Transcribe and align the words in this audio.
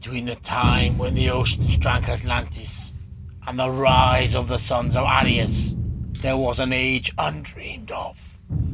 between 0.00 0.24
the 0.24 0.36
time 0.36 0.96
when 0.96 1.12
the 1.12 1.28
oceans 1.28 1.76
drank 1.76 2.08
Atlantis 2.08 2.94
and 3.46 3.58
the 3.58 3.68
rise 3.70 4.34
of 4.34 4.48
the 4.48 4.56
sons 4.56 4.96
of 4.96 5.04
Aryas, 5.04 5.76
there 6.22 6.38
was 6.38 6.58
an 6.58 6.72
age 6.72 7.12
undreamed 7.18 7.90
of. 7.90 8.16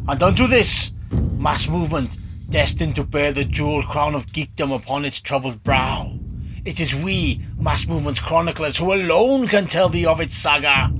And 0.07 0.23
unto 0.23 0.47
this, 0.47 0.93
mass 1.37 1.67
movement 1.67 2.11
destined 2.49 2.95
to 2.95 3.03
bear 3.03 3.33
the 3.33 3.45
jeweled 3.45 3.87
crown 3.87 4.15
of 4.15 4.27
geekdom 4.27 4.73
upon 4.73 5.05
its 5.05 5.19
troubled 5.19 5.65
brow. 5.65 6.17
It 6.65 6.79
is 6.79 6.95
we, 6.95 7.45
mass 7.59 7.89
movement's 7.89 8.21
chroniclers, 8.21 8.77
who 8.77 8.93
alone 8.93 9.49
can 9.49 9.67
tell 9.67 9.89
thee 9.89 10.07
of 10.07 10.21
its 10.21 10.37
saga. 10.37 10.93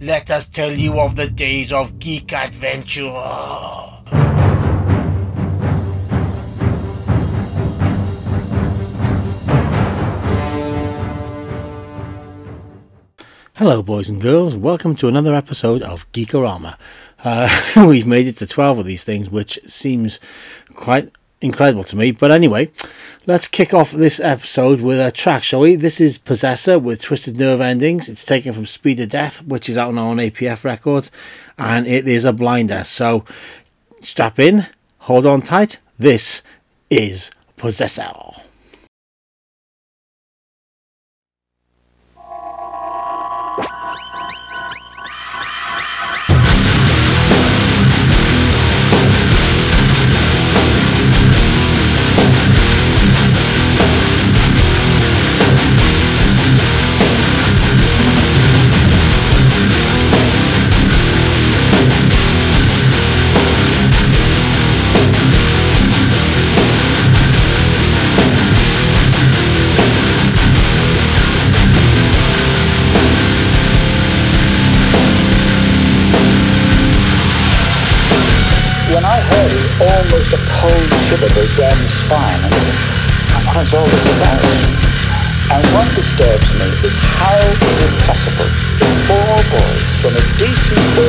Let 0.00 0.32
us 0.32 0.48
tell 0.48 0.72
you 0.72 0.98
of 0.98 1.14
the 1.14 1.28
days 1.28 1.72
of 1.72 2.00
geek 2.00 2.32
adventure. 2.32 3.99
Hello, 13.60 13.82
boys 13.82 14.08
and 14.08 14.22
girls. 14.22 14.56
Welcome 14.56 14.96
to 14.96 15.08
another 15.08 15.34
episode 15.34 15.82
of 15.82 16.10
Geekorama. 16.12 16.78
Uh, 17.22 17.86
we've 17.86 18.06
made 18.06 18.26
it 18.26 18.38
to 18.38 18.46
12 18.46 18.78
of 18.78 18.86
these 18.86 19.04
things, 19.04 19.28
which 19.28 19.58
seems 19.66 20.18
quite 20.76 21.10
incredible 21.42 21.84
to 21.84 21.94
me. 21.94 22.10
But 22.10 22.30
anyway, 22.30 22.70
let's 23.26 23.46
kick 23.46 23.74
off 23.74 23.90
this 23.92 24.18
episode 24.18 24.80
with 24.80 24.98
a 24.98 25.12
track, 25.12 25.42
shall 25.42 25.60
we? 25.60 25.76
This 25.76 26.00
is 26.00 26.16
Possessor 26.16 26.78
with 26.78 27.02
Twisted 27.02 27.38
Nerve 27.38 27.60
Endings. 27.60 28.08
It's 28.08 28.24
taken 28.24 28.54
from 28.54 28.64
Speed 28.64 28.98
of 29.00 29.10
Death, 29.10 29.42
which 29.42 29.68
is 29.68 29.76
out 29.76 29.92
now 29.92 30.06
on 30.06 30.16
APF 30.16 30.64
Records, 30.64 31.10
and 31.58 31.86
it 31.86 32.08
is 32.08 32.24
a 32.24 32.32
blinder. 32.32 32.82
So 32.82 33.26
strap 34.00 34.38
in, 34.38 34.68
hold 35.00 35.26
on 35.26 35.42
tight. 35.42 35.80
This 35.98 36.42
is 36.88 37.30
Possessor. 37.58 38.10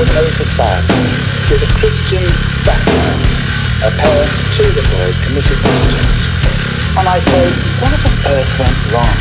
Ordinary 0.01 0.33
society 0.33 1.05
with 1.45 1.61
a 1.61 1.69
Christian 1.77 2.25
background, 2.65 3.21
a 3.85 3.91
parent 3.93 4.33
of 4.33 4.45
two 4.57 4.65
the 4.73 4.81
boys 4.97 5.13
committed 5.29 5.53
Christians. 5.61 6.17
And 6.97 7.05
I 7.05 7.21
say, 7.21 7.45
what 7.77 7.93
on 7.93 8.15
earth 8.33 8.49
went 8.57 8.77
wrong? 8.89 9.17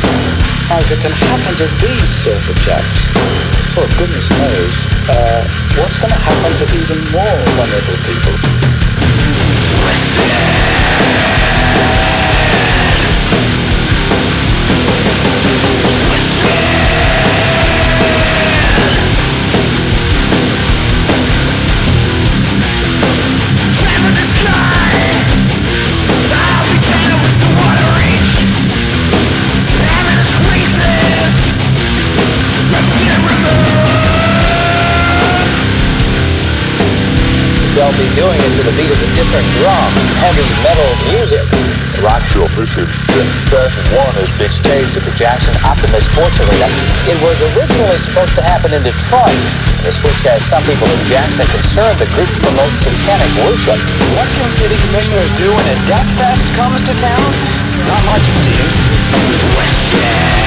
If 0.81 0.89
it 0.89 0.99
can 1.05 1.13
happen 1.13 1.53
to 1.61 1.67
these 1.85 2.09
sort 2.25 2.41
of 2.49 2.57
chaps, 2.65 2.97
well, 3.77 3.85
goodness 3.93 4.25
knows, 4.25 4.73
uh, 5.05 5.45
what's 5.77 6.01
going 6.01 6.17
to 6.17 6.17
happen 6.17 6.49
to 6.49 6.65
even 6.73 6.97
more 7.13 7.37
vulnerable 7.61 7.97
people? 8.01 8.33
They'll 37.91 38.07
be 38.07 38.15
doing 38.15 38.39
it 38.39 38.51
to 38.55 38.63
the 38.63 38.75
beat 38.79 38.87
of 38.87 39.03
a 39.03 39.09
different 39.19 39.43
drum, 39.59 39.91
heavy 40.23 40.47
metal 40.63 40.87
music. 41.11 41.43
rock 41.99 42.23
show. 42.31 42.47
This 42.55 42.71
is 42.79 42.87
Version 43.51 43.83
1 43.91 44.15
has 44.15 44.31
been 44.39 44.47
staged 44.47 44.95
at 44.95 45.03
the 45.03 45.11
Jackson 45.19 45.51
Optimist 45.67 46.07
Sports 46.07 46.39
Arena. 46.39 46.71
It 47.11 47.19
was 47.19 47.35
originally 47.51 47.99
supposed 47.99 48.31
to 48.39 48.43
happen 48.47 48.71
in 48.71 48.79
Detroit. 48.79 49.35
The 49.83 49.91
which 50.07 50.23
has 50.23 50.39
some 50.47 50.63
people 50.63 50.87
in 50.87 51.01
Jackson 51.11 51.43
concerned 51.51 51.99
the 51.99 52.07
group 52.15 52.31
promotes 52.39 52.79
satanic 52.79 53.27
worship. 53.43 53.75
What 54.15 54.27
can 54.39 54.47
city 54.55 54.79
commissioners 54.87 55.27
do 55.35 55.51
when 55.51 55.67
a 55.67 55.77
death 55.91 56.07
fest 56.15 56.47
comes 56.55 56.79
to 56.87 56.95
town? 56.95 57.27
Not 57.91 57.99
much, 58.07 58.23
it 58.23 58.39
seems. 58.39 58.75
as 59.99 60.40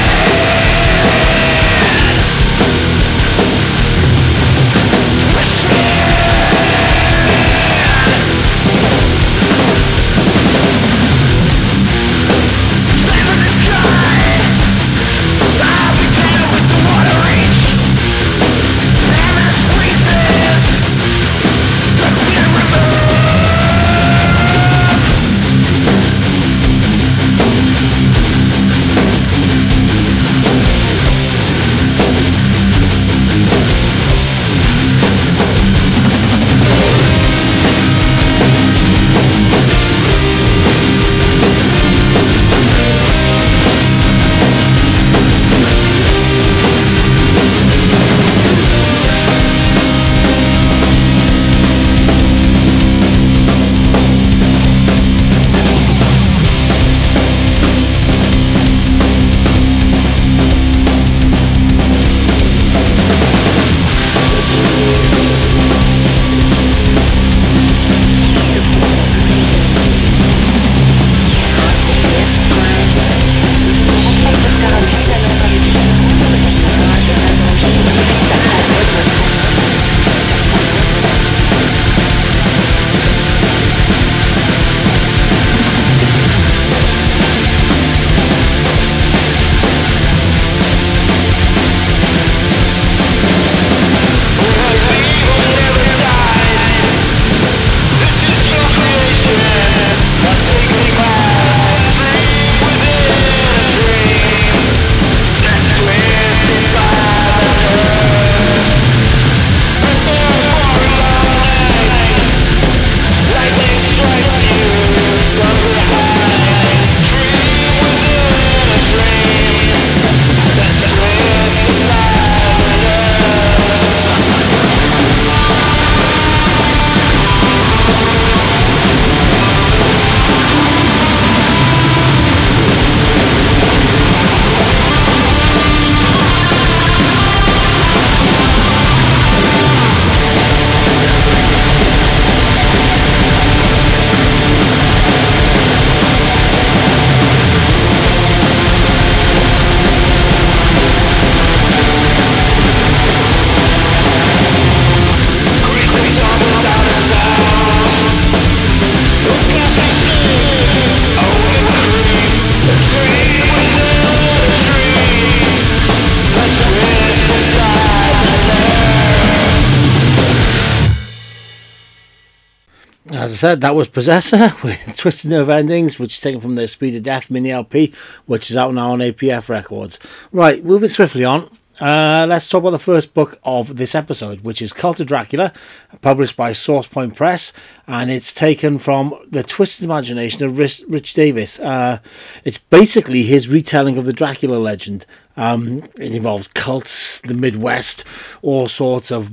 said, 173.45 173.61
that 173.61 173.75
was 173.75 173.89
Possessor 173.89 174.39
with 174.65 174.97
Twisted 174.97 175.31
Nerve 175.31 175.51
Endings, 175.51 175.99
which 175.99 176.15
is 176.15 176.21
taken 176.23 176.41
from 176.41 176.55
their 176.55 176.67
Speed 176.67 176.95
of 176.95 177.03
Death 177.03 177.31
mini 177.31 177.51
LP, 177.51 177.93
which 178.25 178.49
is 178.49 178.57
out 178.57 178.73
now 178.73 178.93
on 178.93 179.01
APF 179.01 179.51
Records. 179.51 179.99
Right, 180.33 180.65
moving 180.65 180.89
swiftly 180.89 181.27
on. 181.27 181.51
Uh, 181.79 182.25
let's 182.27 182.49
talk 182.49 182.61
about 182.61 182.71
the 182.71 182.79
first 182.79 183.13
book 183.13 183.39
of 183.45 183.77
this 183.77 183.95
episode, 183.95 184.41
which 184.45 184.63
is 184.63 184.73
Cult 184.73 184.99
of 184.99 185.09
Dracula, 185.09 185.53
published 186.01 186.39
by 186.39 186.53
Source 186.53 186.87
Point 186.87 187.17
Press, 187.17 187.53
and 187.87 188.11
it's 188.11 188.33
taken 188.33 188.79
from 188.79 189.13
the 189.29 189.43
twisted 189.43 189.85
imagination 189.85 190.43
of 190.47 190.57
Rich, 190.57 190.83
Rich 190.89 191.13
Davis. 191.13 191.61
Uh, 191.61 191.99
it's 192.45 192.57
basically 192.57 193.25
his 193.25 193.47
retelling 193.47 193.99
of 193.99 194.07
the 194.07 194.15
Dracula 194.15 194.57
legend. 194.57 195.05
Um, 195.37 195.83
it 195.99 196.15
involves 196.15 196.49
cults, 196.49 197.21
the 197.21 197.35
Midwest, 197.35 198.05
all 198.41 198.69
sorts 198.69 199.13
of 199.13 199.31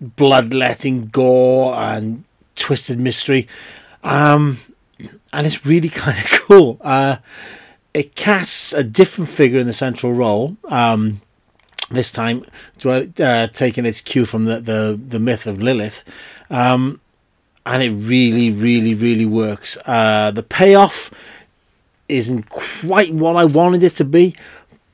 bloodletting, 0.00 1.06
gore, 1.06 1.74
and 1.76 2.24
twisted 2.56 2.98
mystery. 3.00 3.46
Um, 4.02 4.58
and 5.32 5.46
it's 5.46 5.64
really 5.64 5.88
kind 6.04 6.18
of 6.18 6.30
cool. 6.30 6.78
Uh, 6.80 7.16
it 7.94 8.14
casts 8.14 8.72
a 8.72 8.84
different 8.84 9.30
figure 9.30 9.58
in 9.58 9.66
the 9.66 9.72
central 9.72 10.12
role. 10.12 10.56
Um, 10.68 11.20
this 11.88 12.10
time, 12.10 12.44
uh, 12.84 13.46
taking 13.46 13.86
its 13.86 14.00
cue 14.00 14.24
from 14.24 14.46
the, 14.46 14.60
the, 14.60 15.00
the 15.08 15.20
myth 15.20 15.46
of 15.46 15.62
Lilith. 15.62 16.02
Um, 16.50 17.00
and 17.64 17.82
it 17.82 17.90
really, 17.90 18.50
really, 18.50 18.94
really 18.94 19.26
works. 19.26 19.78
Uh, 19.86 20.30
the 20.30 20.42
payoff 20.42 21.10
isn't 22.08 22.48
quite 22.48 23.12
what 23.12 23.36
I 23.36 23.44
wanted 23.44 23.82
it 23.82 23.94
to 23.96 24.04
be, 24.04 24.34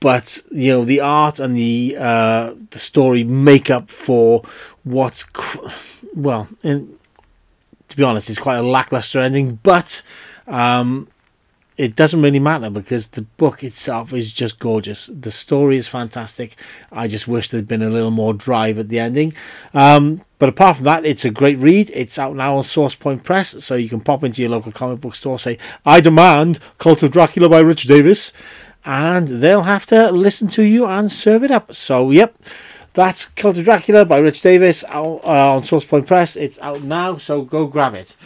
but 0.00 0.42
you 0.50 0.70
know 0.70 0.84
the 0.84 1.00
art 1.00 1.38
and 1.38 1.54
the 1.56 1.96
uh, 1.98 2.54
the 2.70 2.78
story 2.78 3.24
make 3.24 3.70
up 3.70 3.90
for 3.90 4.42
what's 4.84 5.24
well, 6.16 6.48
in, 6.62 6.98
to 7.92 7.96
be 7.96 8.02
honest, 8.02 8.28
it's 8.28 8.38
quite 8.38 8.56
a 8.56 8.62
lackluster 8.62 9.20
ending. 9.20 9.60
But 9.62 10.02
um, 10.48 11.08
it 11.76 11.94
doesn't 11.94 12.22
really 12.22 12.38
matter 12.38 12.70
because 12.70 13.08
the 13.08 13.22
book 13.22 13.62
itself 13.62 14.12
is 14.12 14.32
just 14.32 14.58
gorgeous. 14.58 15.06
The 15.06 15.30
story 15.30 15.76
is 15.76 15.88
fantastic. 15.88 16.56
I 16.90 17.06
just 17.06 17.28
wish 17.28 17.48
there'd 17.48 17.66
been 17.66 17.82
a 17.82 17.90
little 17.90 18.10
more 18.10 18.34
drive 18.34 18.78
at 18.78 18.88
the 18.88 18.98
ending. 18.98 19.34
Um, 19.74 20.22
but 20.38 20.48
apart 20.48 20.76
from 20.76 20.86
that, 20.86 21.04
it's 21.04 21.24
a 21.24 21.30
great 21.30 21.58
read. 21.58 21.90
It's 21.94 22.18
out 22.18 22.34
now 22.34 22.56
on 22.56 22.62
Source 22.62 22.94
Point 22.94 23.24
Press, 23.24 23.62
so 23.64 23.74
you 23.74 23.88
can 23.88 24.00
pop 24.00 24.24
into 24.24 24.42
your 24.42 24.50
local 24.50 24.72
comic 24.72 25.00
book 25.00 25.14
store, 25.14 25.38
say, 25.38 25.58
I 25.84 26.00
demand 26.00 26.58
Cult 26.78 27.02
of 27.02 27.10
Dracula 27.10 27.48
by 27.48 27.60
Rich 27.60 27.84
Davis, 27.84 28.32
and 28.84 29.28
they'll 29.28 29.62
have 29.62 29.86
to 29.86 30.10
listen 30.10 30.48
to 30.48 30.62
you 30.62 30.86
and 30.86 31.12
serve 31.12 31.44
it 31.44 31.50
up. 31.50 31.74
So, 31.74 32.10
yep. 32.10 32.36
That's 32.94 33.26
Cult 33.26 33.56
of 33.56 33.64
Dracula 33.64 34.04
by 34.04 34.18
Rich 34.18 34.42
Davis 34.42 34.84
out, 34.88 35.20
uh, 35.24 35.56
on 35.56 35.64
Source 35.64 35.84
Point 35.84 36.06
Press. 36.06 36.36
It's 36.36 36.58
out 36.60 36.82
now, 36.82 37.16
so 37.16 37.42
go 37.42 37.66
grab 37.66 37.94
it. 37.94 38.16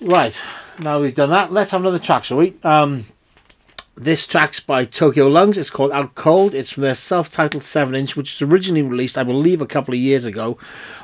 Right 0.00 0.40
now 0.78 1.00
we've 1.00 1.14
done 1.14 1.30
that, 1.30 1.52
let's 1.52 1.70
have 1.70 1.80
another 1.80 1.98
track, 1.98 2.24
shall 2.24 2.36
we? 2.36 2.54
Um, 2.62 3.06
this 3.96 4.26
track's 4.26 4.60
by 4.60 4.84
Tokyo 4.84 5.26
Lungs. 5.26 5.58
It's 5.58 5.70
called 5.70 5.90
Out 5.90 6.14
Cold. 6.14 6.54
It's 6.54 6.70
from 6.70 6.82
their 6.82 6.94
self-titled 6.94 7.62
seven-inch, 7.62 8.14
which 8.14 8.40
was 8.40 8.48
originally 8.48 8.82
released, 8.82 9.18
I 9.18 9.24
believe, 9.24 9.60
a 9.60 9.66
couple 9.66 9.94
of 9.94 9.98
years 9.98 10.24
ago 10.24 10.58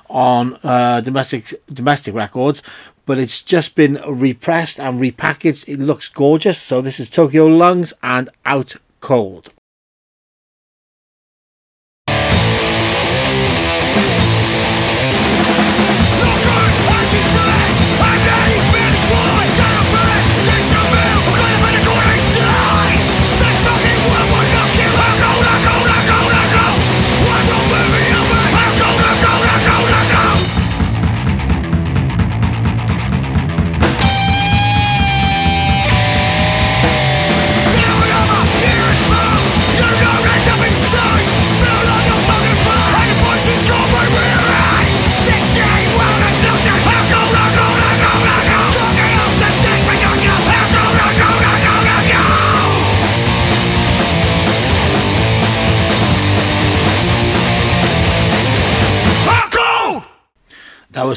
on 0.09 0.57
uh, 0.63 1.01
domestic 1.01 1.55
domestic 1.73 2.15
records. 2.15 2.63
But 3.07 3.19
it's 3.19 3.43
just 3.43 3.75
been 3.75 4.01
repressed 4.07 4.79
and 4.79 5.01
repackaged. 5.01 5.69
It 5.69 5.81
looks 5.81 6.09
gorgeous. 6.09 6.61
So 6.61 6.81
this 6.81 7.01
is 7.01 7.11
Tokyo 7.11 7.47
Lungs 7.47 7.93
and 8.03 8.29
Out 8.47 8.77
Cold. 9.01 9.53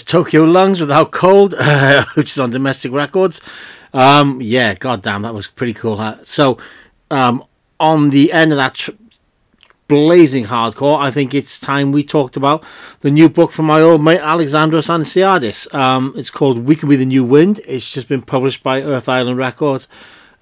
Tokyo 0.08 0.46
Lungs 0.46 0.80
with 0.80 0.90
How 0.90 1.04
Cold, 1.04 1.54
which 2.16 2.32
is 2.32 2.40
on 2.40 2.50
domestic 2.50 2.94
records. 2.94 3.42
Um, 3.94 4.40
yeah, 4.42 4.74
goddamn, 4.74 5.24
that 5.24 5.34
was 5.34 5.48
pretty 5.48 5.74
cool. 5.74 5.98
Huh? 5.98 6.24
So, 6.24 6.58
um, 7.12 7.44
on 7.80 8.10
the 8.10 8.32
end 8.32 8.54
of 8.54 8.58
that 8.58 8.76
tr- 8.76 8.92
blazing 9.90 10.46
hardcore, 10.46 10.98
I 10.98 11.12
think 11.12 11.34
it's 11.34 11.60
time 11.60 11.92
we 11.92 12.04
talked 12.06 12.38
about 12.38 12.64
the 13.02 13.12
new 13.12 13.28
book 13.28 13.52
from 13.52 13.66
my 13.66 13.82
old 13.82 14.02
mate 14.02 14.22
Alexandros 14.22 14.90
Anesiadis. 14.90 15.74
Um, 15.76 16.14
it's 16.16 16.30
called 16.30 16.60
We 16.60 16.78
Can 16.78 16.88
Be 16.88 16.96
the 16.96 17.06
New 17.06 17.26
Wind. 17.26 17.60
It's 17.68 17.92
just 17.92 18.08
been 18.08 18.22
published 18.22 18.64
by 18.64 18.82
Earth 18.82 19.10
Island 19.10 19.38
Records, 19.38 19.90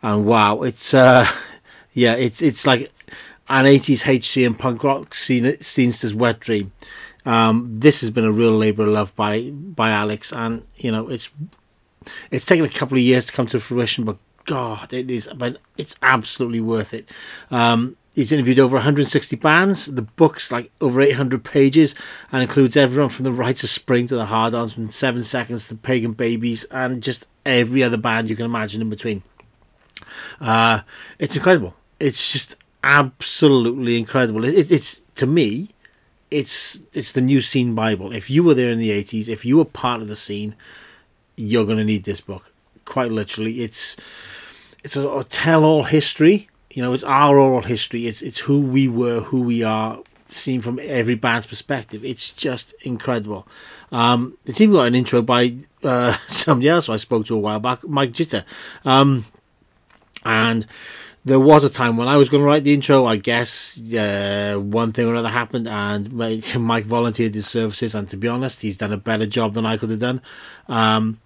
and 0.03 0.27
wow, 0.27 0.62
it's 0.62 0.93
uh, 0.93 1.27
yeah, 1.93 2.13
it's 2.13 2.43
it's 2.43 2.67
like 2.67 2.91
an 3.50 3.65
80s 3.65 4.03
HC 4.03 4.45
and 4.45 4.57
punk 4.57 4.84
rock 4.84 5.15
scene, 5.15 5.57
scene's 5.60 6.13
wet 6.13 6.39
dream. 6.39 6.72
Um, 7.25 7.79
this 7.79 8.01
has 8.01 8.10
been 8.10 8.25
a 8.25 8.32
real 8.32 8.51
labour 8.51 8.84
of 8.84 8.89
love 8.89 9.15
by 9.15 9.50
by 9.51 9.89
Alex, 9.91 10.32
and 10.32 10.65
you 10.77 10.91
know 10.91 11.10
it's 11.10 11.32
it's 12.32 12.46
taken 12.46 12.65
a 12.65 12.70
couple 12.70 12.98
of 12.98 13.03
years 13.03 13.25
to 13.25 13.34
come 13.34 13.48
to 13.48 13.60
fruition, 13.60 14.03
but 14.03 14.17
God, 14.46 14.94
it 14.94 15.10
is, 15.10 15.27
but 15.36 15.58
it's 15.77 15.96
absolutely 16.01 16.62
worth 16.62 16.94
it. 16.94 17.12
Um, 17.50 17.98
he's 18.13 18.32
interviewed 18.32 18.60
over 18.60 18.75
160 18.75 19.36
bands. 19.38 19.88
The 19.88 20.03
book's 20.03 20.51
like 20.51 20.72
over 20.82 21.01
800 21.01 21.44
pages 21.44 21.96
and 22.32 22.41
includes 22.41 22.77
everyone 22.77 23.10
from 23.10 23.25
the 23.25 23.32
Rites 23.32 23.63
of 23.63 23.70
Spring 23.70 24.08
to 24.08 24.15
the 24.15 24.25
Hard 24.25 24.53
Ons, 24.53 24.74
from 24.74 24.91
Seven 24.91 25.24
Seconds 25.24 25.67
to 25.70 25.75
Pagan 25.75 26.13
Babies, 26.13 26.63
and 26.65 27.01
just 27.01 27.25
every 27.46 27.84
other 27.84 27.98
band 27.98 28.29
you 28.29 28.36
can 28.36 28.46
imagine 28.46 28.82
in 28.82 28.89
between. 28.89 29.24
Uh, 30.39 30.82
it's 31.20 31.36
incredible. 31.36 31.75
It's 32.00 32.32
just 32.32 32.58
absolutely 32.84 33.98
incredible. 33.98 34.46
It, 34.46 34.72
it's 34.72 35.01
to 35.15 35.25
me, 35.25 35.70
it's 36.36 36.82
it's 36.94 37.13
the 37.13 37.22
new 37.22 37.39
scene 37.39 37.75
bible. 37.75 38.13
If 38.13 38.30
you 38.30 38.44
were 38.44 38.54
there 38.54 38.72
in 38.72 38.80
the 38.80 38.92
eighties, 38.92 39.30
if 39.30 39.46
you 39.46 39.58
were 39.58 39.65
part 39.65 40.01
of 40.01 40.10
the 40.10 40.15
scene, 40.15 40.56
you're 41.38 41.65
going 41.65 41.77
to 41.77 41.84
need 41.86 42.04
this 42.04 42.20
book. 42.20 42.51
Quite 42.84 43.12
literally, 43.12 43.62
it's 43.62 43.96
it's 44.84 44.98
a, 44.98 45.08
a 45.08 45.24
tell-all 45.24 45.84
history. 45.84 46.50
You 46.72 46.82
know, 46.82 46.92
it's 46.92 47.06
our 47.06 47.39
oral 47.39 47.62
history. 47.62 48.06
It's 48.06 48.22
it's 48.22 48.39
who 48.39 48.60
we 48.60 48.89
were, 48.89 49.22
who 49.22 49.42
we 49.42 49.63
are, 49.63 50.01
seen 50.30 50.60
from 50.60 50.77
every 50.82 51.15
band's 51.15 51.46
perspective. 51.48 52.04
It's 52.04 52.34
just 52.34 52.74
incredible. 52.82 53.48
Um, 53.94 54.38
it's 54.46 54.60
even 54.60 54.75
got 54.75 54.88
an 54.88 54.96
intro 54.96 55.22
by 55.22 55.56
uh, 55.84 56.18
somebody 56.27 56.68
else 56.68 56.89
I 56.89 56.98
spoke 56.98 57.25
to 57.27 57.36
a 57.36 57.39
while 57.39 57.62
back, 57.62 57.88
Mike 57.88 58.12
Gitter, 58.12 58.44
um, 58.84 59.25
and 60.25 60.68
there 61.25 61.39
was 61.39 61.63
a 61.63 61.70
time 61.70 61.98
when 61.98 62.08
I 62.08 62.17
was 62.17 62.29
going 62.29 62.41
to 62.41 62.48
write 62.48 62.63
the 62.63 62.74
intro. 62.74 63.05
I 63.05 63.15
guess 63.15 63.82
uh, 63.94 64.58
one 64.60 64.91
thing 64.91 65.08
or 65.08 65.12
another 65.12 65.29
happened, 65.29 65.67
and 65.67 66.13
Mike 66.55 66.86
volunteered 66.86 67.34
his 67.34 67.48
services. 67.48 67.96
And 67.96 68.08
to 68.10 68.17
be 68.17 68.27
honest, 68.27 68.62
he's 68.62 68.77
done 68.77 68.94
a 68.94 68.98
better 68.98 69.25
job 69.25 69.55
than 69.55 69.65
I 69.65 69.77
could 69.77 69.89
have 69.89 70.00
done. 70.00 70.22
Um, 70.67 71.20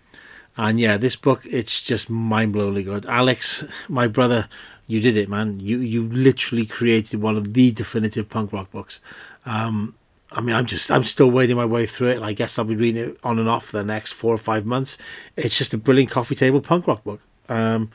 and 0.56 0.80
yeah, 0.80 0.98
this 0.98 1.16
book 1.16 1.46
it's 1.46 1.84
just 1.84 2.10
mind 2.10 2.56
blowingly 2.56 2.84
good. 2.84 3.06
Alex, 3.06 3.66
my 3.88 4.08
brother, 4.08 4.48
you 4.88 5.02
did 5.02 5.18
it, 5.18 5.30
man. 5.30 5.60
You 5.60 5.80
you 5.80 6.04
literally 6.04 6.66
created 6.66 7.22
one 7.22 7.36
of 7.38 7.54
the 7.54 7.72
definitive 7.72 8.30
punk 8.30 8.54
rock 8.54 8.72
books. 8.72 9.02
Um, 9.46 9.96
I 10.32 10.42
mean, 10.42 10.56
I'm 10.56 10.66
just 10.66 10.92
I'm 10.92 11.04
still 11.04 11.30
wading 11.30 11.58
my 11.58 11.66
way 11.66 11.86
through 11.86 12.10
it, 12.10 12.16
and 12.18 12.26
I 12.26 12.34
guess 12.34 12.58
I'll 12.58 12.66
be 12.66 12.76
reading 12.76 13.10
it 13.10 13.20
on 13.24 13.40
and 13.40 13.50
off 13.50 13.66
for 13.66 13.78
the 13.78 13.84
next 13.84 14.14
four 14.14 14.34
or 14.34 14.38
five 14.38 14.66
months. 14.66 14.98
It's 15.36 15.58
just 15.58 15.74
a 15.74 15.78
brilliant 15.78 16.12
coffee 16.12 16.36
table 16.36 16.62
punk 16.62 16.88
rock 16.88 17.04
book. 17.04 17.22
Um, 17.50 17.92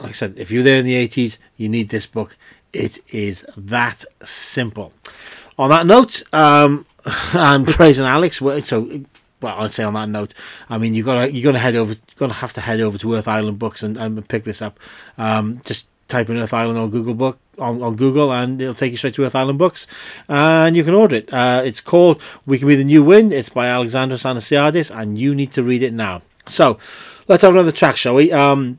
like 0.00 0.10
I 0.10 0.12
said, 0.12 0.34
if 0.36 0.50
you're 0.50 0.62
there 0.62 0.78
in 0.78 0.86
the 0.86 0.94
80s, 1.06 1.38
you 1.56 1.68
need 1.68 1.88
this 1.88 2.06
book. 2.06 2.36
It 2.72 2.98
is 3.12 3.46
that 3.56 4.04
simple. 4.22 4.92
On 5.58 5.70
that 5.70 5.86
note, 5.86 6.22
um, 6.34 6.84
I'm 7.32 7.64
praising 7.64 8.04
Alex. 8.04 8.38
So, 8.64 9.04
well, 9.40 9.56
I'd 9.58 9.70
say 9.70 9.84
on 9.84 9.94
that 9.94 10.08
note, 10.08 10.34
I 10.68 10.78
mean, 10.78 10.94
you've 10.94 11.06
gotta 11.06 11.32
you're 11.32 11.44
gonna 11.44 11.58
head 11.58 11.76
over, 11.76 11.92
you're 11.92 12.16
gonna 12.16 12.34
have 12.34 12.52
to 12.54 12.60
head 12.60 12.80
over 12.80 12.98
to 12.98 13.14
Earth 13.14 13.28
Island 13.28 13.58
Books 13.58 13.82
and, 13.82 13.96
and 13.96 14.28
pick 14.28 14.44
this 14.44 14.60
up. 14.60 14.78
Um, 15.16 15.60
just 15.64 15.86
type 16.08 16.28
in 16.30 16.36
Earth 16.36 16.52
Island 16.52 16.78
on 16.78 16.90
Google 16.90 17.14
Book 17.14 17.38
on, 17.58 17.82
on 17.82 17.96
Google, 17.96 18.32
and 18.32 18.60
it'll 18.60 18.74
take 18.74 18.90
you 18.90 18.96
straight 18.96 19.14
to 19.14 19.24
Earth 19.24 19.34
Island 19.34 19.58
Books, 19.58 19.86
and 20.28 20.76
you 20.76 20.84
can 20.84 20.94
order 20.94 21.16
it. 21.16 21.32
Uh, 21.32 21.62
it's 21.64 21.80
called 21.80 22.20
"We 22.44 22.58
Can 22.58 22.68
Be 22.68 22.76
the 22.76 22.84
New 22.84 23.02
Wind." 23.02 23.32
It's 23.32 23.48
by 23.48 23.66
Alexandros 23.66 24.24
Anesiadis, 24.24 24.94
and 24.94 25.18
you 25.18 25.34
need 25.34 25.52
to 25.52 25.62
read 25.62 25.82
it 25.82 25.92
now. 25.92 26.22
So 26.46 26.78
let's 27.28 27.42
have 27.42 27.52
another 27.52 27.72
track, 27.72 27.96
shall 27.96 28.14
we? 28.14 28.32
Um, 28.32 28.78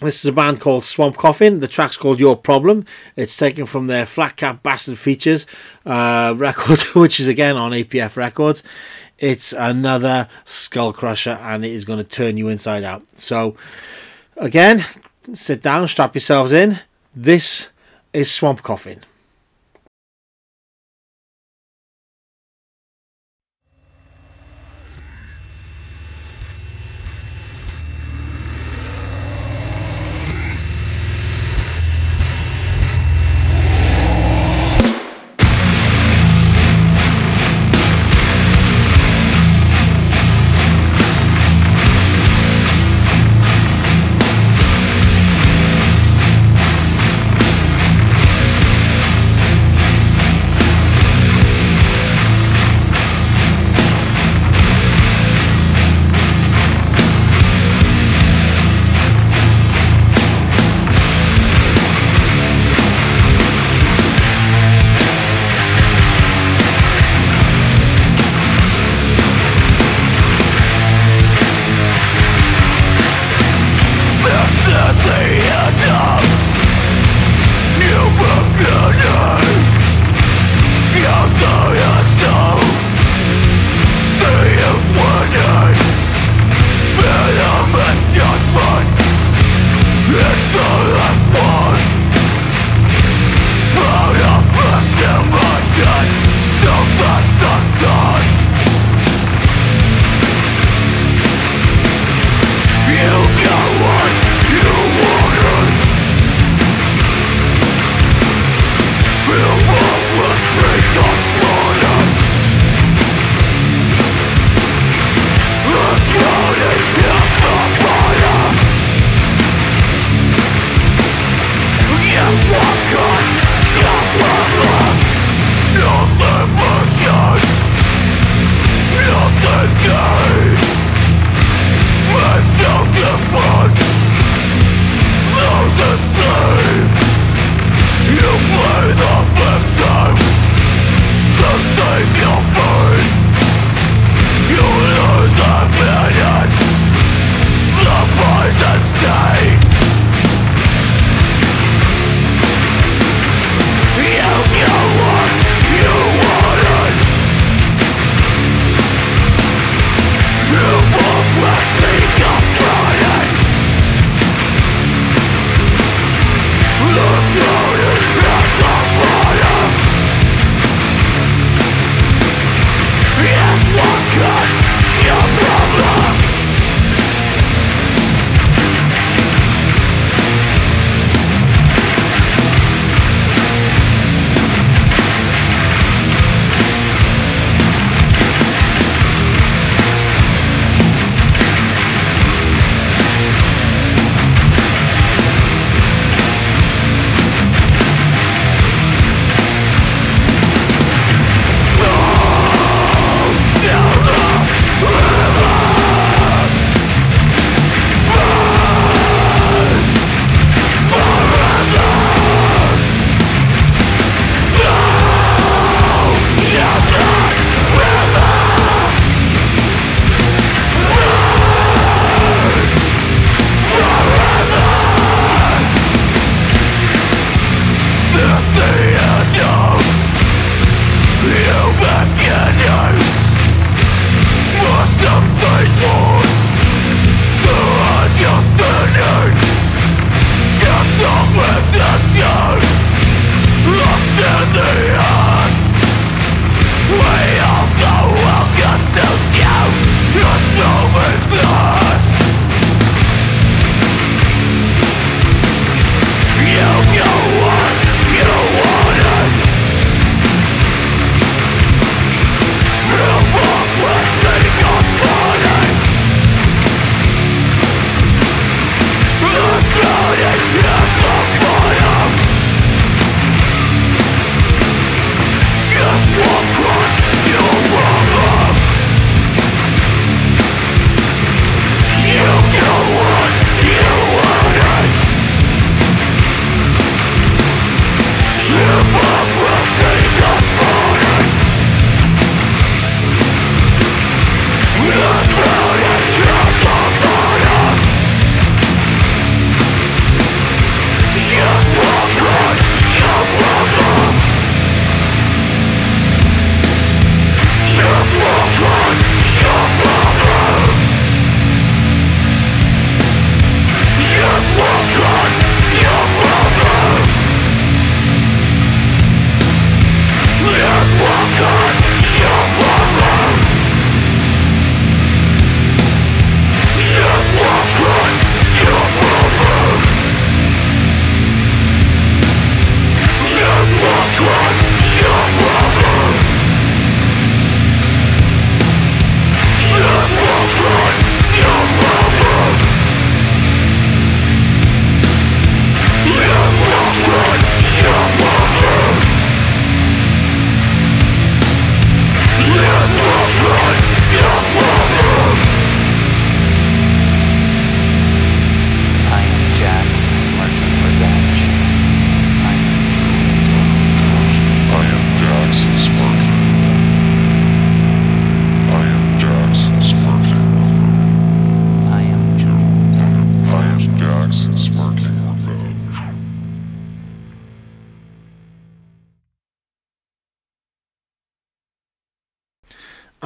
this 0.00 0.24
is 0.24 0.28
a 0.28 0.32
band 0.32 0.60
called 0.60 0.84
Swamp 0.84 1.16
Coffin. 1.16 1.60
The 1.60 1.68
track's 1.68 1.96
called 1.96 2.20
Your 2.20 2.36
Problem. 2.36 2.84
It's 3.16 3.36
taken 3.36 3.64
from 3.66 3.86
their 3.86 4.06
Flat 4.06 4.36
Cap 4.36 4.62
Bastard 4.62 4.98
Features 4.98 5.46
uh, 5.86 6.34
record, 6.36 6.80
which 6.94 7.20
is 7.20 7.28
again 7.28 7.56
on 7.56 7.72
APF 7.72 8.16
Records. 8.16 8.62
It's 9.18 9.52
another 9.52 10.28
skull 10.44 10.92
crusher 10.92 11.38
and 11.42 11.64
it 11.64 11.70
is 11.70 11.84
going 11.84 11.98
to 11.98 12.04
turn 12.04 12.36
you 12.36 12.48
inside 12.48 12.82
out. 12.82 13.02
So, 13.16 13.56
again, 14.36 14.84
sit 15.32 15.62
down, 15.62 15.86
strap 15.88 16.14
yourselves 16.14 16.52
in. 16.52 16.78
This 17.14 17.70
is 18.12 18.30
Swamp 18.30 18.62
Coffin. 18.62 19.00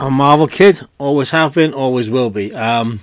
A 0.00 0.12
Marvel 0.12 0.46
kid, 0.46 0.80
always 0.98 1.30
have 1.30 1.54
been, 1.54 1.74
always 1.74 2.08
will 2.08 2.30
be. 2.30 2.54
Um, 2.54 3.00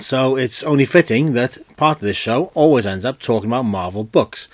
so 0.00 0.34
it's 0.34 0.64
only 0.64 0.84
fitting 0.84 1.34
that 1.34 1.58
part 1.76 1.98
of 1.98 2.02
this 2.02 2.16
show 2.16 2.50
always 2.54 2.86
ends 2.86 3.04
up 3.04 3.20
talking 3.20 3.48
about 3.48 3.62
Marvel 3.62 4.02
books. 4.02 4.48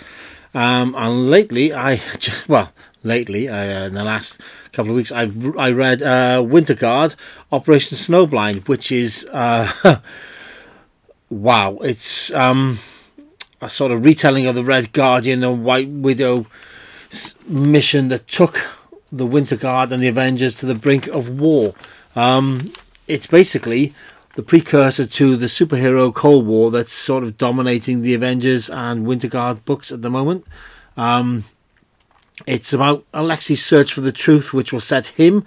Um, 0.52 0.94
and 0.94 1.30
lately, 1.30 1.72
I 1.72 2.02
well, 2.48 2.70
lately 3.02 3.48
uh, 3.48 3.86
in 3.86 3.94
the 3.94 4.04
last 4.04 4.42
couple 4.74 4.90
of 4.90 4.96
weeks, 4.96 5.10
I've 5.10 5.56
I 5.56 5.70
read 5.70 6.02
uh, 6.02 6.44
Winter 6.46 6.74
Guard, 6.74 7.14
Operation 7.50 7.96
Snowblind, 7.96 8.68
which 8.68 8.92
is 8.92 9.26
uh, 9.32 10.00
wow, 11.30 11.78
it's 11.78 12.30
um, 12.34 12.78
a 13.62 13.70
sort 13.70 13.90
of 13.90 14.04
retelling 14.04 14.46
of 14.46 14.54
the 14.54 14.64
Red 14.64 14.92
Guardian 14.92 15.42
and 15.42 15.64
White 15.64 15.88
Widow 15.88 16.44
mission 17.48 18.08
that 18.08 18.26
took 18.26 18.77
the 19.10 19.26
Winter 19.26 19.56
Guard 19.56 19.92
and 19.92 20.02
the 20.02 20.08
Avengers 20.08 20.54
to 20.56 20.66
the 20.66 20.74
brink 20.74 21.06
of 21.08 21.40
war. 21.40 21.74
Um, 22.14 22.72
it's 23.06 23.26
basically 23.26 23.94
the 24.36 24.42
precursor 24.42 25.06
to 25.06 25.36
the 25.36 25.46
superhero 25.46 26.14
Cold 26.14 26.46
War 26.46 26.70
that's 26.70 26.92
sort 26.92 27.24
of 27.24 27.36
dominating 27.36 28.02
the 28.02 28.14
Avengers 28.14 28.68
and 28.70 29.06
Winter 29.06 29.28
Guard 29.28 29.64
books 29.64 29.90
at 29.90 30.02
the 30.02 30.10
moment. 30.10 30.44
Um, 30.96 31.44
it's 32.46 32.72
about 32.72 33.04
Alexi's 33.12 33.64
search 33.64 33.92
for 33.92 34.00
the 34.00 34.12
truth, 34.12 34.52
which 34.52 34.72
will 34.72 34.80
set 34.80 35.08
him 35.08 35.44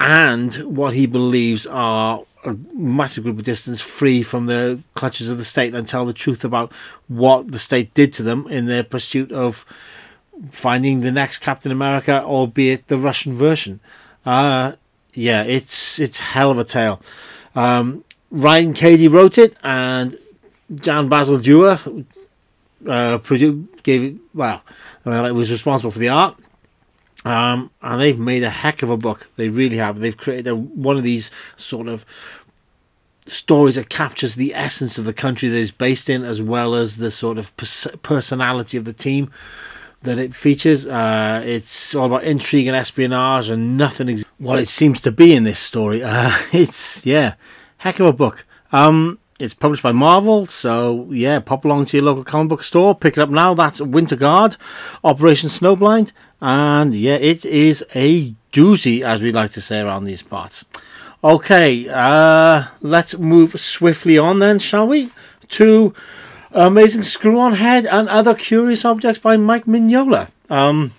and 0.00 0.54
what 0.76 0.94
he 0.94 1.06
believes 1.06 1.66
are 1.66 2.22
a 2.44 2.54
massive 2.74 3.24
group 3.24 3.38
of 3.38 3.44
dissidents 3.44 3.80
free 3.80 4.22
from 4.22 4.46
the 4.46 4.80
clutches 4.94 5.28
of 5.28 5.38
the 5.38 5.44
state 5.44 5.74
and 5.74 5.88
tell 5.88 6.04
the 6.04 6.12
truth 6.12 6.44
about 6.44 6.72
what 7.08 7.50
the 7.50 7.58
state 7.58 7.92
did 7.94 8.12
to 8.12 8.22
them 8.22 8.46
in 8.48 8.66
their 8.66 8.84
pursuit 8.84 9.32
of 9.32 9.64
finding 10.50 11.00
the 11.00 11.12
next 11.12 11.38
Captain 11.38 11.72
America, 11.72 12.22
albeit 12.22 12.88
the 12.88 12.98
Russian 12.98 13.34
version. 13.34 13.80
Uh, 14.24 14.72
yeah, 15.14 15.42
it's 15.44 15.98
it's 15.98 16.18
hell 16.18 16.50
of 16.50 16.58
a 16.58 16.64
tale. 16.64 17.00
Um, 17.54 18.04
Ryan 18.30 18.74
Cady 18.74 19.08
wrote 19.08 19.38
it, 19.38 19.56
and 19.64 20.16
Jan 20.74 21.08
Bazaldua 21.08 22.04
uh, 22.86 23.18
gave 23.82 24.04
it. 24.04 24.16
Well, 24.34 24.62
it 25.06 25.32
was 25.32 25.50
responsible 25.50 25.90
for 25.90 25.98
the 25.98 26.08
art. 26.08 26.36
Um, 27.24 27.72
and 27.82 28.00
they've 28.00 28.18
made 28.18 28.44
a 28.44 28.50
heck 28.50 28.82
of 28.82 28.90
a 28.90 28.96
book. 28.96 29.28
They 29.36 29.48
really 29.48 29.78
have. 29.78 29.98
They've 29.98 30.16
created 30.16 30.46
a, 30.46 30.54
one 30.54 30.96
of 30.96 31.02
these 31.02 31.32
sort 31.56 31.88
of 31.88 32.04
stories 33.26 33.74
that 33.74 33.88
captures 33.88 34.36
the 34.36 34.54
essence 34.54 34.96
of 34.98 35.04
the 35.04 35.12
country 35.12 35.48
that 35.48 35.58
is 35.58 35.72
based 35.72 36.08
in, 36.08 36.22
as 36.22 36.40
well 36.40 36.76
as 36.76 36.98
the 36.98 37.10
sort 37.10 37.38
of 37.38 37.56
pers- 37.56 37.88
personality 38.02 38.76
of 38.76 38.84
the 38.84 38.92
team 38.92 39.32
that 40.02 40.18
it 40.18 40.34
features. 40.34 40.86
Uh, 40.86 41.42
it's 41.44 41.94
all 41.94 42.06
about 42.06 42.24
intrigue 42.24 42.66
and 42.66 42.76
espionage, 42.76 43.48
and 43.48 43.76
nothing 43.76 44.08
ex- 44.08 44.24
what 44.38 44.60
it 44.60 44.68
seems 44.68 45.00
to 45.00 45.12
be 45.12 45.34
in 45.34 45.44
this 45.44 45.58
story. 45.58 46.02
Uh, 46.02 46.30
it's 46.52 47.04
yeah, 47.06 47.34
heck 47.78 48.00
of 48.00 48.06
a 48.06 48.12
book. 48.12 48.46
Um, 48.72 49.18
it's 49.38 49.54
published 49.54 49.82
by 49.82 49.92
Marvel, 49.92 50.46
so 50.46 51.06
yeah, 51.10 51.40
pop 51.40 51.64
along 51.64 51.84
to 51.86 51.96
your 51.98 52.06
local 52.06 52.24
comic 52.24 52.48
book 52.48 52.64
store, 52.64 52.94
pick 52.94 53.16
it 53.16 53.20
up 53.20 53.28
now. 53.28 53.52
That's 53.54 53.80
Winter 53.80 54.16
Guard, 54.16 54.56
Operation 55.04 55.50
Snowblind, 55.50 56.12
and 56.40 56.94
yeah, 56.94 57.16
it 57.16 57.44
is 57.44 57.84
a 57.94 58.34
doozy, 58.52 59.02
as 59.02 59.20
we 59.20 59.32
like 59.32 59.52
to 59.52 59.60
say 59.60 59.80
around 59.80 60.04
these 60.04 60.22
parts. 60.22 60.64
Okay, 61.22 61.86
uh, 61.90 62.64
let's 62.80 63.18
move 63.18 63.58
swiftly 63.60 64.16
on 64.16 64.38
then, 64.38 64.58
shall 64.58 64.86
we? 64.86 65.10
To 65.48 65.92
Amazing 66.52 67.02
Screw 67.02 67.38
On 67.38 67.54
Head 67.54 67.86
and 67.86 68.08
Other 68.08 68.34
Curious 68.34 68.84
Objects 68.84 69.18
by 69.18 69.36
Mike 69.36 69.64
Mignola. 69.64 70.30
Um, 70.48 70.92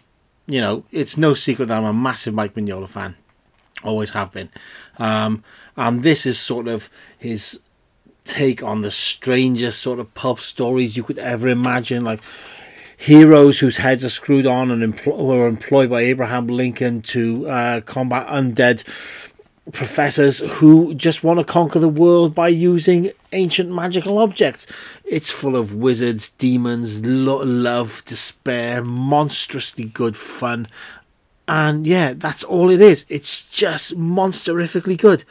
you 0.45 0.61
know, 0.61 0.83
it's 0.91 1.17
no 1.17 1.33
secret 1.33 1.67
that 1.67 1.77
I'm 1.77 1.85
a 1.85 1.93
massive 1.93 2.35
Mike 2.35 2.53
Mignola 2.53 2.87
fan. 2.87 3.15
Always 3.83 4.11
have 4.11 4.31
been. 4.31 4.49
Um, 4.97 5.43
and 5.75 6.03
this 6.03 6.25
is 6.25 6.39
sort 6.39 6.67
of 6.67 6.89
his 7.17 7.61
take 8.25 8.61
on 8.61 8.81
the 8.81 8.91
strangest 8.91 9.79
sort 9.81 9.99
of 9.99 10.13
pulp 10.13 10.39
stories 10.39 10.97
you 10.97 11.03
could 11.03 11.19
ever 11.19 11.47
imagine. 11.47 12.03
Like 12.03 12.21
heroes 12.97 13.59
whose 13.59 13.77
heads 13.77 14.03
are 14.03 14.09
screwed 14.09 14.47
on 14.47 14.71
and 14.71 14.81
empl- 14.93 15.23
were 15.23 15.47
employed 15.47 15.89
by 15.89 16.01
Abraham 16.01 16.47
Lincoln 16.47 17.01
to 17.03 17.47
uh, 17.47 17.81
combat 17.81 18.27
undead 18.27 18.83
professors 19.71 20.39
who 20.39 20.93
just 20.95 21.23
want 21.23 21.39
to 21.39 21.45
conquer 21.45 21.79
the 21.79 21.89
world 21.89 22.33
by 22.33 22.47
using 22.47 23.11
ancient 23.31 23.69
magical 23.69 24.17
objects. 24.17 24.67
It's 25.05 25.31
full 25.31 25.55
of 25.55 25.73
wizards, 25.73 26.29
demons, 26.29 27.05
lo- 27.05 27.43
love, 27.43 28.03
despair, 28.05 28.83
monstrously 28.83 29.85
good 29.85 30.15
fun. 30.15 30.67
And 31.47 31.87
yeah, 31.87 32.13
that's 32.13 32.43
all 32.43 32.69
it 32.69 32.81
is. 32.81 33.05
It's 33.09 33.49
just 33.49 33.97
monsterifically 33.97 34.97
good. 34.97 35.23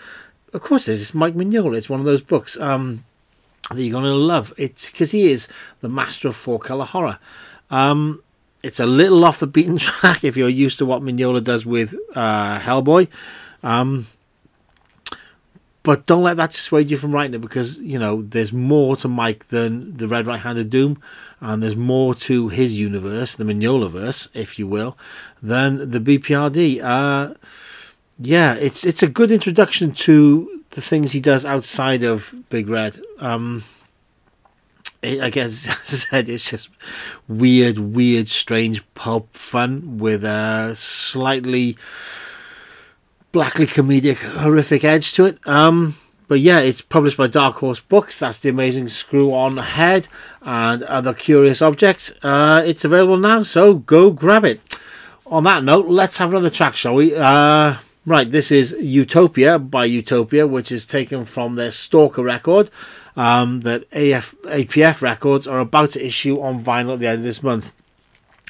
Of 0.53 0.63
course, 0.63 0.89
it 0.89 0.93
is. 0.93 1.03
It's 1.03 1.15
Mike 1.15 1.35
Mignola. 1.35 1.77
It's 1.77 1.91
one 1.91 2.01
of 2.01 2.07
those 2.07 2.23
books 2.23 2.59
um, 2.59 3.05
that 3.71 3.83
you're 3.83 3.93
going 3.93 4.05
to 4.05 4.15
love. 4.15 4.53
It's 4.57 4.91
because 4.91 5.11
he 5.11 5.31
is 5.31 5.49
the 5.81 5.89
master 5.89 6.29
of 6.29 6.37
four 6.37 6.59
color 6.59 6.85
horror. 6.85 7.19
Um, 7.71 8.23
it's 8.63 8.81
a 8.81 8.87
little 8.87 9.25
off 9.25 9.41
the 9.41 9.47
beaten 9.47 9.77
track 9.79 10.25
if 10.25 10.37
you're 10.37 10.49
used 10.49 10.79
to 10.79 10.87
what 10.87 11.03
Mignola 11.03 11.43
does 11.45 11.67
with 11.67 11.95
uh, 12.15 12.59
Hellboy. 12.59 13.09
Um, 13.63 14.07
but 15.87 16.05
don't 16.05 16.25
let 16.25 16.37
that 16.37 16.51
dissuade 16.51 16.91
you 16.91 16.97
from 16.97 17.13
writing 17.13 17.35
it 17.35 17.41
because 17.41 17.79
you 17.79 17.97
know 17.97 18.21
there's 18.21 18.53
more 18.53 18.97
to 18.97 19.07
Mike 19.07 19.47
than 19.49 19.97
the 19.97 20.09
Red 20.09 20.27
Right 20.27 20.41
Handed 20.41 20.69
Doom, 20.69 21.01
and 21.41 21.63
there's 21.63 21.77
more 21.77 22.13
to 22.27 22.49
his 22.49 22.81
universe, 22.81 23.37
the 23.37 23.45
Mignola 23.45 23.89
verse, 23.89 24.29
if 24.35 24.59
you 24.59 24.67
will, 24.67 24.99
than 25.41 25.93
the 25.93 26.01
BPRD. 26.01 26.83
Uh, 26.83 27.35
yeah, 28.19 28.57
it's 28.57 28.85
it's 28.85 29.05
a 29.05 29.09
good 29.09 29.31
introduction 29.31 29.93
to 29.93 30.65
the 30.71 30.81
things 30.81 31.13
he 31.13 31.21
does 31.21 31.45
outside 31.45 32.03
of 32.03 32.35
Big 32.51 32.69
Red. 32.69 33.01
Um, 33.21 33.63
it, 35.03 35.21
I 35.23 35.31
guess, 35.31 35.69
as 35.83 36.07
I 36.11 36.17
said, 36.17 36.29
it's 36.29 36.51
just 36.51 36.69
weird, 37.29 37.79
weird, 37.79 38.27
strange 38.27 38.83
pulp 38.95 39.33
fun 39.35 39.99
with 39.99 40.25
a 40.25 40.75
slightly 40.75 41.77
blackly 43.33 43.67
comedic, 43.67 44.23
horrific 44.41 44.85
edge 44.85 45.13
to 45.15 45.27
it. 45.27 45.39
Um, 45.47 45.97
but 46.29 46.41
yeah, 46.41 46.61
it's 46.61 46.81
published 46.81 47.17
by 47.17 47.29
Dark 47.29 47.57
Horse 47.57 47.81
Books. 47.81 48.19
That's 48.19 48.39
the 48.39 48.49
amazing 48.49 48.89
Screw 48.89 49.33
On 49.33 49.57
Head 49.59 50.09
and 50.43 50.83
other 50.85 51.15
curious 51.15 51.63
objects. 51.63 52.13
Uh, 52.23 52.63
it's 52.67 52.85
available 52.85 53.17
now, 53.17 53.43
so 53.45 53.75
go 53.75 54.11
grab 54.11 54.45
it. 54.45 54.61
On 55.27 55.45
that 55.45 55.63
note, 55.63 55.87
let's 55.87 56.19
have 56.19 56.31
another 56.31 56.51
track, 56.51 56.77
shall 56.77 56.95
we? 56.95 57.15
Uh, 57.15 57.77
right, 58.05 58.31
this 58.31 58.51
is 58.51 58.77
Utopia 58.81 59.59
by 59.59 59.85
Utopia, 59.85 60.47
which 60.47 60.73
is 60.73 60.87
taken 60.87 61.25
from 61.25 61.55
their 61.55 61.71
Stalker 61.71 62.23
record 62.23 62.71
um, 63.17 63.61
that 63.61 63.83
AF, 63.93 64.35
APF 64.43 65.03
Records 65.03 65.47
are 65.47 65.61
about 65.61 65.93
to 65.93 66.05
issue 66.05 66.41
on 66.41 66.63
vinyl 66.63 66.95
at 66.95 67.01
the 67.01 67.09
end 67.09 67.19
of 67.19 67.25
this 67.25 67.43
month. 67.43 67.73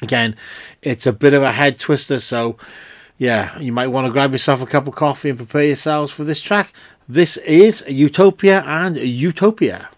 Again, 0.01 0.35
it's 0.83 1.07
a 1.07 1.13
bit 1.13 1.33
of 1.33 1.41
a 1.41 1.51
head 1.51 1.79
twister, 1.79 2.19
so 2.19 2.57
yeah, 3.17 3.57
you 3.59 3.71
might 3.71 3.87
want 3.87 4.05
to 4.05 4.11
grab 4.11 4.31
yourself 4.31 4.61
a 4.61 4.65
cup 4.65 4.87
of 4.87 4.95
coffee 4.95 5.29
and 5.29 5.37
prepare 5.37 5.65
yourselves 5.65 6.11
for 6.11 6.23
this 6.23 6.41
track. 6.41 6.73
This 7.09 7.37
is 7.37 7.83
Utopia 7.87 8.63
and 8.65 8.97
Utopia. 8.97 9.89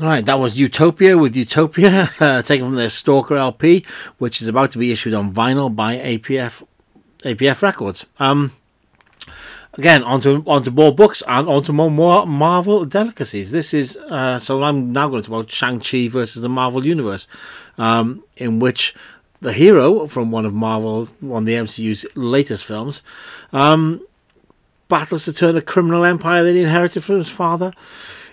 All 0.00 0.06
right, 0.06 0.24
that 0.26 0.38
was 0.38 0.60
Utopia 0.60 1.18
with 1.18 1.34
Utopia, 1.34 2.08
uh, 2.20 2.40
taken 2.42 2.66
from 2.66 2.76
their 2.76 2.88
Stalker 2.88 3.34
LP, 3.34 3.84
which 4.18 4.40
is 4.40 4.46
about 4.46 4.70
to 4.70 4.78
be 4.78 4.92
issued 4.92 5.12
on 5.12 5.34
vinyl 5.34 5.74
by 5.74 5.96
APF 5.96 6.64
APF 7.24 7.62
Records. 7.62 8.06
Um, 8.20 8.52
again, 9.74 10.04
onto 10.04 10.44
onto 10.46 10.70
more 10.70 10.94
books 10.94 11.24
and 11.26 11.48
onto 11.48 11.72
more, 11.72 11.90
more 11.90 12.28
Marvel 12.28 12.84
delicacies. 12.84 13.50
This 13.50 13.74
is 13.74 13.96
uh, 13.96 14.38
so 14.38 14.62
I'm 14.62 14.92
now 14.92 15.08
going 15.08 15.20
to 15.20 15.28
talk 15.28 15.40
about 15.40 15.50
Shang 15.50 15.80
Chi 15.80 16.06
versus 16.06 16.42
the 16.42 16.48
Marvel 16.48 16.86
Universe, 16.86 17.26
um, 17.76 18.22
in 18.36 18.60
which 18.60 18.94
the 19.40 19.52
hero 19.52 20.06
from 20.06 20.30
one 20.30 20.46
of 20.46 20.54
Marvel's 20.54 21.12
one 21.18 21.42
of 21.42 21.46
the 21.46 21.54
MCU's 21.54 22.06
latest 22.14 22.64
films 22.64 23.02
um, 23.52 24.00
battles 24.86 25.24
to 25.24 25.32
turn 25.32 25.56
the 25.56 25.62
criminal 25.62 26.04
empire 26.04 26.44
that 26.44 26.54
he 26.54 26.62
inherited 26.62 27.02
from 27.02 27.16
his 27.16 27.28
father 27.28 27.72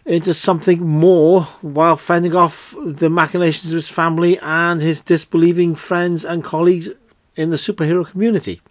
into 0.06 0.34
something 0.34 0.86
more 0.86 1.44
while 1.62 1.96
fending 1.96 2.36
off 2.36 2.76
the 2.86 3.10
machinations 3.10 3.72
of 3.72 3.76
his 3.76 3.90
family 3.90 4.38
and 4.40 4.82
his 4.82 5.02
disbelieving 5.02 5.74
friends 5.76 6.24
and 6.24 6.44
colleagues 6.44 6.90
in 7.36 7.50
the 7.50 7.58
superhero 7.58 8.08
community. 8.08 8.62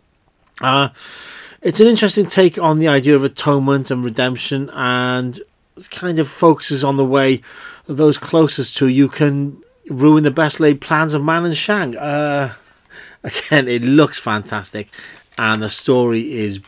Uh, 0.60 0.88
it's 1.60 1.80
an 1.80 1.86
interesting 1.86 2.26
take 2.26 2.58
on 2.58 2.78
the 2.78 2.88
idea 2.88 3.14
of 3.14 3.24
atonement 3.24 3.90
and 3.90 4.04
redemption, 4.04 4.70
and 4.74 5.40
kind 5.90 6.18
of 6.18 6.28
focuses 6.28 6.84
on 6.84 6.96
the 6.96 7.04
way 7.04 7.42
those 7.86 8.16
closest 8.16 8.76
to 8.76 8.86
you 8.86 9.08
can 9.08 9.60
ruin 9.90 10.22
the 10.22 10.30
best 10.30 10.60
laid 10.60 10.80
plans 10.80 11.14
of 11.14 11.24
man 11.24 11.44
and 11.44 11.56
Shang. 11.56 11.96
Uh, 11.96 12.54
again, 13.24 13.66
it 13.66 13.82
looks 13.82 14.18
fantastic, 14.18 14.88
and 15.36 15.62
the 15.62 15.70
story 15.70 16.32
is 16.32 16.60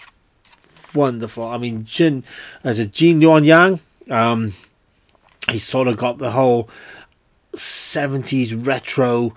wonderful. 0.94 1.44
I 1.44 1.58
mean, 1.58 1.84
Jin 1.84 2.24
as 2.64 2.78
a 2.78 2.86
Gene 2.86 3.20
Luen 3.20 3.44
Yang, 3.44 3.80
um, 4.10 4.52
he's 5.50 5.64
sort 5.64 5.88
of 5.88 5.96
got 5.96 6.18
the 6.18 6.30
whole 6.30 6.68
70s 7.54 8.66
retro 8.66 9.34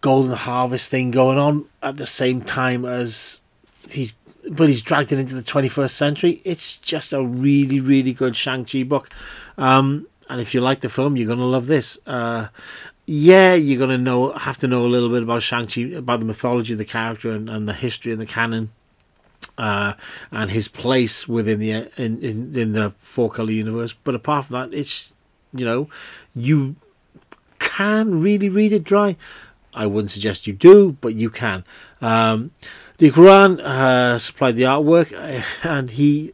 golden 0.00 0.32
harvest 0.32 0.90
thing 0.90 1.10
going 1.10 1.38
on 1.38 1.66
at 1.82 1.96
the 1.96 2.06
same 2.06 2.40
time 2.40 2.84
as 2.84 3.40
he's 3.88 4.14
but 4.50 4.68
he's 4.68 4.80
dragged 4.80 5.12
it 5.12 5.18
into 5.18 5.34
the 5.34 5.42
21st 5.42 5.90
century. 5.90 6.40
It's 6.44 6.78
just 6.78 7.12
a 7.12 7.22
really 7.22 7.80
really 7.80 8.12
good 8.12 8.36
shang-chi 8.36 8.84
book. 8.84 9.10
Um, 9.58 10.06
and 10.30 10.40
if 10.40 10.54
you 10.54 10.60
like 10.60 10.80
the 10.80 10.88
film 10.88 11.16
you're 11.16 11.26
going 11.26 11.38
to 11.38 11.44
love 11.44 11.66
this. 11.66 11.98
Uh, 12.06 12.48
yeah 13.06 13.54
you're 13.54 13.78
going 13.78 13.90
to 13.90 13.98
know 13.98 14.32
have 14.32 14.58
to 14.58 14.68
know 14.68 14.84
a 14.84 14.86
little 14.86 15.08
bit 15.08 15.22
about 15.22 15.42
shang-chi 15.42 15.80
about 15.96 16.20
the 16.20 16.26
mythology 16.26 16.74
of 16.74 16.78
the 16.78 16.84
character 16.84 17.30
and, 17.30 17.48
and 17.48 17.66
the 17.66 17.72
history 17.72 18.12
and 18.12 18.20
the 18.20 18.26
canon 18.26 18.70
uh, 19.58 19.92
and 20.32 20.50
his 20.50 20.68
place 20.68 21.28
within 21.28 21.58
the 21.58 21.72
in, 21.96 22.18
in, 22.22 22.54
in 22.56 22.72
the 22.72 22.94
four 22.98 23.30
color 23.30 23.50
universe 23.50 23.92
but 23.92 24.14
apart 24.14 24.46
from 24.46 24.54
that 24.54 24.76
it's 24.76 25.14
you 25.52 25.64
know 25.64 25.88
you 26.34 26.76
can 27.58 28.22
really 28.22 28.48
read 28.48 28.72
it 28.72 28.84
dry 28.84 29.16
I 29.78 29.86
wouldn't 29.86 30.10
suggest 30.10 30.46
you 30.46 30.52
do, 30.54 30.96
but 31.00 31.14
you 31.14 31.30
can. 31.30 31.64
Um, 32.00 32.50
Dike 32.96 33.16
Ruan 33.16 33.60
uh, 33.60 34.18
supplied 34.18 34.56
the 34.56 34.64
artwork, 34.64 35.12
and 35.62 35.90
he, 35.90 36.32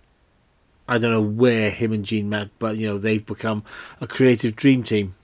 I 0.88 0.96
don't 0.98 1.12
know 1.12 1.20
where 1.20 1.70
him 1.70 1.92
and 1.92 2.04
Gene 2.04 2.28
met, 2.30 2.48
but 2.58 2.76
you 2.76 2.86
know 2.86 2.96
they've 2.96 3.24
become 3.24 3.62
a 4.00 4.06
creative 4.06 4.56
dream 4.56 4.82
team. 4.82 5.14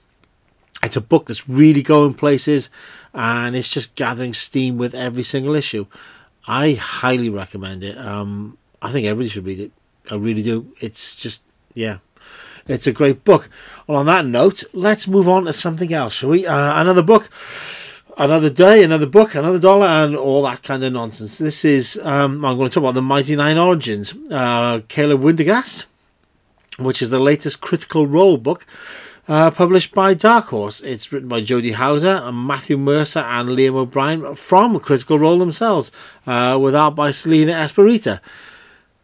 It's 0.83 0.97
a 0.97 1.01
book 1.01 1.27
that's 1.27 1.49
really 1.49 1.83
going 1.83 2.13
places, 2.13 2.69
and 3.15 3.57
it's 3.57 3.73
just 3.73 3.95
gathering 3.95 4.35
steam 4.35 4.77
with 4.77 4.95
every 4.95 5.23
single 5.23 5.55
issue. 5.55 5.87
I 6.51 6.73
highly 6.73 7.29
recommend 7.29 7.85
it. 7.85 7.97
Um, 7.97 8.59
I 8.83 8.91
think 8.91 9.07
everybody 9.07 9.29
should 9.29 9.47
read 9.47 9.61
it. 9.61 9.73
I 10.11 10.17
really 10.17 10.43
do. 10.43 10.75
It's 10.81 11.15
just 11.15 11.45
yeah, 11.75 11.99
it's 12.67 12.89
a 12.89 12.93
great 12.93 13.23
book. 13.23 13.49
Well, 13.87 13.99
on 13.99 14.07
that 14.07 14.27
note, 14.27 14.65
let's 14.73 15.07
move 15.07 15.29
on 15.29 15.45
to 15.45 15.53
something 15.53 15.93
else, 15.93 16.15
shall 16.15 16.31
we? 16.31 16.47
Uh, 16.47 16.81
another 16.81 17.03
book 17.03 17.31
another 18.19 18.51
day, 18.51 18.83
another 18.83 19.07
book, 19.07 19.37
another 19.37 19.61
dollar, 19.61 19.87
and 19.87 20.17
all 20.17 20.43
that 20.43 20.65
kind 20.65 20.83
of 20.83 20.93
nonsense. 20.93 21.39
This 21.39 21.65
is, 21.65 21.99
um, 22.03 22.45
I'm 22.45 22.57
going 22.57 22.69
to 22.69 22.75
talk 22.75 22.83
about 22.83 22.95
the 22.95 23.03
Mighty 23.03 23.37
Nein 23.37 23.57
Origins. 23.57 24.13
Uh, 24.31 24.81
Caleb 24.89 25.21
Widogast, 25.23 25.87
which 26.79 27.01
is 27.01 27.11
the 27.11 27.21
latest 27.21 27.61
Critical 27.61 28.09
Role 28.09 28.37
book, 28.37 28.67
uh, 29.29 29.51
published 29.51 29.93
by 29.93 30.15
Dark 30.15 30.47
Horse. 30.47 30.81
It's 30.81 31.13
written 31.13 31.29
by 31.29 31.41
Jody 31.41 31.73
Houser 31.73 32.21
and 32.23 32.47
Matthew 32.47 32.77
Mercer 32.77 33.21
and 33.21 33.51
Liam 33.51 33.75
O'Brien 33.75 34.35
from 34.35 34.79
Critical 34.81 35.19
Role 35.19 35.39
themselves, 35.39 35.93
uh, 36.27 36.59
with 36.61 36.75
art 36.75 36.95
by 36.95 37.11
Selina 37.11 37.53
Espiritu. 37.53 38.19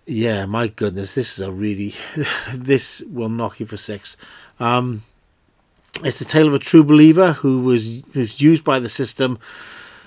Yeah, 0.06 0.46
my 0.46 0.68
goodness, 0.68 1.14
this 1.14 1.38
is 1.38 1.44
a 1.44 1.50
really, 1.50 1.94
this 2.54 3.02
will 3.02 3.28
knock 3.28 3.60
you 3.60 3.66
for 3.66 3.76
six. 3.76 4.16
Um, 4.60 5.02
it's 6.04 6.18
the 6.18 6.24
tale 6.24 6.46
of 6.46 6.54
a 6.54 6.58
true 6.58 6.84
believer 6.84 7.32
who 7.32 7.60
was, 7.62 8.04
was 8.14 8.40
used 8.40 8.64
by 8.64 8.78
the 8.78 8.88
system 8.88 9.38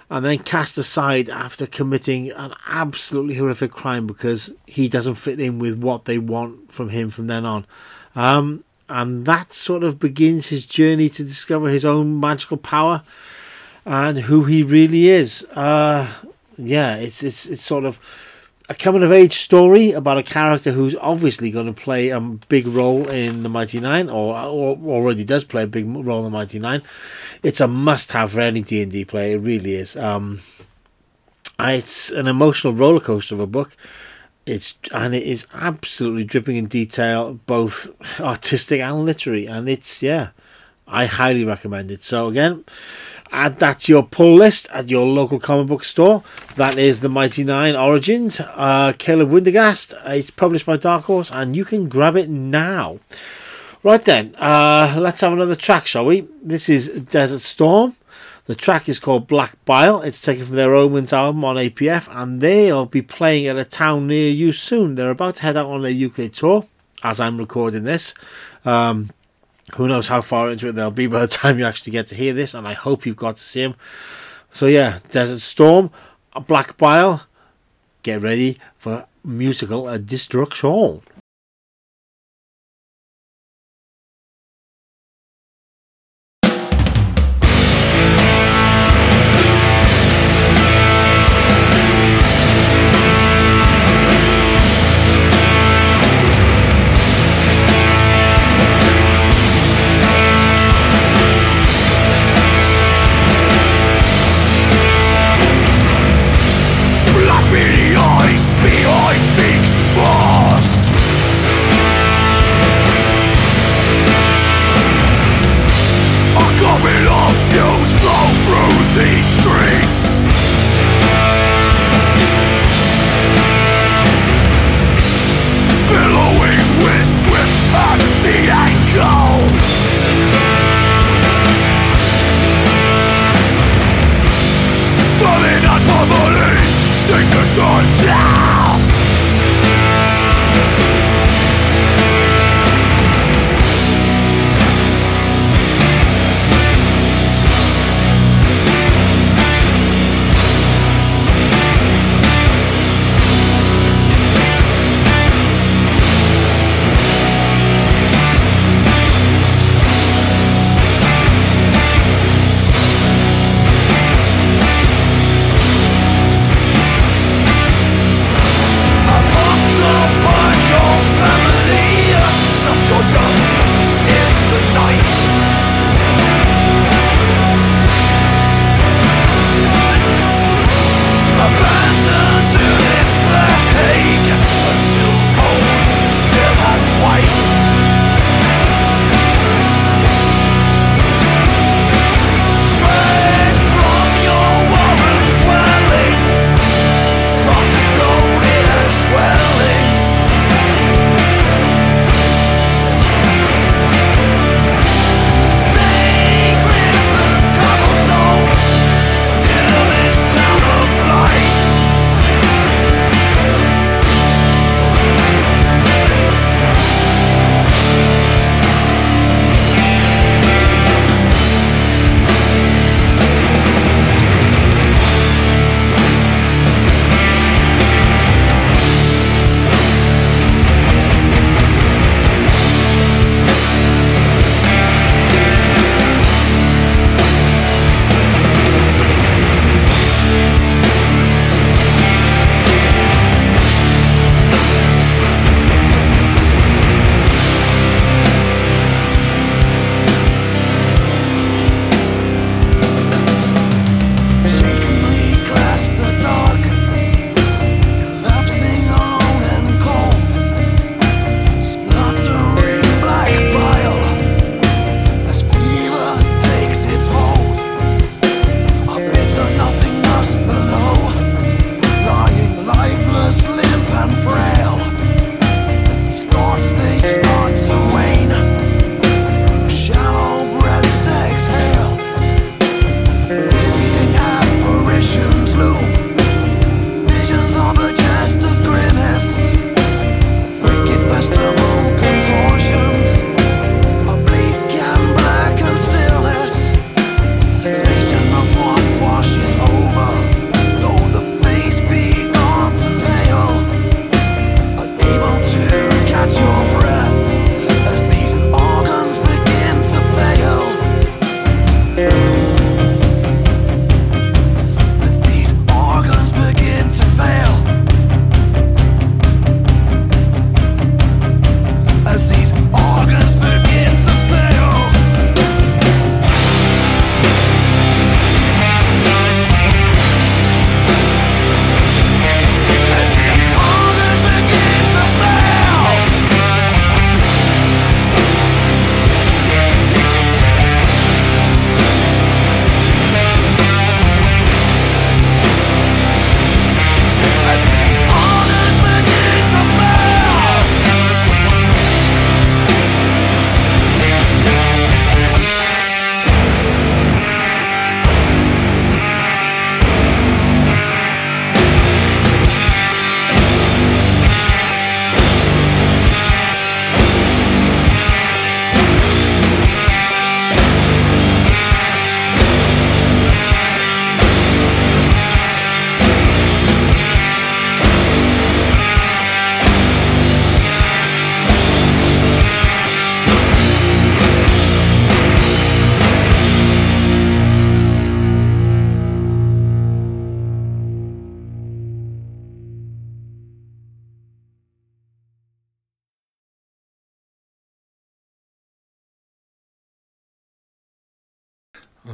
and 0.10 0.26
then 0.26 0.40
cast 0.40 0.78
aside 0.78 1.30
after 1.30 1.68
committing 1.68 2.32
an 2.32 2.54
absolutely 2.68 3.36
horrific 3.36 3.72
crime 3.72 4.08
because 4.08 4.54
he 4.66 4.88
doesn't 4.88 5.16
fit 5.16 5.40
in 5.40 5.60
with 5.60 5.82
what 5.82 6.06
they 6.06 6.18
want 6.18 6.72
from 6.72 6.90
him 6.90 7.10
from 7.10 7.28
then 7.28 7.46
on. 7.46 7.66
Um, 8.16 8.64
and 8.90 9.26
that 9.26 9.54
sort 9.54 9.84
of 9.84 10.00
begins 10.00 10.48
his 10.48 10.66
journey 10.66 11.10
to 11.10 11.24
discover 11.24 11.70
his 11.70 11.86
own 11.86 12.20
magical 12.20 12.58
power 12.58 13.04
and 13.86 14.18
who 14.18 14.44
he 14.44 14.64
really 14.64 15.08
is. 15.08 15.46
Uh, 15.56 16.12
yeah, 16.58 16.96
it's 16.96 17.24
it's 17.24 17.48
it's 17.48 17.62
sort 17.62 17.86
of 17.86 18.00
a 18.70 18.76
coming 18.76 19.02
of 19.02 19.12
age 19.12 19.34
story 19.34 19.94
about 19.94 20.20
a 20.20 20.24
character 20.24 20.72
who's 20.72 20.96
obviously 20.98 21.50
going 21.50 21.66
to 21.66 21.74
play 21.74 22.10
a 22.10 22.20
big 22.20 22.68
role 22.68 23.10
in 23.10 23.42
the 23.42 23.50
Mighty 23.50 23.80
Nein, 23.80 24.10
or, 24.10 24.36
or 24.36 24.78
already 24.86 25.24
does 25.24 25.44
play 25.44 25.64
a 25.64 25.68
big 25.68 25.88
role 25.88 26.20
in 26.20 26.26
the 26.26 26.30
Mighty 26.30 26.60
Nein. 26.60 26.84
It's 27.42 27.62
a 27.62 27.68
must-have 27.68 28.32
for 28.32 28.42
any 28.42 28.62
D 28.62 28.84
and 28.84 28.92
D 28.92 29.06
player. 29.06 29.38
It 29.38 29.40
really 29.40 29.74
is. 29.74 29.96
Um, 29.96 30.42
it's 31.60 32.12
an 32.12 32.28
emotional 32.28 32.74
roller 32.74 33.00
coaster 33.00 33.36
of 33.36 33.42
a 33.42 33.48
book. 33.48 33.76
It's 34.50 34.78
and 34.92 35.14
it 35.14 35.24
is 35.24 35.46
absolutely 35.54 36.24
dripping 36.24 36.56
in 36.56 36.66
detail, 36.66 37.40
both 37.46 37.90
artistic 38.20 38.82
and 38.82 39.06
literary. 39.06 39.46
And 39.46 39.70
it's 39.70 40.02
yeah, 40.02 40.30
I 40.88 41.06
highly 41.06 41.44
recommend 41.44 41.92
it. 41.92 42.04
So 42.04 42.28
again, 42.28 42.66
add 43.32 43.58
that 43.58 43.82
to 43.82 43.92
your 43.92 44.04
pull 44.04 44.36
list 44.36 44.68
at 44.74 44.90
your 44.90 45.06
local 45.06 45.40
comic 45.40 45.68
book 45.68 45.84
store. 45.84 46.24
That 46.56 46.80
is 46.80 47.02
the 47.02 47.10
Mighty 47.10 47.44
Nein 47.44 47.76
Origins, 47.76 48.40
uh, 48.40 48.94
Caleb 48.98 49.30
Widogast. 49.30 49.94
It's 50.08 50.32
published 50.32 50.66
by 50.66 50.78
Dark 50.78 51.06
Horse, 51.06 51.32
and 51.32 51.56
you 51.56 51.64
can 51.64 51.88
grab 51.88 52.16
it 52.16 52.30
now. 52.30 53.00
Right 53.84 54.04
then, 54.04 54.36
uh, 54.36 54.98
let's 55.00 55.22
have 55.22 55.32
another 55.32 55.56
track, 55.56 55.86
shall 55.86 56.06
we? 56.06 56.28
This 56.44 56.70
is 56.70 56.90
Desert 56.90 57.42
Storm. 57.42 57.96
The 58.50 58.56
track 58.56 58.90
is 58.90 58.98
called 58.98 59.28
Black 59.28 59.64
Bile. 59.64 60.02
It's 60.02 60.20
taken 60.20 60.44
from 60.44 60.56
their 60.56 60.74
Omens 60.74 61.14
album 61.14 61.46
on 61.46 61.56
APF, 61.56 62.10
and 62.12 62.42
they'll 62.42 62.88
be 62.88 63.04
playing 63.04 63.46
at 63.46 63.60
a 63.60 63.64
town 63.64 64.08
near 64.08 64.32
you 64.32 64.54
soon. 64.54 64.96
They're 64.96 65.12
about 65.12 65.36
to 65.36 65.44
head 65.44 65.56
out 65.56 65.68
on 65.68 65.86
a 65.86 66.06
UK 66.06 66.32
tour 66.32 66.66
as 67.04 67.20
I'm 67.20 67.38
recording 67.38 67.84
this. 67.84 68.16
Um, 68.66 69.12
who 69.76 69.88
knows 69.88 70.08
how 70.08 70.22
far 70.22 70.50
into 70.50 70.68
it 70.68 70.72
they'll 70.72 70.90
be 70.90 71.06
by 71.06 71.20
the 71.20 71.28
time 71.28 71.60
you 71.60 71.66
actually 71.66 71.92
get 71.92 72.08
to 72.08 72.16
hear 72.16 72.34
this, 72.34 72.56
and 72.56 72.68
I 72.68 72.74
hope 72.74 73.06
you've 73.06 73.16
got 73.16 73.36
to 73.36 73.42
see 73.44 73.62
them. 73.62 73.76
So 74.50 74.66
yeah, 74.66 74.98
Desert 75.12 75.42
Storm, 75.42 75.92
Black 76.48 76.76
Bile, 76.76 77.28
get 78.02 78.24
ready 78.24 78.58
for 78.80 79.06
musical 79.24 79.96
destruction. 80.00 81.04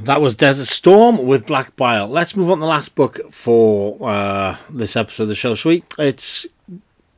That 0.06 0.22
was 0.22 0.36
Desert 0.36 0.68
Storm 0.68 1.26
with 1.26 1.48
Black 1.48 1.76
Bile. 1.76 2.08
Let's 2.08 2.36
move 2.36 2.52
on 2.52 2.58
to 2.58 2.62
the 2.62 2.68
last 2.68 2.94
book 2.94 3.20
for 3.32 3.98
uh, 4.08 4.56
this 4.70 4.96
episode 4.96 5.24
of 5.24 5.30
the 5.30 5.36
show, 5.36 5.56
we? 5.66 5.82
It's 5.98 6.46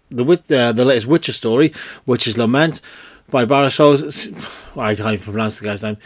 the 0.10 0.24
uh, 0.24 0.72
the 0.72 0.86
latest 0.86 1.06
Witcher 1.06 1.34
story, 1.34 1.74
Witch's 2.06 2.38
Lament 2.38 2.80
by 3.30 3.44
Barashos. 3.44 4.78
I 4.78 4.96
can't 4.96 5.16
even 5.16 5.34
pronounce 5.34 5.60
the 5.60 5.66
guy's 5.66 5.84
name. 5.84 5.98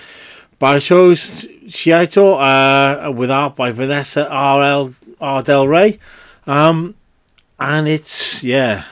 Barashos 0.60 1.46
Shiaito, 1.68 2.40
uh, 2.42 3.12
with 3.12 3.30
art 3.30 3.56
by 3.56 3.72
Vanessa 3.72 4.28
R.L. 4.28 4.96
R. 5.22 5.44
Del 5.44 5.68
Rey. 5.68 6.00
Um, 6.48 6.96
and 7.60 7.88
it's, 7.88 8.44
yeah, 8.44 8.86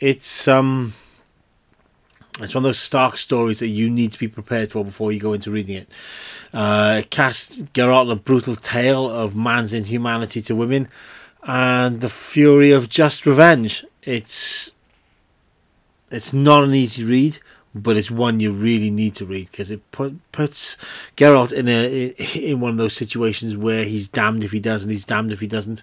it's, 0.00 0.48
um, 0.48 0.94
it's 2.40 2.54
one 2.54 2.62
of 2.62 2.68
those 2.68 2.78
stark 2.78 3.16
stories 3.16 3.58
that 3.58 3.68
you 3.68 3.90
need 3.90 4.12
to 4.12 4.18
be 4.18 4.28
prepared 4.28 4.70
for 4.70 4.84
before 4.84 5.12
you 5.12 5.20
go 5.20 5.32
into 5.32 5.50
reading 5.50 5.76
it. 5.76 5.88
Uh, 6.52 7.00
it 7.00 7.10
casts 7.10 7.58
Geralt 7.58 8.02
on 8.02 8.10
a 8.10 8.16
brutal 8.16 8.56
tale 8.56 9.10
of 9.10 9.36
man's 9.36 9.72
inhumanity 9.74 10.40
to 10.42 10.54
women 10.54 10.88
and 11.42 12.00
the 12.00 12.08
fury 12.08 12.70
of 12.72 12.88
just 12.88 13.26
revenge. 13.26 13.84
It's 14.02 14.72
it's 16.10 16.32
not 16.32 16.64
an 16.64 16.74
easy 16.74 17.04
read, 17.04 17.38
but 17.74 17.96
it's 17.96 18.10
one 18.10 18.40
you 18.40 18.52
really 18.52 18.90
need 18.90 19.14
to 19.16 19.26
read 19.26 19.50
because 19.50 19.70
it 19.70 19.90
put, 19.92 20.14
puts 20.32 20.76
Geralt 21.16 21.52
in 21.52 21.68
a 21.68 22.08
in 22.34 22.60
one 22.60 22.72
of 22.72 22.78
those 22.78 22.94
situations 22.94 23.56
where 23.56 23.84
he's 23.84 24.08
damned 24.08 24.44
if 24.44 24.52
he 24.52 24.60
does 24.60 24.82
and 24.82 24.90
he's 24.90 25.04
damned 25.04 25.32
if 25.32 25.40
he 25.40 25.46
doesn't, 25.46 25.82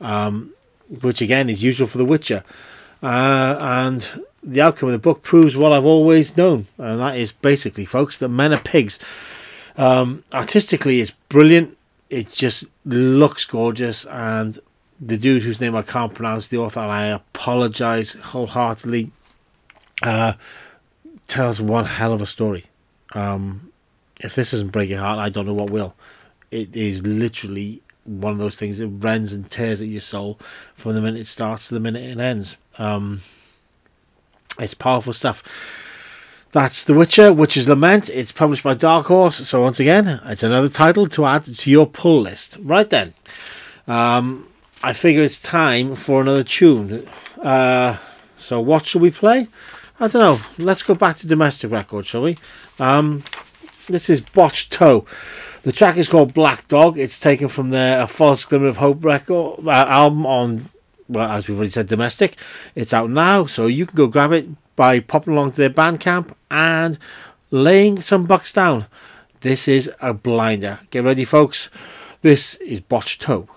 um, 0.00 0.52
which 1.02 1.20
again 1.20 1.50
is 1.50 1.62
usual 1.62 1.86
for 1.86 1.98
The 1.98 2.04
Witcher. 2.04 2.44
Uh, 3.02 3.56
and 3.60 4.24
the 4.46 4.60
outcome 4.60 4.88
of 4.88 4.92
the 4.92 4.98
book 4.98 5.22
proves 5.22 5.56
what 5.56 5.72
I've 5.72 5.84
always 5.84 6.36
known, 6.36 6.66
and 6.78 7.00
that 7.00 7.18
is 7.18 7.32
basically, 7.32 7.84
folks, 7.84 8.18
that 8.18 8.28
men 8.28 8.54
are 8.54 8.60
pigs. 8.60 8.98
Um, 9.76 10.22
artistically, 10.32 11.00
it's 11.00 11.10
brilliant. 11.10 11.76
It 12.08 12.30
just 12.30 12.66
looks 12.84 13.44
gorgeous, 13.44 14.06
and 14.06 14.58
the 15.00 15.18
dude 15.18 15.42
whose 15.42 15.60
name 15.60 15.74
I 15.74 15.82
can't 15.82 16.14
pronounce, 16.14 16.46
the 16.46 16.58
author, 16.58 16.80
and 16.80 16.92
I 16.92 17.06
apologize 17.06 18.12
wholeheartedly, 18.12 19.10
uh, 20.02 20.34
tells 21.26 21.60
one 21.60 21.84
hell 21.84 22.12
of 22.12 22.22
a 22.22 22.26
story. 22.26 22.64
Um, 23.14 23.72
if 24.20 24.34
this 24.34 24.52
doesn't 24.52 24.68
break 24.68 24.90
your 24.90 25.00
heart, 25.00 25.18
I 25.18 25.28
don't 25.28 25.46
know 25.46 25.54
what 25.54 25.70
will. 25.70 25.94
It 26.50 26.74
is 26.76 27.04
literally 27.04 27.82
one 28.04 28.32
of 28.32 28.38
those 28.38 28.56
things 28.56 28.78
that 28.78 28.88
rends 28.88 29.32
and 29.32 29.50
tears 29.50 29.80
at 29.82 29.88
your 29.88 30.00
soul 30.00 30.38
from 30.76 30.94
the 30.94 31.00
minute 31.00 31.20
it 31.20 31.26
starts 31.26 31.68
to 31.68 31.74
the 31.74 31.80
minute 31.80 32.04
it 32.04 32.18
ends. 32.18 32.56
Um, 32.78 33.22
it's 34.58 34.74
powerful 34.74 35.12
stuff. 35.12 35.42
That's 36.52 36.84
The 36.84 36.94
Witcher, 36.94 37.32
Witch's 37.32 37.68
Lament. 37.68 38.08
It's 38.08 38.32
published 38.32 38.62
by 38.62 38.74
Dark 38.74 39.06
Horse. 39.06 39.36
So 39.48 39.62
once 39.62 39.78
again, 39.78 40.20
it's 40.24 40.42
another 40.42 40.68
title 40.68 41.06
to 41.06 41.26
add 41.26 41.44
to 41.44 41.70
your 41.70 41.86
pull 41.86 42.22
list. 42.22 42.58
Right 42.62 42.88
then, 42.88 43.14
um, 43.86 44.48
I 44.82 44.92
figure 44.92 45.22
it's 45.22 45.38
time 45.38 45.94
for 45.94 46.20
another 46.20 46.44
tune. 46.44 47.06
Uh, 47.42 47.98
so 48.36 48.60
what 48.60 48.86
shall 48.86 49.00
we 49.00 49.10
play? 49.10 49.48
I 49.98 50.08
don't 50.08 50.20
know. 50.20 50.40
Let's 50.58 50.82
go 50.82 50.94
back 50.94 51.16
to 51.16 51.26
domestic 51.26 51.70
records, 51.70 52.08
shall 52.08 52.22
we? 52.22 52.36
Um, 52.78 53.24
this 53.88 54.08
is 54.08 54.20
Botch 54.20 54.68
Toe. 54.68 55.04
The 55.62 55.72
track 55.72 55.96
is 55.96 56.08
called 56.08 56.34
Black 56.34 56.68
Dog. 56.68 56.98
It's 56.98 57.18
taken 57.18 57.48
from 57.48 57.70
their 57.70 58.02
A 58.02 58.06
False 58.06 58.44
Glimmer 58.44 58.68
of 58.68 58.76
Hope 58.76 59.04
record 59.04 59.66
uh, 59.66 59.70
album 59.70 60.24
on, 60.24 60.68
well, 61.08 61.30
as 61.30 61.48
we've 61.48 61.56
already 61.56 61.70
said, 61.70 61.86
domestic. 61.86 62.36
It's 62.74 62.94
out 62.94 63.10
now, 63.10 63.46
so 63.46 63.66
you 63.66 63.86
can 63.86 63.96
go 63.96 64.06
grab 64.06 64.32
it 64.32 64.48
by 64.76 65.00
popping 65.00 65.32
along 65.32 65.52
to 65.52 65.56
their 65.56 65.70
Bandcamp 65.70 66.34
and 66.50 66.98
laying 67.50 68.00
some 68.00 68.24
bucks 68.24 68.52
down. 68.52 68.86
This 69.40 69.68
is 69.68 69.90
a 70.00 70.12
blinder. 70.12 70.80
Get 70.90 71.04
ready, 71.04 71.24
folks. 71.24 71.70
This 72.22 72.56
is 72.56 72.80
Botched 72.80 73.22
Toe. 73.22 73.48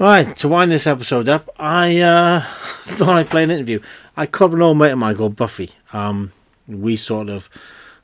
Right, 0.00 0.34
to 0.38 0.48
wind 0.48 0.72
this 0.72 0.86
episode 0.86 1.28
up, 1.28 1.50
I 1.58 2.00
uh, 2.00 2.40
thought 2.84 3.18
I'd 3.18 3.28
play 3.28 3.42
an 3.42 3.50
interview. 3.50 3.80
I 4.16 4.24
caught 4.24 4.54
an 4.54 4.62
old 4.62 4.78
mate 4.78 4.92
of 4.92 4.98
mine 4.98 5.14
called 5.14 5.36
Buffy. 5.36 5.72
Um, 5.92 6.32
we 6.66 6.96
sort 6.96 7.28
of 7.28 7.50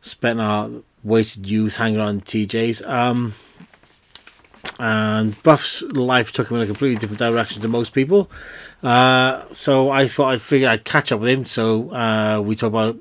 spent 0.03 0.39
our 0.39 0.69
wasted 1.03 1.49
youth 1.49 1.79
hanging 1.79 1.99
around 1.99 2.27
TJ's. 2.27 2.83
Um, 2.83 3.33
and 4.79 5.43
Buff's 5.43 5.81
life 5.85 6.33
took 6.33 6.51
him 6.51 6.59
in 6.59 6.65
a 6.65 6.67
completely 6.67 6.99
different 6.99 7.19
direction 7.19 7.63
to 7.63 7.69
most 7.69 7.95
people. 7.95 8.31
Uh, 8.83 9.47
so 9.53 9.89
I 9.89 10.07
thought 10.07 10.35
I'd 10.35 10.43
figure 10.43 10.69
I'd 10.69 10.85
catch 10.85 11.13
up 11.13 11.21
with 11.21 11.31
him. 11.31 11.47
So 11.47 11.95
uh, 11.95 12.43
we 12.45 12.57
talk 12.57 12.69
about 12.69 12.99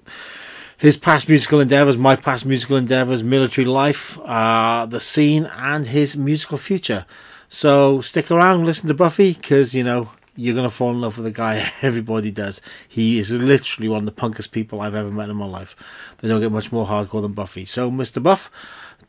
his 0.77 0.95
past 0.95 1.27
musical 1.27 1.59
endeavors, 1.59 1.97
my 1.97 2.15
past 2.15 2.45
musical 2.45 2.77
endeavors, 2.77 3.23
military 3.23 3.67
life, 3.67 4.17
uh, 4.21 4.85
the 4.85 5.01
scene, 5.01 5.49
and 5.57 5.85
his 5.85 6.15
musical 6.15 6.57
future. 6.57 7.05
So 7.49 8.01
stick 8.01 8.31
around, 8.31 8.65
listen 8.65 8.87
to 8.89 8.93
Buffy, 8.93 9.33
because 9.33 9.73
you 9.73 9.83
know 9.83 10.09
you're 10.35 10.55
gonna 10.55 10.69
fall 10.69 10.91
in 10.91 11.01
love 11.01 11.17
with 11.17 11.25
the 11.25 11.31
guy. 11.31 11.63
Everybody 11.81 12.31
does. 12.31 12.61
He 12.87 13.19
is 13.19 13.31
literally 13.31 13.89
one 13.89 14.07
of 14.07 14.15
the 14.15 14.21
punkest 14.21 14.51
people 14.51 14.81
I've 14.81 14.95
ever 14.95 15.11
met 15.11 15.29
in 15.29 15.37
my 15.37 15.45
life. 15.45 15.75
They 16.19 16.27
don't 16.27 16.41
get 16.41 16.51
much 16.51 16.71
more 16.71 16.85
hardcore 16.85 17.21
than 17.21 17.33
Buffy. 17.33 17.65
So, 17.65 17.89
Mr. 17.91 18.21
Buff, 18.21 18.51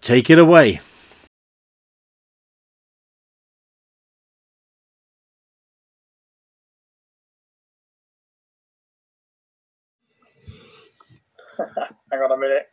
take 0.00 0.30
it 0.30 0.38
away. 0.38 0.80
Hang 12.12 12.20
on 12.20 12.32
a 12.32 12.38
minute. 12.38 12.64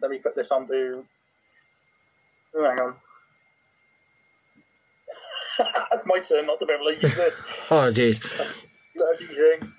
Let 0.00 0.10
me 0.10 0.18
put 0.18 0.34
this 0.34 0.50
on 0.50 0.66
to. 0.68 1.04
Hang 2.54 2.80
on. 2.80 2.96
That's 5.90 6.06
my 6.06 6.18
turn 6.20 6.46
not 6.46 6.58
to 6.60 6.66
be 6.66 6.72
able 6.72 6.86
to 6.86 6.92
use 6.92 7.16
this. 7.16 7.42
Oh, 7.70 7.90
jeez. 7.90 8.66
Bloody 8.96 9.24
thing. 9.26 9.72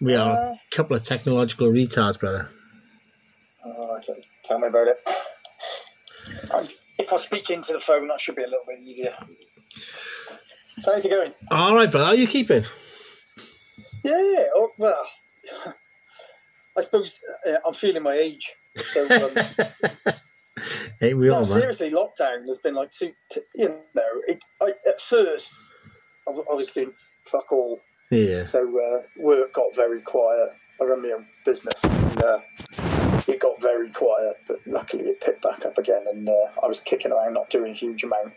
We 0.00 0.14
are 0.16 0.36
Uh. 0.36 0.52
a 0.54 0.58
couple 0.74 0.96
of 0.96 1.04
technological 1.04 1.68
retards, 1.68 2.18
brother. 2.18 2.48
Oh, 3.64 3.98
tell 4.44 4.58
me 4.58 4.68
about 4.68 4.88
it. 4.88 4.98
I, 6.52 6.66
if 6.98 7.12
I 7.12 7.16
speak 7.16 7.50
into 7.50 7.72
the 7.72 7.80
phone, 7.80 8.08
that 8.08 8.20
should 8.20 8.36
be 8.36 8.42
a 8.42 8.46
little 8.46 8.64
bit 8.66 8.80
easier. 8.80 9.14
So 10.78 10.92
how's 10.92 11.04
it 11.04 11.10
going? 11.10 11.32
All 11.50 11.74
right, 11.74 11.90
brother. 11.90 12.06
How 12.06 12.12
are 12.12 12.16
you 12.16 12.26
keeping? 12.26 12.64
Yeah, 14.02 14.12
yeah. 14.32 14.46
Oh, 14.54 14.70
well, 14.78 15.06
I 16.78 16.80
suppose 16.82 17.20
uh, 17.46 17.56
I'm 17.66 17.74
feeling 17.74 18.02
my 18.02 18.14
age. 18.14 18.52
So, 18.76 19.02
um, 19.04 20.14
Ain't 21.02 21.18
we 21.18 21.28
all, 21.30 21.42
no, 21.44 21.48
man? 21.48 21.60
seriously, 21.60 21.90
lockdown 21.90 22.46
has 22.46 22.58
been 22.62 22.74
like 22.74 22.90
two. 22.90 23.12
T- 23.32 23.40
you 23.54 23.68
know, 23.68 24.02
it, 24.26 24.42
I, 24.60 24.70
at 24.88 25.00
first 25.00 25.52
I 26.28 26.32
was 26.54 26.70
doing 26.72 26.92
fuck 27.24 27.50
all, 27.52 27.80
Yeah. 28.10 28.44
so 28.44 28.60
uh, 28.60 29.02
work 29.16 29.52
got 29.52 29.74
very 29.74 30.02
quiet. 30.02 30.50
I 30.80 30.84
run 30.84 31.02
my 31.02 31.10
own 31.10 31.26
business, 31.44 31.82
and 31.84 32.22
uh, 32.22 32.38
it 33.28 33.40
got 33.40 33.60
very 33.60 33.90
quiet. 33.90 34.36
But 34.48 34.58
luckily, 34.66 35.04
it 35.04 35.20
picked 35.20 35.42
back 35.42 35.64
up 35.66 35.76
again, 35.78 36.04
and 36.10 36.28
uh, 36.28 36.60
I 36.62 36.66
was 36.68 36.80
kicking 36.80 37.12
around, 37.12 37.34
not 37.34 37.50
doing 37.50 37.72
a 37.72 37.74
huge 37.74 38.02
amount. 38.04 38.32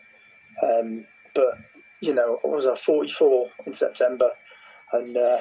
Um, 0.61 1.05
but 1.36 1.57
you 2.01 2.13
know, 2.13 2.38
I 2.43 2.47
was 2.47 2.65
uh, 2.65 2.76
44 2.76 3.49
in 3.65 3.74
September, 3.74 4.30
and 4.91 5.15
uh, 5.15 5.39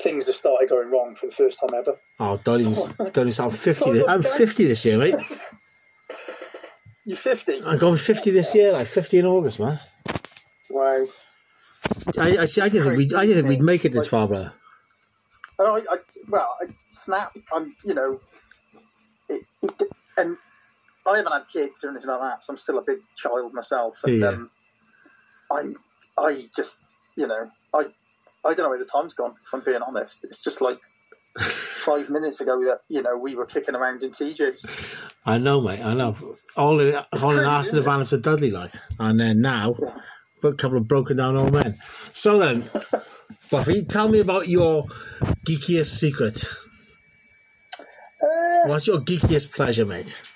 things 0.00 0.26
have 0.26 0.36
started 0.36 0.68
going 0.68 0.88
wrong 0.90 1.16
for 1.16 1.26
the 1.26 1.32
first 1.32 1.58
time 1.60 1.76
ever. 1.76 1.96
Oh, 2.20 2.38
don't 2.44 2.60
even, 2.60 2.72
don't 2.98 3.18
even 3.18 3.32
sound 3.32 3.54
50. 3.54 3.90
This, 3.90 4.08
I'm 4.08 4.22
50 4.22 4.66
this 4.66 4.84
year, 4.84 4.98
mate. 4.98 5.14
You're 7.08 7.16
50. 7.16 7.62
I'm 7.64 7.78
going 7.78 7.96
50 7.96 8.32
this 8.32 8.54
year, 8.54 8.72
like 8.72 8.86
50 8.86 9.20
in 9.20 9.24
August, 9.24 9.60
man. 9.60 9.80
Wow. 10.68 11.06
I, 12.18 12.36
I 12.36 12.44
see. 12.44 12.60
I 12.60 12.68
didn't 12.68 12.84
think 12.84 12.98
we, 12.98 13.16
I 13.16 13.24
didn't 13.24 13.36
think 13.36 13.48
we'd 13.48 13.62
make 13.62 13.86
it 13.86 13.94
this 13.94 14.08
far, 14.08 14.28
brother. 14.28 14.52
I, 15.58 15.80
I 15.90 15.96
well, 16.28 16.54
I 16.60 16.66
snap. 16.90 17.32
I'm, 17.50 17.74
you 17.82 17.94
know, 17.94 18.20
it, 19.30 19.42
it, 19.62 19.82
and 20.18 20.36
I 21.06 21.16
haven't 21.16 21.32
had 21.32 21.48
kids 21.50 21.82
or 21.82 21.88
anything 21.88 22.10
like 22.10 22.20
that, 22.20 22.42
so 22.42 22.52
I'm 22.52 22.58
still 22.58 22.76
a 22.76 22.82
big 22.82 22.98
child 23.16 23.54
myself. 23.54 23.96
And 24.04 24.20
Yeah. 24.20 24.28
um, 24.28 24.50
I'm, 25.50 25.76
I 26.18 26.42
just, 26.54 26.78
you 27.16 27.26
know, 27.26 27.50
I, 27.72 27.84
I 28.44 28.52
don't 28.52 28.58
know 28.58 28.68
where 28.68 28.78
the 28.78 28.84
time's 28.84 29.14
gone. 29.14 29.34
If 29.46 29.54
I'm 29.54 29.64
being 29.64 29.80
honest, 29.80 30.24
it's 30.24 30.44
just 30.44 30.60
like 30.60 30.78
five 31.78 32.10
minutes 32.10 32.40
ago 32.40 32.62
that 32.64 32.80
you 32.88 33.02
know 33.02 33.16
we 33.16 33.34
were 33.34 33.46
kicking 33.46 33.74
around 33.74 34.02
in 34.02 34.10
TJs. 34.10 35.12
I 35.24 35.38
know, 35.38 35.60
mate. 35.60 35.80
I 35.82 35.94
know. 35.94 36.16
All 36.56 36.80
in, 36.80 36.94
all 36.94 37.30
in 37.30 37.44
crazy, 37.44 37.48
in 37.48 37.60
isn't 37.60 37.82
van 37.84 38.06
to 38.06 38.18
Dudley, 38.18 38.50
like. 38.50 38.72
And 38.98 39.18
then 39.18 39.40
now, 39.40 39.74
a 40.42 40.52
couple 40.52 40.78
of 40.78 40.88
broken 40.88 41.16
down 41.16 41.36
old 41.36 41.52
men. 41.52 41.76
So 42.12 42.38
then, 42.38 42.64
Buffy, 43.50 43.84
tell 43.84 44.08
me 44.08 44.20
about 44.20 44.48
your 44.48 44.84
geekiest 45.46 45.86
secret. 45.86 46.44
Uh, 48.20 48.68
What's 48.68 48.86
your 48.86 48.98
geekiest 48.98 49.54
pleasure, 49.54 49.86
mate? 49.86 50.32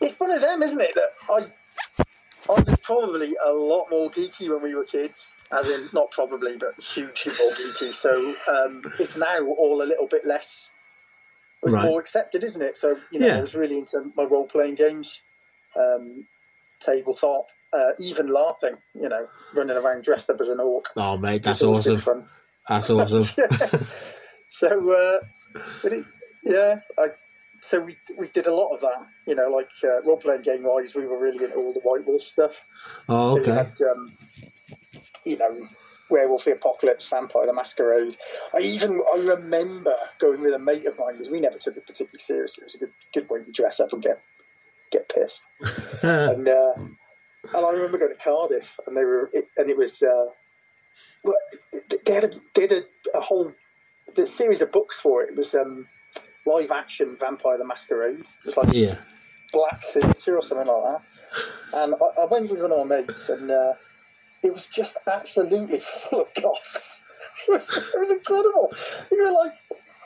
it's 0.00 0.20
one 0.20 0.32
of 0.32 0.42
them, 0.42 0.62
isn't 0.62 0.80
it? 0.80 0.94
That 0.94 1.12
I, 1.30 2.04
I 2.48 2.60
was 2.60 2.78
probably 2.82 3.34
a 3.44 3.52
lot 3.52 3.86
more 3.90 4.10
geeky 4.10 4.48
when 4.48 4.62
we 4.62 4.74
were 4.74 4.84
kids, 4.84 5.32
as 5.56 5.68
in 5.68 5.88
not 5.92 6.10
probably, 6.10 6.56
but 6.58 6.74
hugely 6.82 7.32
more 7.40 7.52
geeky. 7.52 7.92
So 7.92 8.34
um, 8.48 8.82
it's 8.98 9.16
now 9.16 9.44
all 9.44 9.82
a 9.82 9.84
little 9.84 10.06
bit 10.06 10.24
less. 10.24 10.70
It's 11.62 11.72
Right. 11.74 11.84
more 11.84 12.00
accepted, 12.00 12.44
isn't 12.44 12.62
it? 12.62 12.76
So 12.76 12.96
you 13.10 13.18
know, 13.20 13.26
Yeah. 13.26 13.38
I 13.38 13.40
was 13.40 13.54
really 13.54 13.78
into 13.78 14.12
my 14.16 14.24
role 14.24 14.46
playing 14.46 14.76
games, 14.76 15.20
um, 15.74 16.26
tabletop, 16.80 17.48
uh, 17.72 17.92
even 17.98 18.28
LARPing. 18.28 18.78
You 18.94 19.08
know, 19.08 19.28
running 19.54 19.76
around 19.76 20.04
dressed 20.04 20.30
up 20.30 20.40
as 20.40 20.48
an 20.48 20.60
orc. 20.60 20.86
Oh, 20.96 21.16
mate, 21.16 21.42
that's 21.42 21.62
awesome. 21.62 21.96
Fun. 21.98 22.26
That's 22.68 22.90
awesome. 22.90 23.24
So, 24.48 24.68
uh, 24.68 25.18
it, 25.84 26.04
yeah, 26.44 26.80
I, 26.96 27.06
so 27.66 27.80
we 27.80 27.96
we 28.16 28.28
did 28.28 28.46
a 28.46 28.54
lot 28.54 28.74
of 28.74 28.80
that. 28.80 29.06
You 29.26 29.34
know, 29.34 29.48
like 29.48 29.70
uh, 29.82 30.00
role 30.02 30.16
playing 30.16 30.42
game 30.42 30.62
wise, 30.62 30.94
we 30.94 31.06
were 31.06 31.18
really 31.18 31.44
into 31.44 31.56
all 31.56 31.72
the 31.72 31.80
White 31.80 32.06
Wolf 32.06 32.22
stuff. 32.22 32.64
Oh, 33.08 33.34
So 33.34 33.42
okay. 33.42 33.52
had, 33.52 33.72
um, 33.90 34.12
you 35.24 35.36
know, 35.36 35.66
Werewolf 36.08 36.44
the 36.44 36.52
Apocalypse, 36.52 37.08
Vampire 37.08 37.46
the 37.46 37.52
Masquerade. 37.52 38.16
I 38.54 38.60
even 38.60 39.02
I 39.12 39.18
remember 39.18 39.92
going 40.20 40.42
with 40.42 40.54
a 40.54 40.60
mate 40.60 40.86
of 40.86 40.96
mine 40.98 41.14
because 41.14 41.30
we 41.30 41.40
never 41.40 41.58
took 41.58 41.76
it 41.76 41.86
particularly 41.86 42.20
seriously. 42.20 42.62
It 42.62 42.66
was 42.66 42.74
a 42.76 42.78
good 42.78 42.92
good 43.12 43.30
way 43.30 43.42
to 43.42 43.50
dress 43.50 43.80
up 43.80 43.92
and 43.92 44.02
get 44.02 44.22
get 44.92 45.08
pissed. 45.08 45.44
and 46.02 46.48
uh, 46.48 46.72
and 46.76 47.66
I 47.66 47.70
remember 47.70 47.98
going 47.98 48.12
to 48.16 48.22
Cardiff 48.22 48.78
and 48.86 48.96
they 48.96 49.04
were 49.04 49.28
it, 49.32 49.48
and 49.56 49.68
it 49.70 49.76
was 49.76 50.02
uh, 50.02 50.26
well, 51.24 51.36
they 52.04 52.14
had 52.14 52.24
a, 52.24 52.30
they 52.54 52.62
had 52.62 52.72
a, 52.72 52.82
a 53.14 53.20
whole 53.20 53.52
the 54.14 54.26
series 54.26 54.62
of 54.62 54.70
books 54.70 55.00
for 55.00 55.24
it. 55.24 55.30
It 55.30 55.36
was 55.36 55.54
um, 55.56 55.86
live 56.46 56.70
action 56.70 57.16
Vampire 57.18 57.58
the 57.58 57.64
Masquerade. 57.64 58.20
It 58.20 58.26
was 58.46 58.56
like 58.56 58.68
yeah. 58.72 58.94
black 59.52 59.82
theatre 59.82 60.36
or 60.36 60.42
something 60.42 60.66
like 60.66 60.82
that. 60.82 61.02
And 61.74 61.94
I, 61.94 62.22
I 62.22 62.26
went 62.26 62.50
with 62.50 62.62
one 62.62 62.72
of 62.72 62.86
my 62.86 62.96
mates, 62.98 63.28
and 63.28 63.50
uh, 63.50 63.74
it 64.42 64.52
was 64.52 64.66
just 64.66 64.96
absolutely 65.06 65.78
full 65.80 66.22
of 66.22 66.28
goths. 66.42 67.02
It 67.48 67.52
was, 67.52 67.92
it 67.94 67.98
was 67.98 68.10
incredible. 68.10 68.72
You 69.10 69.24
were 69.24 69.32
like, 69.32 69.52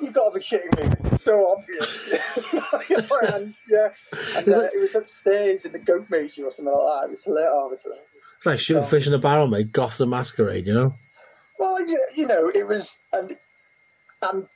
you've 0.00 0.12
got 0.14 0.32
to 0.32 0.38
be 0.38 0.40
shitting 0.40 0.76
me. 0.80 0.88
This 0.88 1.12
is 1.12 1.22
so 1.22 1.52
obvious. 1.52 2.12
and 3.34 3.54
yeah, 3.68 3.88
and, 4.36 4.48
uh, 4.48 4.60
it 4.74 4.80
was 4.80 4.94
upstairs 4.94 5.64
in 5.64 5.72
the 5.72 5.78
goat 5.78 6.06
major 6.10 6.44
or 6.44 6.50
something 6.50 6.72
like 6.74 6.82
that. 6.82 7.06
It 7.06 7.10
was 7.10 7.24
hilarious. 7.24 7.50
Oh, 7.54 7.66
it 7.66 7.70
was 7.70 7.82
hilarious. 7.82 8.06
It's 8.36 8.46
like 8.46 8.58
shooting 8.58 8.82
fish 8.82 9.06
in 9.06 9.14
a 9.14 9.18
barrel, 9.18 9.48
mate. 9.48 9.72
Goth 9.72 9.98
the 9.98 10.06
Masquerade, 10.06 10.66
you 10.66 10.74
know? 10.74 10.94
Well, 11.58 11.80
you- 11.80 12.06
you 12.16 12.26
know, 12.26 12.48
it 12.48 12.66
was, 12.66 13.00
and 13.12 13.32
and 14.22 14.46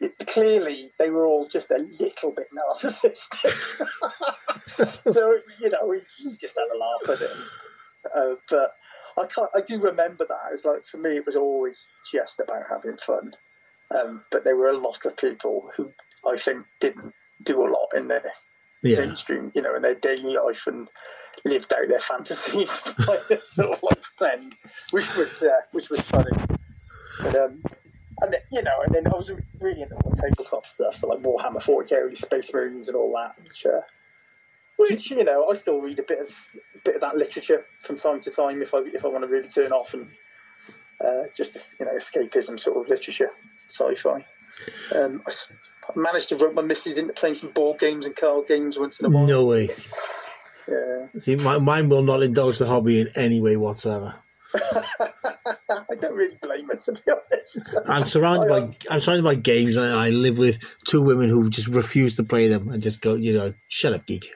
it, 0.00 0.26
clearly 0.26 0.90
they 0.98 1.10
were 1.10 1.26
all 1.26 1.46
just 1.48 1.70
a 1.70 1.78
little 2.00 2.32
bit 2.32 2.46
narcissistic. 2.56 3.50
so 5.12 5.38
you 5.60 5.70
know, 5.70 5.86
we, 5.88 6.00
we 6.24 6.36
just 6.36 6.58
had 6.58 6.74
a 6.74 6.78
laugh 6.78 7.18
at 7.20 7.20
it. 7.22 7.36
Uh, 8.14 8.34
but 8.48 8.72
I 9.18 9.26
can't. 9.26 9.50
I 9.54 9.60
do 9.60 9.78
remember 9.80 10.24
that. 10.28 10.52
It's 10.52 10.64
like 10.64 10.84
for 10.84 10.98
me, 10.98 11.16
it 11.16 11.26
was 11.26 11.36
always 11.36 11.88
just 12.10 12.40
about 12.40 12.64
having 12.70 12.96
fun. 12.96 13.32
Um, 13.94 14.24
but 14.30 14.44
there 14.44 14.56
were 14.56 14.70
a 14.70 14.76
lot 14.78 15.04
of 15.04 15.16
people 15.16 15.70
who 15.76 15.92
I 16.26 16.36
think 16.36 16.64
didn't 16.80 17.12
do 17.42 17.60
a 17.62 17.68
lot 17.68 17.88
in 17.96 18.08
their 18.08 18.22
Yeah. 18.82 19.00
mainstream, 19.00 19.50
you 19.54 19.62
know, 19.62 19.74
in 19.74 19.82
their 19.82 19.96
daily 19.96 20.34
life 20.36 20.66
and 20.66 20.88
lived 21.44 21.72
out 21.72 21.88
their 21.88 21.98
fantasies, 22.00 22.70
like 23.08 23.42
sort 23.42 23.70
of 23.72 23.82
like 23.82 24.00
pretend, 24.00 24.54
which 24.92 25.14
was 25.16 25.42
uh, 25.42 25.60
which 25.72 25.90
was 25.90 26.00
funny. 26.02 26.30
But 27.22 27.34
um, 27.34 27.62
and 28.20 28.32
then, 28.32 28.40
you 28.50 28.62
know, 28.62 28.80
and 28.84 28.94
then 28.94 29.06
I 29.06 29.16
was 29.16 29.32
really 29.60 29.82
into 29.82 29.94
all 29.94 30.10
the 30.10 30.20
tabletop 30.20 30.66
stuff, 30.66 30.94
so 30.94 31.08
like 31.08 31.20
Warhammer 31.20 31.64
40k, 31.64 32.16
Space 32.16 32.52
Marines, 32.54 32.88
and 32.88 32.96
all 32.96 33.12
that, 33.14 33.36
which. 33.42 33.66
Uh, 33.66 33.80
which 34.76 35.10
you 35.10 35.22
know, 35.22 35.46
I 35.50 35.54
still 35.54 35.78
read 35.78 35.98
a 35.98 36.02
bit 36.02 36.20
of 36.20 36.48
bit 36.84 36.94
of 36.94 37.02
that 37.02 37.14
literature 37.14 37.66
from 37.80 37.96
time 37.96 38.18
to 38.20 38.30
time 38.30 38.62
if 38.62 38.72
I 38.72 38.78
if 38.78 39.04
I 39.04 39.08
want 39.08 39.24
to 39.24 39.28
really 39.28 39.48
turn 39.48 39.72
off 39.72 39.92
and 39.92 40.08
uh, 41.04 41.24
just 41.36 41.74
you 41.78 41.84
know 41.84 41.92
escapism 41.92 42.58
sort 42.58 42.78
of 42.78 42.88
literature, 42.88 43.30
sci-fi. 43.68 44.24
Um, 44.94 45.22
I 45.26 45.32
managed 45.96 46.30
to 46.30 46.36
rope 46.36 46.54
my 46.54 46.62
missus 46.62 46.98
into 46.98 47.12
playing 47.12 47.36
some 47.36 47.50
board 47.50 47.78
games 47.78 48.06
and 48.06 48.16
card 48.16 48.46
games 48.46 48.78
once 48.78 49.00
in 49.00 49.06
a 49.06 49.10
while. 49.10 49.26
No 49.26 49.44
way. 49.44 49.68
Yeah. 50.68 51.06
See, 51.18 51.36
my, 51.36 51.58
mine 51.58 51.88
will 51.88 52.02
not 52.02 52.22
indulge 52.22 52.58
the 52.58 52.66
hobby 52.66 53.00
in 53.00 53.08
any 53.16 53.40
way 53.40 53.56
whatsoever. 53.56 54.14
Don't 56.08 56.16
really 56.16 56.36
blame 56.40 56.66
her 56.68 56.76
to 56.76 56.92
be 56.92 57.12
honest. 57.12 57.76
I'm 57.88 58.04
surrounded 58.04 58.50
I, 58.50 58.60
by 58.60 58.74
I'm 58.90 59.00
surrounded 59.00 59.24
by 59.24 59.34
games, 59.34 59.76
and 59.76 59.98
I 59.98 60.10
live 60.10 60.38
with 60.38 60.76
two 60.86 61.02
women 61.02 61.28
who 61.28 61.50
just 61.50 61.68
refuse 61.68 62.16
to 62.16 62.24
play 62.24 62.48
them 62.48 62.68
and 62.68 62.82
just 62.82 63.02
go, 63.02 63.14
you 63.14 63.36
know, 63.36 63.52
shut 63.68 63.92
up, 63.92 64.06
geek. 64.06 64.26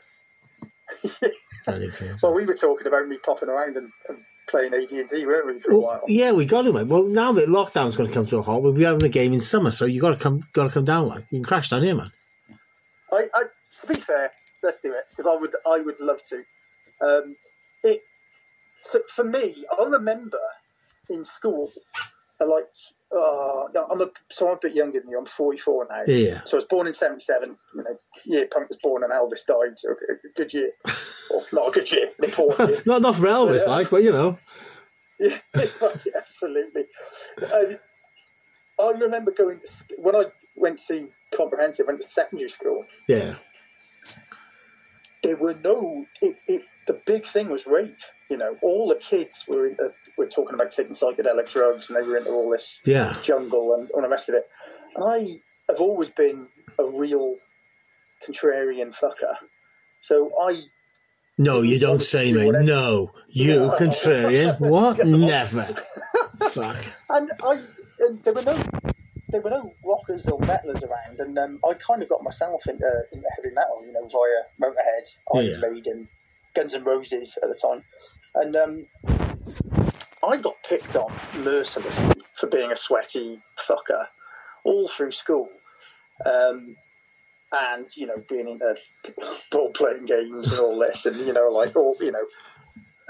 Kind 1.65 1.83
of 1.83 1.95
thing. 1.95 2.15
Well, 2.23 2.35
we 2.35 2.45
were 2.45 2.55
talking 2.55 2.87
about 2.87 3.09
me 3.09 3.19
popping 3.19 3.49
around 3.49 3.77
and, 3.77 3.91
and 4.09 4.19
playing 4.49 4.75
AD 4.75 4.93
and 4.93 5.09
D, 5.09 5.27
weren't 5.27 5.47
we, 5.47 5.61
for 5.61 5.73
a 5.73 5.79
while? 5.79 6.03
yeah, 6.09 6.33
we 6.33 6.45
got 6.45 6.63
to, 6.63 6.73
mate. 6.73 6.89
Well, 6.89 7.05
now 7.05 7.33
that 7.33 7.49
lockdown's 7.49 7.97
going 7.97 8.09
to 8.09 8.15
come 8.15 8.27
to 8.27 8.39
a 8.39 8.43
halt, 8.43 8.63
we'll 8.63 8.75
be 8.75 8.85
having 8.85 9.03
a 9.03 9.09
game 9.09 9.33
in 9.33 9.41
summer, 9.41 9.71
so 9.71 9.87
you 9.87 10.01
got 10.01 10.11
to 10.11 10.23
come, 10.23 10.47
got 10.53 10.65
to 10.65 10.71
come 10.71 10.85
down, 10.85 11.09
man. 11.09 11.25
You 11.31 11.39
can 11.39 11.45
crash 11.45 11.71
down 11.71 11.83
here, 11.83 11.95
man. 11.95 12.11
I, 13.13 13.25
I, 13.35 13.45
to 13.81 13.87
be 13.87 13.95
fair, 13.95 14.31
let's 14.63 14.81
do 14.81 14.93
it 14.93 15.05
because 15.11 15.27
I 15.27 15.41
would, 15.41 15.55
I 15.67 15.81
would 15.81 16.01
love 16.01 16.21
to. 16.29 16.45
Um, 17.01 17.37
it 17.83 18.03
so 18.85 19.01
for 19.09 19.25
me, 19.25 19.55
I 19.79 19.85
remember 19.85 20.39
in 21.11 21.25
school, 21.25 21.71
like, 22.41 22.67
uh, 23.15 23.65
I'm 23.91 24.01
a 24.01 24.11
so 24.31 24.49
I'm 24.49 24.55
a 24.55 24.59
bit 24.61 24.75
younger 24.75 25.01
than 25.01 25.11
you. 25.11 25.19
I'm 25.19 25.25
44 25.27 25.87
now. 25.89 26.03
Yeah. 26.07 26.41
So 26.45 26.57
I 26.57 26.59
was 26.59 26.65
born 26.65 26.87
in 26.87 26.93
'77. 26.95 27.57
You 27.75 27.83
know, 27.83 27.97
year 28.25 28.49
Punk 28.53 28.69
was 28.69 28.79
born 28.83 29.05
and 29.05 29.13
Elvis 29.13 29.47
died. 29.47 29.79
So 29.79 29.91
a 29.93 30.29
good 30.37 30.53
year, 30.53 30.73
or 31.31 31.43
not 31.53 31.69
a 31.69 31.71
good 31.73 31.91
year, 31.93 32.09
an 32.19 32.25
important 32.25 32.69
year. 32.71 32.83
not 32.87 32.99
enough 32.99 33.19
for 33.19 33.27
Elvis, 33.27 33.67
like, 33.67 33.91
but 33.91 34.03
you 34.03 34.13
know, 34.13 34.39
Yeah, 35.21 35.39
absolutely. 36.17 36.85
And 37.53 37.79
I 38.81 38.91
remember 38.99 39.31
going 39.31 39.61
to, 39.61 39.67
sc- 39.67 39.93
when 39.99 40.17
I 40.17 40.25
went 40.57 40.81
to 40.89 41.09
comprehensive, 41.35 41.87
went 41.87 42.01
to 42.01 42.09
secondary 42.09 42.49
school. 42.49 42.85
yeah, 43.09 43.35
There 45.23 45.37
were 45.37 45.55
no. 45.55 46.05
It, 46.21 46.37
it 46.49 46.63
the 46.87 47.01
big 47.07 47.25
thing 47.27 47.49
was 47.51 47.67
rave. 47.67 47.97
You 48.31 48.37
know, 48.39 48.57
all 48.63 48.89
the 48.89 48.97
kids 48.97 49.45
were 49.49 49.67
uh, 49.69 49.89
were 50.19 50.27
talking 50.29 50.55
about 50.55 50.71
taking 50.71 50.93
psychedelic 50.95 51.51
drugs, 51.53 51.91
and 51.91 51.97
they 52.03 52.07
were 52.09 52.17
into 52.17 52.31
all 52.31 52.51
this 52.51 52.81
Yeah. 52.85 53.15
jungle 53.23 53.75
and 53.79 53.91
all 53.93 54.03
the 54.03 54.09
rest 54.09 54.29
of 54.29 54.35
it. 54.35 54.45
And 54.95 55.05
I 55.05 55.19
have 55.71 55.81
always 55.81 56.11
been 56.11 56.49
a 56.79 56.85
real 56.85 57.37
contrarian 58.27 58.95
fucker. 58.99 59.35
So 60.01 60.31
I 60.41 60.57
No, 61.39 61.63
you 61.63 61.79
don't 61.81 62.03
say, 62.03 62.33
mate. 62.33 62.53
No, 62.63 63.11
you 63.29 63.57
No. 63.57 63.71
contrarian. 63.79 64.59
What? 64.61 64.99
Never. 65.07 65.63
Fuck. 66.51 66.77
and 67.11 67.31
I 67.43 67.61
and 68.01 68.23
there 68.25 68.35
were 68.35 68.43
no 68.43 68.63
there 69.31 69.41
were 69.41 69.51
no 69.51 69.75
rockers 69.85 70.27
or 70.29 70.39
metalers 70.41 70.85
around, 70.85 71.19
and 71.19 71.37
um, 71.39 71.59
I 71.69 71.75
kind 71.75 72.03
of 72.03 72.09
got 72.09 72.23
myself 72.23 72.69
into, 72.69 72.87
into 73.13 73.27
heavy 73.37 73.53
metal, 73.53 73.85
you 73.85 73.93
know, 73.93 74.07
via 74.07 74.43
Motorhead, 74.71 75.17
Iron 75.35 75.47
Yeah. 75.47 75.71
Maiden, 75.71 76.09
Guns 76.55 76.75
N' 76.75 76.85
Roses 76.85 77.39
at 77.43 77.49
the 77.49 77.55
time, 77.55 77.83
and 78.35 78.57
um, 78.57 78.87
I 80.27 80.37
got 80.37 80.57
picked 80.69 80.97
on 80.97 81.13
mercilessly 81.39 82.23
for 82.35 82.49
being 82.49 82.73
a 82.73 82.77
sweaty 82.77 83.41
fucker 83.57 84.07
all 84.65 84.89
through 84.89 85.13
school. 85.13 85.49
Um, 86.25 86.77
and 87.53 87.87
you 87.97 88.07
know, 88.07 88.23
being 88.29 88.49
into 88.49 88.77
role 89.53 89.71
playing 89.71 90.07
games 90.07 90.51
and 90.51 90.61
all 90.61 90.79
this, 90.79 91.07
and 91.07 91.17
you 91.27 91.33
know, 91.33 91.49
like 91.51 91.77
all 91.77 91.97
you 92.01 92.13
know, 92.13 92.27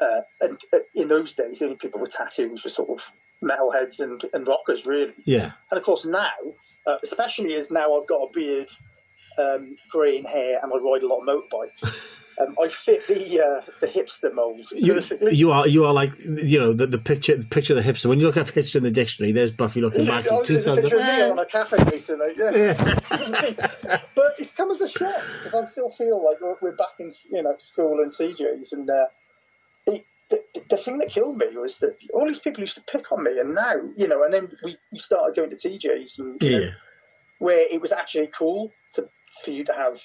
uh, 0.01 0.21
and 0.41 0.59
uh, 0.73 0.79
in 0.95 1.09
those 1.09 1.35
days, 1.35 1.59
the 1.59 1.67
only 1.67 1.77
people 1.77 2.01
with 2.01 2.13
tattoos 2.13 2.65
were 2.65 2.71
sort 2.71 2.91
of 2.91 3.13
metalheads 3.43 4.01
and, 4.01 4.25
and 4.33 4.47
rockers, 4.47 4.87
really. 4.87 5.13
Yeah. 5.25 5.53
And 5.71 5.79
of 5.79 5.85
course, 5.85 6.05
now, 6.05 6.31
uh, 6.87 6.99
especially 7.03 7.55
as 7.55 7.71
now 7.71 7.99
I've 7.99 8.07
got 8.07 8.29
a 8.29 8.33
beard, 8.33 8.71
um, 9.39 9.77
greying 9.91 10.25
hair, 10.25 10.61
and 10.63 10.73
I 10.73 10.77
ride 10.77 11.03
a 11.03 11.07
lot 11.07 11.21
of 11.21 11.29
motorbikes, 11.29 11.81
um, 12.41 12.57
I 12.63 12.69
fit 12.69 13.07
the 13.07 13.41
uh, 13.41 13.73
the 13.81 13.87
hipster 13.87 14.33
mould 14.35 14.71
You, 14.73 15.01
you 15.31 15.53
are 15.53 15.67
you 15.69 15.85
are 15.85 15.93
like 15.93 16.13
you 16.25 16.59
know 16.59 16.73
the, 16.73 16.87
the 16.87 16.99
picture 16.99 17.37
the 17.37 17.47
picture 17.47 17.77
of 17.77 17.85
the 17.85 17.93
hipster. 17.93 18.07
When 18.07 18.21
you 18.21 18.27
look 18.27 18.37
up 18.37 18.49
hipster 18.49 18.77
in 18.77 18.83
the 18.83 18.91
dictionary, 18.91 19.33
there's 19.33 19.51
Buffy 19.51 19.81
looking 19.81 20.07
back 20.07 20.27
in 20.27 20.43
two 20.43 20.57
picture 20.57 20.97
of 20.97 21.07
me 21.07 21.23
on 21.23 21.39
a 21.39 21.47
cafe 21.47 21.83
recently, 21.85 22.33
yeah. 22.37 22.75
but 24.17 24.33
it's 24.39 24.55
come 24.55 24.71
as 24.71 24.81
a 24.81 24.89
shock 24.89 25.15
because 25.43 25.55
I 25.55 25.65
still 25.65 25.91
feel 25.91 26.25
like 26.25 26.41
we're, 26.41 26.57
we're 26.61 26.77
back 26.77 26.99
in 26.99 27.11
you 27.31 27.43
know 27.43 27.55
school 27.59 28.01
and 28.01 28.11
TJs, 28.11 28.73
and 28.73 28.91
uh, 28.91 29.07
it, 29.87 30.05
the, 30.31 30.43
the 30.71 30.77
thing 30.77 30.99
that 30.99 31.11
killed 31.11 31.37
me 31.37 31.57
was 31.57 31.79
that 31.79 31.97
all 32.13 32.27
these 32.27 32.41
people 32.41 32.63
used 32.63 32.77
to 32.77 32.83
pick 32.83 33.13
on 33.13 33.23
me, 33.23 33.39
and 33.39 33.55
now 33.55 33.75
you 33.97 34.09
know, 34.09 34.25
and 34.25 34.33
then 34.33 34.51
we, 34.65 34.77
we 34.93 34.99
started 34.99 35.37
going 35.37 35.51
to 35.51 35.57
TJs, 35.57 36.19
and 36.19 36.41
you 36.41 36.61
know, 36.61 36.71
where 37.39 37.63
it 37.73 37.81
was 37.81 37.93
actually 37.93 38.29
cool 38.29 38.73
to 38.95 39.09
for 39.45 39.51
you 39.51 39.65
to 39.65 39.73
have 39.73 40.01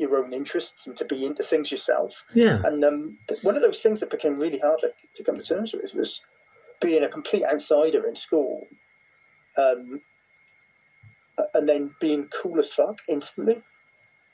your 0.00 0.16
own 0.16 0.32
interests 0.32 0.86
and 0.86 0.96
to 0.96 1.04
be 1.04 1.26
into 1.26 1.42
things 1.42 1.70
yourself. 1.70 2.24
Yeah. 2.34 2.62
And 2.64 2.82
um, 2.82 3.18
one 3.42 3.54
of 3.54 3.62
those 3.62 3.82
things 3.82 4.00
that 4.00 4.10
became 4.10 4.38
really 4.38 4.58
hard 4.58 4.80
to, 4.80 4.92
to 5.14 5.24
come 5.24 5.36
to 5.36 5.42
terms 5.42 5.74
with 5.74 5.94
was 5.94 6.24
being 6.80 7.04
a 7.04 7.08
complete 7.08 7.44
outsider 7.44 8.06
in 8.06 8.16
school, 8.16 8.66
um, 9.58 10.00
and 11.54 11.68
then 11.68 11.94
being 12.00 12.28
cool 12.28 12.58
as 12.58 12.72
fuck 12.72 12.98
instantly. 13.08 13.62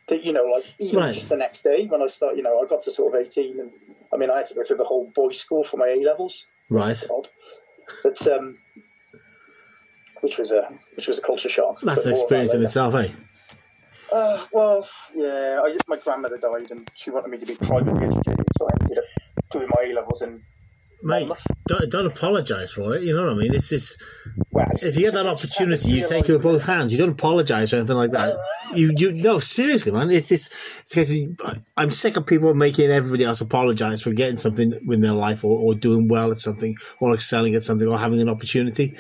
That 0.09 0.25
you 0.25 0.33
know, 0.33 0.45
like 0.45 0.65
even 0.79 1.01
Right. 1.01 1.15
just 1.15 1.29
the 1.29 1.37
next 1.37 1.63
day 1.63 1.87
when 1.87 2.01
I 2.01 2.07
start, 2.07 2.37
you 2.37 2.43
know, 2.43 2.61
I 2.63 2.67
got 2.67 2.83
to 2.83 2.93
sort 2.93 3.13
of 3.13 3.21
eighteen, 3.21 3.59
and 3.59 3.73
I 4.15 4.17
mean, 4.17 4.31
I 4.31 4.37
had 4.37 4.47
to 4.47 4.55
go 4.55 4.63
through 4.63 4.77
the 4.77 4.85
whole 4.85 5.11
boys' 5.17 5.41
school 5.41 5.65
for 5.65 5.79
my 5.79 5.89
A 5.89 6.05
levels 6.05 6.47
Right. 6.71 7.03
odd, 7.11 7.29
but 8.05 8.25
um, 8.29 8.57
which 10.21 10.39
was 10.39 10.53
a 10.53 10.63
which 10.95 11.09
was 11.09 11.19
a 11.19 11.23
culture 11.23 11.49
shock. 11.49 11.81
That's 11.83 12.07
an 12.07 12.13
experience 12.13 12.55
in 12.55 12.63
itself, 12.63 12.95
eh? 12.95 13.09
Uh, 14.13 14.45
well, 14.53 14.89
yeah, 15.15 15.61
I, 15.63 15.77
my 15.89 15.97
grandmother 15.97 16.39
died 16.39 16.71
and 16.71 16.89
she 16.95 17.11
wanted 17.11 17.29
me 17.29 17.39
to 17.39 17.47
be 17.47 17.57
privately 17.57 18.05
educated, 18.05 18.47
so 18.59 18.69
I 18.69 18.73
ended 18.81 18.99
up 18.99 19.05
doing 19.51 19.69
my 19.69 19.85
A 19.91 19.95
levels 19.95 20.23
in 20.23 20.43
Mate, 21.03 21.31
don't, 21.69 21.91
don't 21.91 22.07
apologise 22.07 22.73
for 22.73 22.97
it. 22.97 23.03
You 23.03 23.15
know 23.15 23.25
what 23.27 23.35
I 23.35 23.37
mean? 23.37 23.53
This 23.53 23.71
is 23.71 24.03
Well, 24.51 24.67
if 24.73 24.97
you 24.97 25.03
get 25.03 25.15
that 25.15 25.27
opportunity, 25.27 25.91
you 25.91 26.07
take 26.07 26.29
it 26.29 26.33
with 26.33 26.43
both 26.43 26.67
hands. 26.67 26.93
You 26.93 26.99
don't 26.99 27.11
apologise 27.11 27.73
or 27.73 27.77
anything 27.77 27.97
like 27.97 28.13
that. 28.13 28.35
You 28.75 28.95
you 28.97 29.13
no 29.13 29.39
seriously, 29.39 29.93
man. 29.93 30.11
It's 30.11 30.31
just 30.31 30.53
it's 30.81 30.95
because 30.95 31.63
I'm 31.77 31.91
sick 31.91 32.17
of 32.17 32.27
people 32.27 32.55
making 32.55 32.91
everybody 32.91 33.25
else 33.25 33.43
apologise 33.43 34.01
for 34.03 34.13
getting 34.13 34.39
something 34.39 34.73
in 34.91 35.01
their 35.01 35.13
life 35.13 35.45
or, 35.45 35.59
or 35.59 35.75
doing 35.75 36.09
well 36.09 36.31
at 36.31 36.39
something 36.39 36.75
or 36.99 37.15
excelling 37.15 37.55
at 37.55 37.63
something 37.63 37.87
or 37.87 37.99
having 37.99 38.21
an 38.23 38.31
opportunity. 38.31 38.97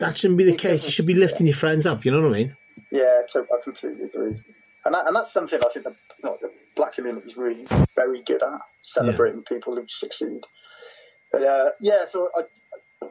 That 0.00 0.16
shouldn't 0.16 0.38
be 0.38 0.44
the 0.44 0.56
case. 0.56 0.84
You 0.84 0.90
should 0.90 1.06
be 1.06 1.14
lifting 1.14 1.46
your 1.46 1.56
friends 1.56 1.86
up. 1.86 2.04
You 2.04 2.10
know 2.12 2.20
what 2.20 2.36
I 2.36 2.38
mean? 2.40 2.56
Yeah, 2.90 3.22
so 3.26 3.44
I 3.44 3.62
completely 3.62 4.04
agree. 4.04 4.36
And, 4.84 4.94
that, 4.94 5.06
and 5.06 5.14
that's 5.14 5.32
something 5.32 5.60
I 5.64 5.68
think 5.68 5.84
the, 5.84 5.90
you 6.22 6.28
know, 6.28 6.36
the 6.40 6.50
black 6.76 6.94
community 6.94 7.26
is 7.26 7.36
really 7.36 7.66
very 7.94 8.22
good 8.22 8.42
at 8.42 8.60
celebrating 8.82 9.42
people 9.42 9.74
who 9.74 9.84
succeed. 9.88 10.40
But 11.32 11.42
uh, 11.42 11.70
yeah, 11.80 12.04
so 12.06 12.30
I, 12.34 12.42
I 13.02 13.08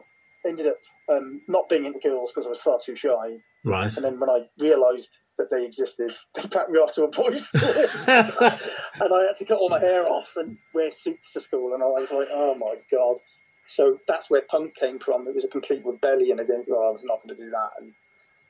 ended 0.48 0.66
up 0.66 0.78
um, 1.08 1.42
not 1.46 1.68
being 1.68 1.84
into 1.84 2.00
girls 2.00 2.32
because 2.32 2.46
I 2.46 2.50
was 2.50 2.60
far 2.60 2.78
too 2.84 2.96
shy. 2.96 3.38
Right. 3.64 3.94
And 3.94 4.04
then 4.04 4.18
when 4.18 4.30
I 4.30 4.48
realised 4.58 5.18
that 5.36 5.50
they 5.50 5.64
existed, 5.64 6.14
they 6.34 6.42
packed 6.48 6.70
me 6.70 6.78
off 6.78 6.94
to 6.94 7.04
a 7.04 7.08
boys' 7.08 7.48
school. 7.48 7.68
and 8.08 9.14
I 9.14 9.26
had 9.26 9.36
to 9.36 9.44
cut 9.46 9.58
all 9.58 9.68
my 9.68 9.80
hair 9.80 10.06
off 10.08 10.34
and 10.36 10.58
wear 10.74 10.90
suits 10.90 11.32
to 11.34 11.40
school. 11.40 11.74
And 11.74 11.82
I 11.82 11.86
was 11.86 12.10
like, 12.10 12.28
oh 12.30 12.54
my 12.54 12.74
God. 12.90 13.18
So 13.66 13.98
that's 14.08 14.30
where 14.30 14.42
punk 14.42 14.74
came 14.74 14.98
from. 14.98 15.28
It 15.28 15.34
was 15.34 15.44
a 15.44 15.48
complete 15.48 15.84
rebellion 15.84 16.40
against, 16.40 16.68
well, 16.68 16.88
I 16.88 16.90
was 16.90 17.04
not 17.04 17.22
going 17.22 17.36
to 17.36 17.42
do 17.42 17.50
that. 17.50 17.70
And 17.78 17.92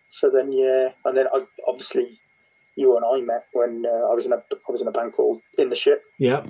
so 0.09 0.31
then, 0.31 0.53
yeah. 0.53 0.91
And 1.05 1.17
then 1.17 1.27
I, 1.33 1.45
obviously, 1.67 2.19
you 2.77 2.97
and 2.97 3.05
I 3.05 3.25
met 3.27 3.45
when 3.53 3.83
uh, 3.87 4.11
I 4.11 4.15
was 4.15 4.27
in 4.27 4.33
a 4.33 4.37
I 4.37 4.73
was 4.73 4.83
in 4.83 4.89
a 4.89 4.93
band 4.93 5.13
called 5.13 5.41
In 5.59 5.71
the 5.71 5.77
Ship, 5.77 6.01
Yeah. 6.19 6.45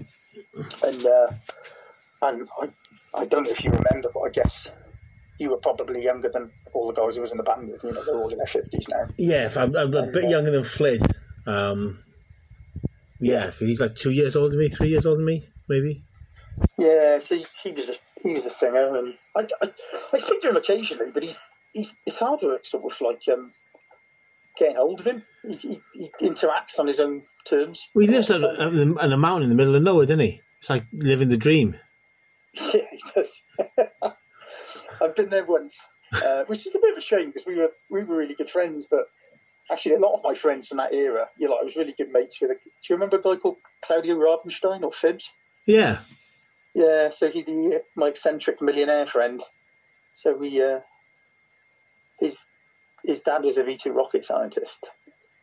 and 0.85 1.07
uh, 1.07 1.27
and 2.23 2.49
I 2.61 2.69
I 3.15 3.27
don't 3.27 3.45
know 3.45 3.51
if 3.51 3.65
you 3.65 3.71
remember, 3.71 4.11
but 4.13 4.21
I 4.21 4.31
guess 4.31 4.69
you 5.39 5.51
were 5.51 5.59
probably 5.59 6.03
younger 6.03 6.31
than 6.33 6.51
all 6.75 6.93
the 6.93 7.01
guys 7.01 7.15
who 7.17 7.23
was 7.23 7.31
in 7.33 7.39
the 7.39 7.45
band 7.45 7.69
with. 7.69 7.83
You 7.85 7.93
know, 7.95 8.03
they're 8.05 8.17
all 8.17 8.31
in 8.31 8.39
their 8.39 8.47
fifties 8.47 8.89
now. 8.89 9.05
Yeah, 9.19 9.47
if 9.47 9.57
I'm, 9.57 9.75
I'm 9.77 9.95
a 9.95 10.11
bit 10.13 10.29
younger 10.29 10.51
than 10.51 10.65
Flid. 10.65 11.01
Um, 11.47 11.99
yeah, 13.21 13.45
'cause 13.47 13.59
he's 13.61 13.81
like 13.81 13.95
two 13.95 14.11
years 14.11 14.37
older 14.37 14.51
than 14.51 14.59
me, 14.61 14.69
three 14.69 14.91
years 14.91 15.07
older 15.07 15.17
than 15.17 15.25
me, 15.25 15.49
maybe. 15.69 16.05
Yeah, 16.79 17.19
so 17.19 17.37
he, 17.65 17.73
was 17.73 17.87
just 17.87 18.05
he 18.23 18.33
was 18.33 18.47
a 18.47 18.51
singer, 18.51 18.97
and 18.97 19.15
I, 19.37 19.47
I, 19.63 19.69
I 20.13 20.19
speak 20.19 20.41
to 20.43 20.51
him 20.51 20.57
occasionally, 20.57 21.11
but 21.13 21.25
he's 21.25 21.41
he's 21.73 21.99
it's 22.07 22.19
hard 22.19 22.43
work, 22.43 22.67
sort 22.67 22.93
of 22.93 23.01
like 23.01 23.23
um, 23.33 23.53
getting 24.57 24.77
hold 24.77 25.01
of 25.01 25.07
him. 25.07 25.23
He, 25.47 25.55
he, 25.55 25.81
he 25.95 26.11
interacts 26.21 26.79
on 26.79 26.87
his 26.87 27.01
own 27.01 27.23
terms. 27.45 27.89
Well, 27.95 28.07
he 28.07 28.13
lives 28.13 28.31
on, 28.31 28.45
on 28.45 28.99
on 28.99 29.13
a 29.13 29.17
mountain 29.17 29.45
in 29.45 29.49
the 29.51 29.55
middle 29.55 29.75
of 29.75 29.83
nowhere, 29.83 30.07
doesn't 30.07 30.21
he? 30.21 30.41
It's 30.59 30.71
like 30.71 30.85
living 30.93 31.29
the 31.29 31.37
dream. 31.37 31.77
Yeah, 32.75 32.81
he 32.91 33.01
does. 33.15 33.43
I've 35.01 35.15
been 35.15 35.29
there 35.29 35.45
once, 35.45 35.81
uh, 36.13 36.43
which 36.47 36.67
is 36.67 36.75
a 36.75 36.81
bit 36.81 36.93
of 36.93 36.99
a 36.99 37.03
shame 37.03 37.27
because 37.27 37.47
we 37.47 37.55
were 37.55 37.71
we 37.89 38.03
were 38.03 38.17
really 38.17 38.35
good 38.35 38.51
friends. 38.51 38.89
But 38.91 39.09
actually, 39.71 39.95
a 39.95 40.01
lot 40.01 40.17
of 40.17 40.25
my 40.25 40.35
friends 40.35 40.67
from 40.67 40.79
that 40.79 40.93
era, 40.93 41.29
you 41.39 41.49
know, 41.49 41.57
I 41.61 41.63
was 41.63 41.77
really 41.77 41.93
good 41.93 42.11
mates 42.11 42.41
with. 42.41 42.51
A, 42.51 42.55
do 42.55 42.61
you 42.89 42.97
remember 42.97 43.19
a 43.19 43.23
guy 43.23 43.37
called 43.37 43.59
Claudio 43.83 44.17
Rabenstein 44.17 44.83
or 44.83 44.91
Fibs? 44.91 45.31
Yeah. 45.67 45.99
Yeah, 46.75 47.11
so 47.11 47.31
he's 47.31 47.45
the 47.45 47.83
my 47.95 48.09
eccentric 48.09 48.61
millionaire 48.63 49.07
friend. 49.07 49.41
So 50.13 50.35
we, 50.37 50.63
uh, 50.63 50.81
his 52.19 52.47
his 53.05 53.21
dad 53.21 53.45
was 53.45 53.59
a 53.59 53.65
V 53.65 53.77
two 53.77 53.93
rocket 53.93 54.25
scientist, 54.25 54.87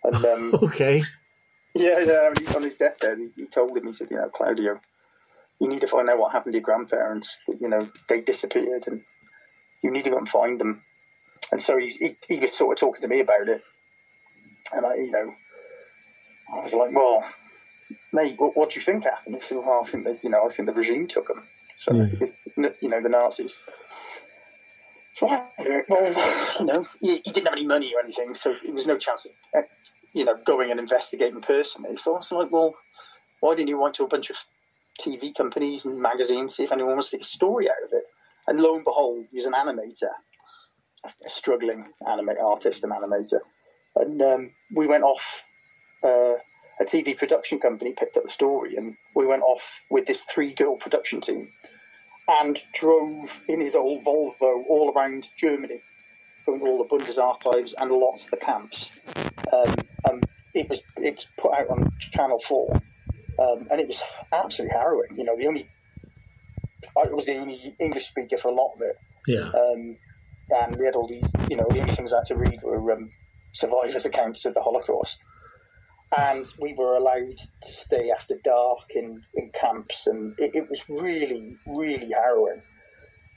and 0.03 0.15
um, 0.25 0.53
Okay. 0.63 1.01
yeah, 1.75 1.99
yeah, 1.99 2.29
on 2.55 2.63
his 2.63 2.75
deathbed, 2.75 3.17
he, 3.17 3.29
he 3.35 3.47
told 3.47 3.77
him, 3.77 3.85
he 3.87 3.93
said, 3.93 4.07
you 4.11 4.17
know, 4.17 4.29
Claudio, 4.29 4.79
you 5.59 5.69
need 5.69 5.81
to 5.81 5.87
find 5.87 6.09
out 6.09 6.19
what 6.19 6.31
happened 6.31 6.53
to 6.53 6.57
your 6.57 6.63
grandparents. 6.63 7.39
You 7.47 7.69
know, 7.69 7.89
they 8.09 8.21
disappeared, 8.21 8.83
and 8.87 9.01
you 9.83 9.91
need 9.91 10.03
to 10.05 10.11
go 10.11 10.17
and 10.17 10.29
find 10.29 10.59
them. 10.59 10.81
And 11.51 11.61
so 11.61 11.77
he, 11.77 11.89
he, 11.89 12.17
he 12.27 12.39
was 12.39 12.53
sort 12.53 12.77
of 12.77 12.79
talking 12.79 13.01
to 13.01 13.07
me 13.07 13.19
about 13.19 13.47
it, 13.47 13.61
and 14.73 14.85
I, 14.85 14.95
you 14.95 15.11
know, 15.11 15.31
I 16.53 16.61
was 16.61 16.73
like, 16.73 16.93
well, 16.93 17.23
mate, 18.13 18.35
what, 18.37 18.55
what 18.55 18.69
do 18.71 18.79
you 18.79 18.83
think 18.83 19.03
happened? 19.03 19.35
He 19.35 19.41
said, 19.41 19.57
well, 19.57 19.81
I 19.83 19.87
think 19.87 20.05
that, 20.05 20.23
you 20.23 20.29
know, 20.29 20.45
I 20.45 20.49
think 20.49 20.67
the 20.67 20.73
regime 20.75 21.07
took 21.07 21.27
them. 21.27 21.47
So, 21.77 21.93
you 22.81 22.89
know, 22.89 23.01
the 23.01 23.09
Nazis. 23.09 23.57
So 25.15 25.29
I, 25.29 25.47
well, 25.87 26.51
you 26.59 26.65
know, 26.65 26.85
he, 26.99 27.21
he 27.23 27.31
didn't 27.31 27.45
have 27.45 27.53
any 27.53 27.65
money 27.65 27.93
or 27.95 28.01
anything, 28.01 28.35
so 28.35 28.53
there 28.61 28.73
was 28.73 28.85
no 28.85 28.97
chance 28.97 29.25
of, 29.25 29.31
uh, 29.57 29.61
you 30.11 30.25
know, 30.25 30.35
going 30.43 30.71
and 30.71 30.79
investigating 30.79 31.39
personally. 31.39 31.95
So 31.95 32.11
I 32.11 32.17
was 32.17 32.31
like, 32.33 32.51
well, 32.51 32.75
why 33.39 33.55
didn't 33.55 33.69
you 33.69 33.81
write 33.81 33.93
to 33.93 34.03
a 34.03 34.09
bunch 34.09 34.29
of 34.29 34.35
TV 34.99 35.33
companies 35.33 35.85
and 35.85 36.01
magazines, 36.01 36.57
see 36.57 36.65
if 36.65 36.71
anyone 36.73 36.95
wants 36.95 37.11
to 37.11 37.15
take 37.15 37.21
a 37.21 37.29
story 37.29 37.69
out 37.69 37.81
of 37.85 37.93
it? 37.93 38.03
And 38.45 38.59
lo 38.59 38.75
and 38.75 38.83
behold, 38.83 39.25
he 39.31 39.37
was 39.37 39.45
an 39.45 39.53
animator, 39.53 40.11
a 41.05 41.29
struggling 41.29 41.85
anime 42.05 42.31
artist 42.43 42.83
and 42.83 42.91
animator. 42.91 43.39
And 43.95 44.21
um, 44.21 44.51
we 44.75 44.85
went 44.85 45.05
off, 45.05 45.45
uh, 46.03 46.33
a 46.81 46.83
TV 46.83 47.17
production 47.17 47.59
company 47.59 47.93
picked 47.97 48.17
up 48.17 48.25
the 48.25 48.29
story, 48.29 48.75
and 48.75 48.97
we 49.15 49.25
went 49.25 49.43
off 49.43 49.79
with 49.89 50.07
this 50.07 50.25
three 50.25 50.51
girl 50.51 50.75
production 50.75 51.21
team 51.21 51.53
and 52.27 52.57
drove 52.73 53.41
in 53.47 53.59
his 53.59 53.75
old 53.75 54.03
Volvo 54.03 54.63
all 54.67 54.93
around 54.95 55.29
Germany, 55.37 55.81
going 56.45 56.59
to 56.59 56.65
all 56.65 56.83
the 56.83 56.89
Bundesarchives 56.89 57.73
and 57.77 57.91
lots 57.91 58.25
of 58.25 58.39
the 58.39 58.45
camps. 58.45 58.91
Um, 59.15 59.75
um, 60.07 60.21
it 60.53 60.69
was 60.69 60.83
it 60.97 61.15
was 61.15 61.27
put 61.37 61.53
out 61.53 61.69
on 61.69 61.91
Channel 61.99 62.39
Four, 62.39 62.75
um, 63.39 63.67
and 63.69 63.79
it 63.79 63.87
was 63.87 64.03
absolutely 64.33 64.75
harrowing. 64.75 65.17
You 65.17 65.25
know, 65.25 65.37
the 65.37 65.47
only 65.47 65.67
I 66.97 67.07
was 67.07 67.25
the 67.25 67.37
only 67.37 67.59
English 67.79 68.05
speaker 68.05 68.37
for 68.37 68.49
a 68.49 68.55
lot 68.55 68.73
of 68.75 68.81
it. 68.81 68.95
Yeah. 69.27 69.49
Um, 69.59 69.97
and 70.49 70.77
we 70.77 70.85
had 70.85 70.95
all 70.95 71.07
these, 71.07 71.33
you 71.49 71.57
know, 71.57 71.67
the 71.69 71.79
only 71.79 71.91
things 71.91 72.13
I 72.13 72.17
had 72.17 72.25
to 72.25 72.35
read 72.35 72.59
were 72.63 72.91
um, 72.91 73.09
survivors' 73.51 74.05
accounts 74.05 74.45
of 74.45 74.53
the 74.53 74.61
Holocaust. 74.61 75.23
And 76.17 76.45
we 76.61 76.73
were 76.77 76.95
allowed 76.95 77.37
to 77.37 77.73
stay 77.73 78.09
after 78.11 78.35
dark 78.43 78.87
in, 78.93 79.21
in 79.33 79.51
camps, 79.59 80.07
and 80.07 80.33
it, 80.37 80.51
it 80.53 80.69
was 80.69 80.85
really, 80.87 81.59
really 81.65 82.11
harrowing. 82.11 82.61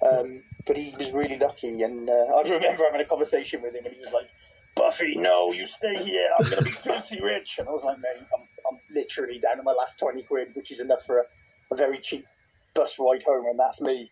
Um, 0.06 0.42
but 0.66 0.76
he 0.76 0.94
was 0.96 1.12
really 1.12 1.38
lucky, 1.38 1.82
and 1.82 2.08
uh, 2.08 2.12
I 2.12 2.42
remember 2.44 2.84
having 2.84 3.00
a 3.00 3.04
conversation 3.04 3.62
with 3.62 3.74
him, 3.74 3.84
and 3.84 3.94
he 3.94 3.98
was 3.98 4.12
like, 4.12 4.28
Buffy, 4.78 5.16
no, 5.16 5.52
you 5.52 5.66
stay 5.66 5.96
here. 5.96 6.28
I'm 6.38 6.48
going 6.48 6.58
to 6.58 6.64
be 6.64 6.70
filthy 6.84 7.20
rich. 7.20 7.56
And 7.58 7.68
I 7.68 7.72
was 7.72 7.82
like, 7.82 7.98
mate, 7.98 8.24
I'm, 8.32 8.46
I'm 8.70 8.78
literally 8.94 9.40
down 9.40 9.56
to 9.56 9.64
my 9.64 9.72
last 9.72 9.98
20 9.98 10.22
quid, 10.22 10.48
which 10.54 10.70
is 10.70 10.80
enough 10.80 11.02
for 11.04 11.18
a, 11.18 11.24
a 11.72 11.76
very 11.76 11.98
cheap 11.98 12.24
bus 12.74 12.96
ride 13.00 13.24
home, 13.24 13.46
and 13.46 13.58
that's 13.58 13.80
me. 13.80 14.08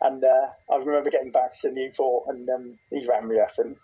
And 0.00 0.22
uh, 0.22 0.48
I 0.70 0.76
remember 0.76 1.10
getting 1.10 1.32
back 1.32 1.50
to 1.62 1.72
Newport, 1.72 2.24
and 2.28 2.48
um, 2.48 2.78
he 2.90 3.06
ran 3.08 3.28
me 3.28 3.40
up, 3.40 3.50
and 3.58 3.76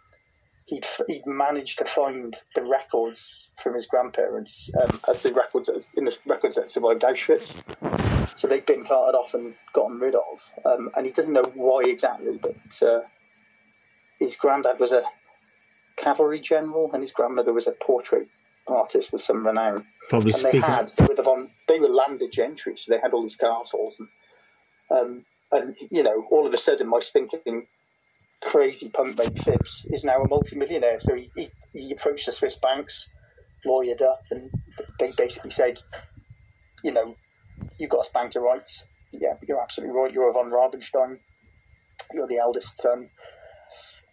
he'd, 0.70 0.86
he'd 1.08 1.26
managed 1.26 1.78
to 1.78 1.84
find 1.84 2.34
the 2.54 2.62
records 2.62 3.50
from 3.56 3.74
his 3.74 3.86
grandparents 3.86 4.70
um, 4.80 5.00
at 5.08 5.18
the 5.18 5.32
records 5.32 5.68
in 5.96 6.04
the 6.04 6.16
records 6.26 6.56
that 6.56 6.70
survived 6.70 7.02
Auschwitz. 7.02 7.56
So 8.36 8.46
they'd 8.48 8.64
been 8.64 8.84
carted 8.84 9.16
off 9.16 9.34
and 9.34 9.54
gotten 9.72 9.98
rid 9.98 10.14
of, 10.14 10.52
um, 10.64 10.90
and 10.96 11.04
he 11.04 11.12
doesn't 11.12 11.34
know 11.34 11.44
why 11.54 11.82
exactly, 11.84 12.38
but 12.38 12.88
uh, 12.88 13.00
his 14.18 14.36
granddad 14.36 14.78
was 14.78 14.92
a 14.92 15.02
cavalry 15.96 16.40
general, 16.40 16.90
and 16.92 17.02
his 17.02 17.12
grandmother 17.12 17.52
was 17.52 17.66
a 17.66 17.72
portrait 17.72 18.28
artist 18.66 19.12
of 19.12 19.20
some 19.20 19.44
renown. 19.44 19.86
Probably 20.08 20.32
and 20.32 20.44
they 20.44 20.58
had 20.58 20.88
they 20.96 21.04
were 21.04 21.14
the 21.14 21.22
von, 21.22 21.50
they 21.68 21.80
were 21.80 21.88
landed 21.88 22.32
gentry, 22.32 22.76
so 22.76 22.94
they 22.94 23.00
had 23.00 23.12
all 23.12 23.22
these 23.22 23.36
castles, 23.36 24.00
and 24.00 24.08
um, 24.90 25.24
and 25.52 25.74
you 25.90 26.02
know, 26.02 26.24
all 26.30 26.46
of 26.46 26.54
a 26.54 26.58
sudden, 26.58 26.88
my 26.88 27.00
stinking 27.00 27.66
crazy 28.42 28.88
punk 28.90 29.18
mate 29.18 29.36
Phibbs 29.36 29.84
is 29.90 30.04
now 30.04 30.22
a 30.22 30.28
multi-millionaire. 30.28 30.98
So 30.98 31.14
he, 31.14 31.30
he, 31.34 31.48
he 31.72 31.92
approached 31.92 32.26
the 32.26 32.32
Swiss 32.32 32.58
banks, 32.58 33.12
lawyered 33.66 34.02
up, 34.02 34.22
and 34.30 34.50
they 34.98 35.12
basically 35.16 35.50
said, 35.50 35.78
you 36.82 36.92
know, 36.92 37.16
you've 37.78 37.90
got 37.90 38.00
us 38.00 38.10
back 38.12 38.30
to 38.30 38.40
rights. 38.40 38.86
Yeah, 39.12 39.34
you're 39.46 39.62
absolutely 39.62 39.96
right. 39.96 40.12
You're 40.12 40.30
a 40.30 40.32
von 40.32 40.50
Rabenstein. 40.50 41.18
You're 42.12 42.28
the 42.28 42.38
eldest 42.38 42.76
son. 42.76 43.10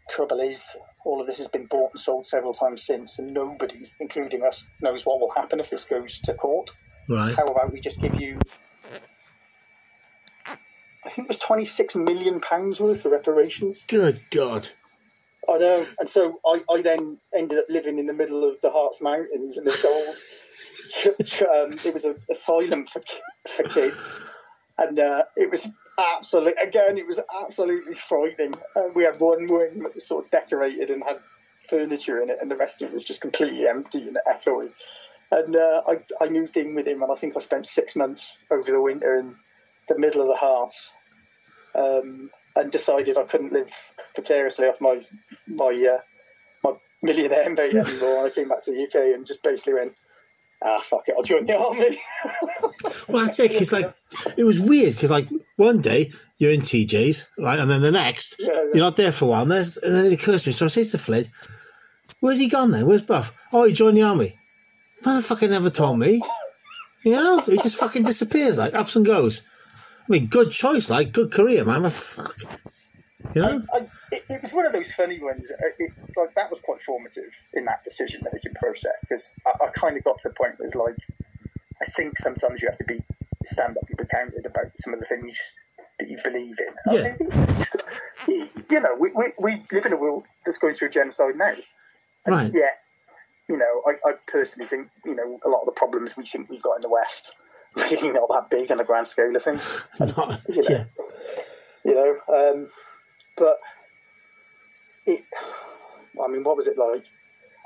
Trouble 0.09 0.39
is, 0.39 0.75
all 1.05 1.21
of 1.21 1.27
this 1.27 1.37
has 1.39 1.49
been 1.49 1.67
bought 1.67 1.91
and 1.93 1.99
sold 1.99 2.25
several 2.25 2.53
times 2.53 2.85
since, 2.85 3.19
and 3.19 3.33
nobody, 3.33 3.75
including 3.99 4.43
us, 4.43 4.71
knows 4.81 5.03
what 5.03 5.19
will 5.19 5.31
happen 5.35 5.59
if 5.59 5.69
this 5.69 5.85
goes 5.85 6.21
to 6.21 6.33
court. 6.33 6.69
Right. 7.09 7.35
How 7.35 7.45
about 7.47 7.71
we 7.73 7.81
just 7.81 8.01
give 8.01 8.15
you, 8.15 8.43
I 11.07 11.09
think 11.09 11.27
it 11.27 11.29
was 11.29 11.39
26 11.39 11.95
million 11.95 12.41
pounds 12.41 12.81
worth 12.81 13.05
of 13.05 13.13
reparations? 13.13 13.85
Good 13.87 14.19
God. 14.29 14.67
I 15.49 15.57
know. 15.57 15.85
And 15.99 16.09
so 16.09 16.41
I, 16.45 16.61
I 16.69 16.81
then 16.81 17.19
ended 17.33 17.59
up 17.59 17.65
living 17.69 17.97
in 17.97 18.07
the 18.07 18.13
middle 18.13 18.43
of 18.43 18.59
the 18.59 18.69
Harz 18.69 18.99
Mountains 19.01 19.57
in 19.57 19.63
this 19.63 19.85
old, 19.85 20.15
ch- 20.91 21.25
ch- 21.25 21.43
um, 21.43 21.71
it 21.85 21.93
was 21.93 22.03
an 22.03 22.15
asylum 22.29 22.85
for, 22.85 23.01
for 23.47 23.63
kids. 23.63 24.19
And 24.77 24.99
uh, 24.99 25.23
it 25.37 25.49
was 25.49 25.69
absolutely, 25.97 26.61
again, 26.61 26.97
it 26.97 27.07
was 27.07 27.21
absolutely 27.41 27.95
frightening. 27.95 28.55
Uh, 28.75 28.89
we 28.93 29.05
had 29.05 29.21
one 29.21 29.47
wing 29.47 29.83
that 29.83 29.95
was 29.95 30.05
sort 30.05 30.25
of 30.25 30.31
decorated 30.31 30.89
and 30.89 31.03
had 31.03 31.19
furniture 31.69 32.19
in 32.19 32.29
it, 32.29 32.37
and 32.41 32.51
the 32.51 32.57
rest 32.57 32.81
of 32.81 32.89
it 32.89 32.93
was 32.93 33.05
just 33.05 33.21
completely 33.21 33.65
empty 33.65 34.09
and 34.09 34.17
echoey. 34.27 34.73
And 35.31 35.55
uh, 35.55 35.83
I, 35.87 35.99
I 36.21 36.27
moved 36.29 36.57
in 36.57 36.75
with 36.75 36.85
him, 36.85 37.01
and 37.01 37.11
I 37.11 37.15
think 37.15 37.37
I 37.37 37.39
spent 37.39 37.65
six 37.65 37.95
months 37.95 38.43
over 38.51 38.69
the 38.69 38.81
winter 38.81 39.15
in 39.15 39.35
the 39.87 39.97
middle 39.97 40.21
of 40.21 40.27
the 40.27 40.35
Harz. 40.35 40.91
Um, 41.77 42.31
and 42.55 42.71
decided 42.71 43.17
I 43.17 43.23
couldn't 43.23 43.53
live 43.53 43.69
precariously 44.15 44.65
off 44.65 44.81
my 44.81 45.01
my 45.47 45.95
uh, 45.95 46.01
my 46.63 46.73
millionaire 47.03 47.49
mate 47.53 47.75
anymore. 47.75 48.25
I 48.25 48.31
came 48.33 48.49
back 48.49 48.63
to 48.63 48.71
the 48.71 48.83
UK 48.83 49.15
and 49.15 49.27
just 49.27 49.43
basically 49.43 49.75
went, 49.75 49.93
ah, 50.63 50.79
fuck 50.79 51.07
it, 51.07 51.15
I'll 51.15 51.23
join 51.23 51.45
the 51.45 51.57
army. 51.57 51.97
Well, 53.09 53.25
that's 53.25 53.39
it. 53.39 53.51
Because 53.51 53.71
like, 53.71 53.93
it 54.37 54.43
was 54.43 54.59
weird. 54.59 54.93
Because 54.93 55.11
like 55.11 55.27
one 55.55 55.79
day 55.79 56.11
you're 56.37 56.51
in 56.51 56.61
TJ's, 56.61 57.29
right, 57.37 57.57
and 57.57 57.69
then 57.69 57.81
the 57.81 57.91
next 57.91 58.35
Yeah, 58.39 58.51
yeah. 58.51 58.63
you're 58.73 58.83
not 58.83 58.97
there 58.97 59.11
for 59.11 59.25
a 59.25 59.27
while, 59.29 59.43
and, 59.43 59.51
there's, 59.51 59.77
and 59.77 59.95
then 59.95 60.05
it 60.05 60.13
occurs 60.13 60.43
to 60.43 60.49
me. 60.49 60.53
So 60.53 60.65
I 60.65 60.67
say 60.67 60.83
to 60.83 60.97
Flid, 60.97 61.29
"Where's 62.19 62.39
he 62.39 62.49
gone 62.49 62.71
then? 62.71 62.85
Where's 62.85 63.03
Buff? 63.03 63.33
Oh, 63.53 63.63
he 63.63 63.73
joined 63.73 63.97
the 63.97 64.03
army. 64.03 64.37
Motherfucker 65.05 65.49
never 65.49 65.69
told 65.69 65.99
me. 65.99 66.21
You 67.03 67.11
know, 67.11 67.39
he 67.41 67.57
just 67.57 67.79
fucking 67.79 68.03
disappears, 68.03 68.57
like 68.57 68.73
ups 68.73 68.95
and 68.95 69.05
goes. 69.05 69.43
I 70.07 70.11
mean, 70.11 70.27
good 70.27 70.51
choice, 70.51 70.89
like 70.89 71.11
good 71.11 71.31
career, 71.31 71.65
man. 71.65 71.81
But 71.81 71.93
fuck, 71.93 72.35
you 73.35 73.41
know. 73.41 73.61
I, 73.75 73.79
it, 74.11 74.23
it 74.29 74.41
was 74.41 74.53
one 74.53 74.65
of 74.65 74.71
those 74.73 74.91
funny 74.93 75.21
ones. 75.21 75.51
uh, 75.51 75.67
It, 75.79 75.91
like 76.15 76.33
that 76.35 76.49
was 76.49 76.59
quite 76.61 76.81
formative 76.81 77.29
in 77.53 77.65
that 77.65 77.83
decision 77.83 78.23
making 78.31 78.53
process 78.55 79.05
because 79.07 79.33
I, 79.45 79.65
I 79.65 79.69
kind 79.75 79.97
of 79.97 80.03
got 80.03 80.19
to 80.19 80.29
the 80.29 80.33
point 80.35 80.57
where 80.57 80.65
it's 80.65 80.75
like, 80.75 80.95
I 81.81 81.85
think 81.85 82.17
sometimes 82.17 82.61
you 82.61 82.69
have 82.69 82.77
to 82.77 82.85
be 82.85 83.01
stand 83.43 83.77
up 83.77 83.83
and 83.89 83.97
be 83.97 84.05
counted 84.09 84.45
about 84.45 84.71
some 84.75 84.93
of 84.93 84.99
the 84.99 85.05
things 85.05 85.37
that 85.99 86.09
you 86.09 86.17
believe 86.23 86.55
in. 86.57 86.73
I 86.91 86.95
Yeah. 86.95 87.03
mean, 87.03 87.15
these- 87.19 88.67
you 88.71 88.79
know, 88.79 88.95
we, 88.99 89.11
we, 89.15 89.33
we 89.39 89.51
live 89.71 89.85
in 89.85 89.93
a 89.93 89.97
world 89.97 90.23
that's 90.45 90.57
going 90.57 90.73
through 90.73 90.89
genocide 90.89 91.35
now. 91.35 91.53
And 92.25 92.35
Right. 92.35 92.51
Yet, 92.53 92.79
you 93.49 93.57
know, 93.57 93.83
I, 93.85 94.09
I 94.09 94.13
personally 94.27 94.67
think, 94.67 94.89
you 95.05 95.15
know, 95.15 95.39
a 95.45 95.49
lot 95.49 95.59
of 95.61 95.65
the 95.65 95.71
problems 95.73 96.15
we 96.17 96.25
think 96.25 96.49
we've 96.49 96.61
got 96.61 96.75
in 96.75 96.81
the 96.81 96.89
West 96.89 97.35
really 97.91 98.11
not 98.11 98.27
that 98.29 98.49
big 98.49 98.71
on 98.71 98.77
the 98.77 98.83
grand 98.83 99.07
scale 99.07 99.35
of 99.35 99.41
things 99.43 99.85
Not- 99.99 100.41
you 100.49 100.61
know. 100.63 100.69
yeah, 100.69 100.83
you 101.85 101.95
know. 101.95 102.15
Um, 102.33 102.67
but 103.35 103.59
it, 105.05 105.23
I 106.23 106.27
mean, 106.27 106.43
what 106.43 106.57
was 106.57 106.67
it 106.67 106.77
like? 106.77 107.05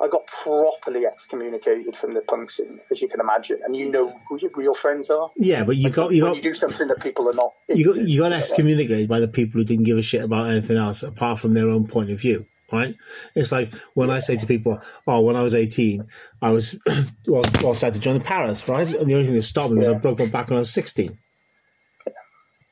I 0.01 0.07
got 0.07 0.25
properly 0.25 1.05
excommunicated 1.05 1.95
from 1.95 2.15
the 2.15 2.21
punk 2.21 2.49
scene, 2.49 2.79
as 2.89 3.01
you 3.03 3.07
can 3.07 3.19
imagine, 3.19 3.59
and 3.63 3.75
you 3.75 3.91
know 3.91 4.11
who, 4.27 4.39
your- 4.39 4.51
your 4.61 4.73
friends 4.75 5.11
are. 5.11 5.29
yeah. 5.37 5.63
But 5.63 5.77
you 5.77 5.91
got 5.91 6.11
you 6.11 6.23
got 6.23 6.35
you 6.35 6.41
do 6.41 6.53
something 6.55 6.87
that 6.87 7.01
people 7.01 7.29
are 7.29 7.33
not. 7.33 7.53
you 7.69 7.85
got 7.85 7.97
you 8.07 8.19
got 8.19 8.31
excommunicated 8.33 9.07
by 9.07 9.19
the 9.19 9.27
people 9.27 9.59
who 9.59 9.63
didn't 9.65 9.85
give 9.85 9.97
a 9.99 10.01
shit 10.01 10.23
about 10.23 10.49
anything 10.49 10.77
else 10.77 11.03
apart 11.03 11.39
from 11.39 11.53
their 11.53 11.69
own 11.69 11.85
point 11.87 12.09
of 12.09 12.19
view. 12.19 12.47
Right? 12.71 12.95
It's 13.35 13.51
like 13.51 13.73
when 13.93 14.09
I 14.09 14.19
say 14.19 14.37
to 14.37 14.45
people, 14.45 14.79
"Oh, 15.05 15.21
when 15.21 15.35
I 15.35 15.41
was 15.41 15.55
18, 15.55 16.07
I 16.41 16.51
was 16.51 16.77
well, 17.27 17.43
well 17.61 17.73
decided 17.73 17.95
to 17.95 18.01
join 18.01 18.13
the 18.13 18.23
Paras, 18.23 18.67
right?" 18.67 18.91
And 18.93 19.09
the 19.09 19.13
only 19.13 19.25
thing 19.25 19.35
that 19.35 19.41
stopped 19.41 19.73
me 19.73 19.79
was 19.79 19.87
I 19.87 19.97
broke 19.97 20.19
my 20.19 20.27
back 20.27 20.49
when 20.49 20.57
I 20.57 20.61
was 20.61 20.71
16, 20.71 21.17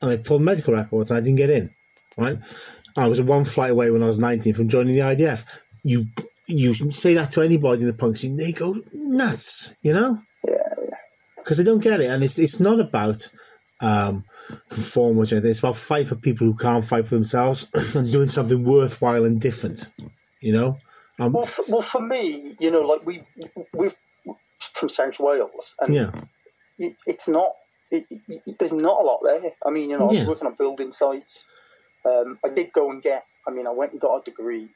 and 0.00 0.10
they 0.10 0.18
pulled 0.18 0.42
medical 0.42 0.74
records, 0.74 1.10
and 1.10 1.18
I 1.18 1.20
didn't 1.20 1.36
get 1.36 1.50
in. 1.50 1.70
Right? 2.16 2.38
I 2.96 3.08
was 3.08 3.20
one 3.20 3.44
flight 3.44 3.70
away 3.70 3.90
when 3.90 4.02
I 4.02 4.06
was 4.06 4.18
19 4.18 4.54
from 4.54 4.68
joining 4.68 4.94
the 4.94 5.00
IDF. 5.00 5.44
You 5.82 6.06
you 6.46 6.74
say 6.90 7.14
that 7.14 7.32
to 7.32 7.42
anybody 7.42 7.82
in 7.82 7.88
the 7.88 7.94
punk 7.94 8.16
scene, 8.16 8.36
they 8.36 8.52
go 8.52 8.74
nuts. 8.92 9.74
You 9.82 9.92
know? 9.92 10.18
Yeah, 10.46 10.74
because 11.36 11.58
they 11.58 11.64
don't 11.64 11.82
get 11.82 12.00
it, 12.00 12.10
and 12.10 12.22
it's 12.24 12.38
it's 12.38 12.60
not 12.60 12.80
about 12.80 13.28
um, 13.80 14.24
conformity. 14.68 15.34
or 15.34 15.36
anything. 15.38 15.50
It's 15.50 15.60
about 15.60 15.76
fight 15.76 16.06
for 16.08 16.16
people 16.16 16.46
who 16.46 16.56
can't 16.56 16.84
fight 16.84 17.06
for 17.06 17.14
themselves 17.14 17.68
and 17.94 18.10
doing 18.12 18.28
something 18.28 18.64
worthwhile 18.64 19.24
and 19.24 19.40
different. 19.40 19.90
You 20.40 20.52
know, 20.54 20.78
um, 21.18 21.32
Well, 21.34 21.46
for, 21.46 21.64
well, 21.68 21.82
for 21.82 22.00
me, 22.02 22.56
you 22.60 22.70
know, 22.70 22.82
like 22.82 23.06
we 23.06 23.22
we 23.74 23.90
from 24.74 24.88
South 24.88 25.20
Wales, 25.20 25.76
and 25.80 25.94
yeah, 25.94 26.10
it, 26.78 26.96
it's 27.06 27.28
not. 27.28 27.48
It, 27.90 28.06
it, 28.10 28.22
it- 28.46 28.58
there's 28.58 28.72
not 28.72 29.00
a 29.00 29.04
lot 29.04 29.20
there. 29.24 29.52
I 29.66 29.70
mean, 29.70 29.90
you 29.90 29.98
know, 29.98 30.04
I 30.04 30.08
was 30.08 30.18
Yeah. 30.18 30.26
working 30.26 30.46
on 30.48 30.54
building 30.58 30.92
sites. 30.92 31.46
Um, 32.06 32.38
I 32.44 32.50
did 32.50 32.72
go 32.72 32.90
and 32.90 33.02
get. 33.02 33.24
I 33.46 33.50
mean, 33.50 33.66
I 33.66 33.70
went 33.72 33.92
and 33.92 34.00
got 34.00 34.16
a 34.18 34.22
degree 34.24 34.70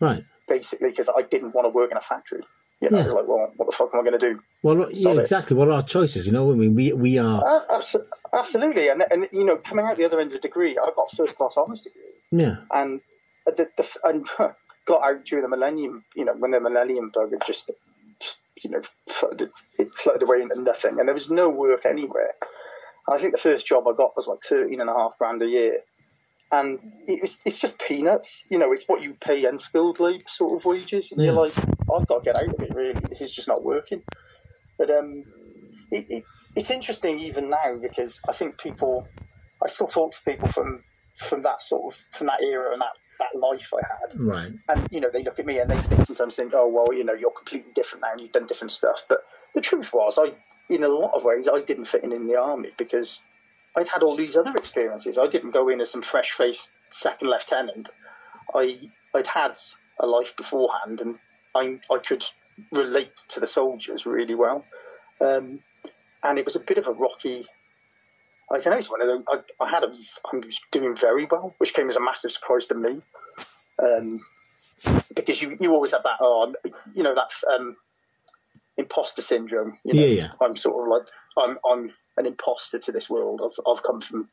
right. 0.00 0.24
basically 0.48 0.90
because 0.90 1.08
I 1.08 1.22
didn't 1.22 1.54
want 1.54 1.66
to 1.66 1.70
work 1.70 1.90
in 1.90 1.96
a 1.96 2.00
factory. 2.02 2.42
You 2.80 2.88
know, 2.90 2.98
Yeah. 2.98 3.12
like, 3.12 3.28
well, 3.28 3.52
what 3.56 3.66
the 3.66 3.72
fuck 3.72 3.90
am 3.94 4.00
I 4.00 4.04
going 4.04 4.18
to 4.18 4.30
do? 4.34 4.40
Well, 4.62 4.86
yeah, 4.92 5.20
exactly. 5.20 5.54
What 5.56 5.68
are 5.68 5.72
our 5.72 5.82
choices? 5.82 6.26
You 6.26 6.32
know, 6.32 6.50
I 6.50 6.54
mean, 6.54 6.74
we 6.74 6.92
we 6.94 7.18
are 7.18 7.42
Uh, 7.44 7.76
abso- 7.78 8.06
absolutely, 8.32 8.88
and 8.88 9.04
and 9.10 9.28
you 9.32 9.44
know, 9.44 9.56
coming 9.58 9.84
out 9.84 9.96
the 9.98 10.04
other 10.06 10.18
end 10.20 10.28
of 10.28 10.34
the 10.34 10.38
degree, 10.48 10.78
I 10.78 10.90
got 10.96 11.10
first 11.10 11.36
class 11.36 11.56
honours 11.58 11.82
degree, 11.82 12.02
yeah, 12.30 12.56
and 12.70 13.00
the, 13.44 13.68
the 13.76 13.98
and 14.04 14.26
got 14.86 15.02
out 15.02 15.24
during 15.26 15.42
the 15.42 15.48
millennium. 15.48 16.04
You 16.16 16.24
know, 16.24 16.34
when 16.34 16.52
the 16.52 16.60
millennium 16.60 17.10
bug 17.12 17.32
had 17.32 17.44
just 17.46 17.70
you 18.64 18.70
know 18.70 18.80
flooded, 19.08 19.50
it 19.78 19.88
flooded 19.90 20.22
away 20.22 20.40
into 20.40 20.60
nothing, 20.62 20.98
and 20.98 21.06
there 21.06 21.14
was 21.14 21.30
no 21.30 21.50
work 21.50 21.84
anywhere. 21.84 22.32
And 23.06 23.16
I 23.16 23.18
think 23.18 23.32
the 23.32 23.38
first 23.38 23.66
job 23.66 23.86
I 23.88 23.92
got 23.94 24.16
was 24.16 24.26
like 24.26 24.40
thirteen 24.42 24.80
and 24.80 24.88
a 24.88 24.94
half 24.94 25.18
grand 25.18 25.42
a 25.42 25.46
year. 25.46 25.80
And 26.52 26.80
it 27.06 27.22
was, 27.22 27.38
it's 27.46 27.58
just 27.60 27.80
peanuts, 27.80 28.44
you 28.50 28.58
know. 28.58 28.72
It's 28.72 28.86
what 28.88 29.02
you 29.02 29.14
pay 29.14 29.44
unskilled 29.46 30.00
labour 30.00 30.24
sort 30.28 30.60
of 30.60 30.66
wages, 30.66 31.12
and 31.12 31.20
Yeah. 31.20 31.26
you're 31.26 31.40
like, 31.42 31.56
I've 31.94 32.06
got 32.08 32.24
to 32.24 32.32
get 32.32 32.36
out 32.36 32.44
of 32.54 32.60
it. 32.60 32.74
Really, 32.74 33.06
this 33.08 33.20
is 33.22 33.34
just 33.34 33.48
not 33.48 33.64
working. 33.64 34.02
But 34.78 34.90
um, 34.90 35.26
it, 35.92 36.06
it, 36.10 36.24
it's 36.56 36.72
interesting 36.72 37.20
even 37.20 37.50
now 37.50 37.78
because 37.82 38.20
I 38.28 38.32
think 38.32 38.60
people, 38.60 39.08
I 39.64 39.68
still 39.68 39.88
talk 39.88 40.12
to 40.12 40.18
people 40.26 40.48
from 40.48 40.84
from 41.16 41.42
that 41.42 41.62
sort 41.62 41.92
of 41.94 42.00
from 42.12 42.28
that 42.28 42.42
era 42.42 42.72
and 42.72 42.82
that, 42.82 42.96
that 43.20 43.38
life 43.38 43.70
I 43.74 43.80
had, 43.82 44.16
right. 44.20 44.52
and 44.68 44.88
you 44.92 45.00
know 45.00 45.10
they 45.12 45.24
look 45.24 45.40
at 45.40 45.46
me 45.46 45.60
and 45.60 45.70
they, 45.70 45.80
they 45.90 46.00
sometimes 46.00 46.36
think, 46.36 46.52
oh 46.54 46.68
well, 46.68 46.94
you 46.96 47.04
know 47.04 47.14
you're 47.14 47.32
completely 47.32 47.72
different 47.74 48.02
now 48.02 48.12
and 48.12 48.20
you've 48.22 48.32
done 48.32 48.46
different 48.46 48.72
stuff. 48.72 49.02
But 49.08 49.20
the 49.54 49.62
truth 49.62 49.92
was, 49.94 50.18
I 50.22 50.34
in 50.70 50.84
a 50.84 50.88
lot 50.88 51.14
of 51.14 51.24
ways 51.24 51.48
I 51.52 51.62
didn't 51.62 51.86
fit 51.86 52.04
in 52.04 52.12
in 52.12 52.26
the 52.28 52.40
army 52.40 52.70
because 52.78 53.24
I'd 53.76 53.88
had 53.88 54.02
all 54.02 54.16
these 54.16 54.36
other 54.36 54.54
experiences. 54.56 55.18
I 55.18 55.26
didn't 55.26 55.52
go 55.52 55.68
in 55.68 55.80
as 55.80 55.90
some 55.90 56.02
fresh 56.02 56.30
faced 56.30 56.70
second 56.90 57.28
lieutenant. 57.28 57.90
I 58.54 58.90
I'd 59.14 59.26
had 59.26 59.56
a 59.98 60.06
life 60.06 60.36
beforehand, 60.36 61.00
and 61.00 61.16
I 61.54 61.80
I 61.92 61.98
could 61.98 62.24
relate 62.72 63.16
to 63.28 63.40
the 63.40 63.46
soldiers 63.46 64.06
really 64.06 64.34
well. 64.34 64.64
Um, 65.20 65.60
and 66.22 66.38
it 66.38 66.44
was 66.44 66.56
a 66.56 66.60
bit 66.60 66.78
of 66.78 66.86
a 66.86 66.92
rocky. 66.92 67.46
I 68.50 68.58
don't 68.58 68.72
know. 68.72 68.78
It's 68.78 68.90
one 68.90 69.02
of 69.02 69.08
those. 69.08 69.24
I, 69.28 69.64
I 69.64 69.68
had 69.68 69.84
a. 69.84 69.92
I 70.32 70.36
was 70.36 70.60
doing 70.72 70.96
very 70.96 71.26
well, 71.26 71.54
which 71.58 71.74
came 71.74 71.88
as 71.88 71.96
a 71.96 72.00
massive 72.00 72.32
surprise 72.32 72.66
to 72.66 72.74
me. 72.74 73.00
Um, 73.82 74.20
because 75.14 75.40
you, 75.40 75.56
you 75.60 75.72
always 75.72 75.92
have 75.92 76.02
that, 76.02 76.18
oh, 76.20 76.52
you 76.94 77.02
know, 77.02 77.14
that 77.14 77.30
um, 77.54 77.76
imposter 78.76 79.22
syndrome. 79.22 79.78
You 79.84 79.94
know? 79.94 80.00
Yeah, 80.00 80.06
yeah. 80.06 80.28
I'm 80.40 80.56
sort 80.56 80.82
of 80.82 80.90
like, 80.90 81.08
I'm, 81.36 81.58
I'm 81.70 81.92
an 82.20 82.26
imposter 82.26 82.78
to 82.78 82.92
this 82.92 83.10
world. 83.10 83.40
I've, 83.44 83.58
I've 83.66 83.82
come 83.82 84.00
from 84.00 84.28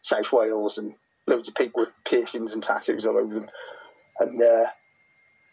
South 0.00 0.32
Wales 0.32 0.78
and 0.78 0.94
loads 1.26 1.48
of 1.48 1.54
people 1.54 1.82
with 1.82 1.90
piercings 2.04 2.54
and 2.54 2.62
tattoos 2.62 3.06
all 3.06 3.18
over 3.18 3.34
them. 3.34 3.48
And 4.18 4.42
uh, 4.42 4.66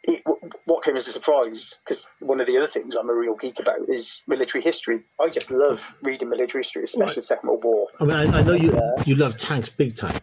it, 0.04 0.24
w- 0.24 0.50
what 0.66 0.84
came 0.84 0.96
as 0.96 1.08
a 1.08 1.12
surprise, 1.12 1.76
because 1.84 2.10
one 2.20 2.40
of 2.40 2.48
the 2.48 2.58
other 2.58 2.68
things 2.68 2.96
I'm 2.96 3.10
a 3.10 3.14
real 3.14 3.36
geek 3.36 3.60
about 3.60 3.90
is 3.90 4.24
military 4.28 4.64
history. 4.64 5.02
I 5.20 5.30
just 5.30 5.52
love 5.52 5.96
reading 6.02 6.30
military 6.30 6.62
history, 6.62 6.84
especially 6.86 7.06
Right. 7.08 7.16
the 7.16 7.22
Second 7.22 7.50
World 7.50 7.64
War. 7.64 7.88
I 8.00 8.06
mean, 8.06 8.16
I, 8.16 8.40
I 8.40 8.42
know 8.44 8.54
you 8.54 8.72
you 9.06 9.16
love 9.16 9.38
tanks 9.38 9.70
big 9.70 9.96
time. 9.96 10.22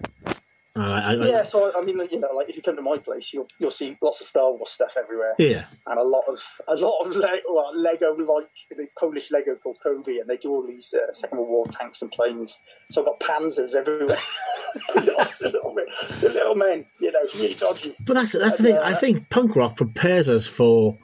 Uh, 0.77 1.01
I, 1.05 1.13
I, 1.13 1.29
Yeah, 1.29 1.43
so 1.43 1.73
I 1.77 1.85
mean, 1.85 1.97
you 2.11 2.21
know, 2.21 2.33
like 2.35 2.49
if 2.49 2.57
you 2.57 2.63
come 2.63 2.77
to 2.77 2.83
my 2.83 2.99
place, 2.99 3.33
you'll 3.33 3.49
you'll 3.59 3.71
see 3.71 3.97
lots 4.03 4.21
of 4.21 4.27
Star 4.27 4.53
Wars 4.53 4.71
stuff 4.71 4.97
everywhere. 4.99 5.35
yeah. 5.39 5.65
and 5.87 5.99
a 5.99 6.03
lot 6.03 6.25
of 6.29 6.39
a 6.69 6.75
lot 6.75 7.07
of 7.07 7.17
Le- 7.17 7.41
well, 7.49 7.73
Lego 7.75 8.15
like 8.15 8.47
the 8.71 8.87
Polish 8.99 9.31
Lego 9.31 9.57
called 9.57 9.79
Cobi, 9.83 10.19
and 10.21 10.29
they 10.29 10.37
do 10.37 10.51
all 10.51 10.67
these 10.67 10.95
uh, 10.95 11.13
Second 11.13 11.39
World 11.39 11.51
War 11.51 11.65
tanks 11.67 12.03
and 12.03 12.11
planes. 12.11 12.61
So 12.91 13.01
I've 13.01 13.07
got 13.07 13.21
Panzers 13.21 13.75
everywhere. 13.75 14.17
the, 14.95 15.51
little 15.53 15.75
men, 15.75 15.87
the 16.21 16.29
little 16.29 16.55
men, 16.55 16.87
you 17.01 17.13
know, 17.13 17.21
really 17.37 17.55
dodgy. 17.55 17.95
But 18.05 18.15
that's 18.15 18.39
that's 18.39 18.59
the 18.59 18.65
thing. 18.65 18.77
I 18.77 18.93
think 18.93 19.31
punk 19.31 19.57
rock 19.57 19.77
prepares 19.77 20.29
us 20.29 20.47
for, 20.47 20.99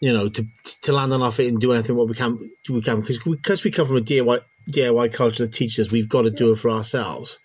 you 0.00 0.12
know, 0.12 0.28
to 0.28 0.46
to 0.82 0.92
land 0.92 1.12
on 1.12 1.22
our 1.22 1.32
feet 1.32 1.48
and 1.48 1.60
do 1.60 1.72
anything 1.72 1.96
what 1.96 2.08
we 2.08 2.14
can 2.14 2.38
we 2.68 2.82
can 2.82 3.00
because 3.00 3.18
because 3.18 3.64
we 3.64 3.70
come 3.70 3.86
from 3.86 3.96
a 3.96 4.00
DIY 4.00 4.40
DIY 4.70 5.14
culture 5.14 5.46
that 5.46 5.54
teaches 5.54 5.86
us 5.86 5.92
we've 5.92 6.08
got 6.08 6.22
to 6.22 6.30
do 6.30 6.52
it 6.52 6.56
for 6.56 6.70
ourselves. 6.70 7.38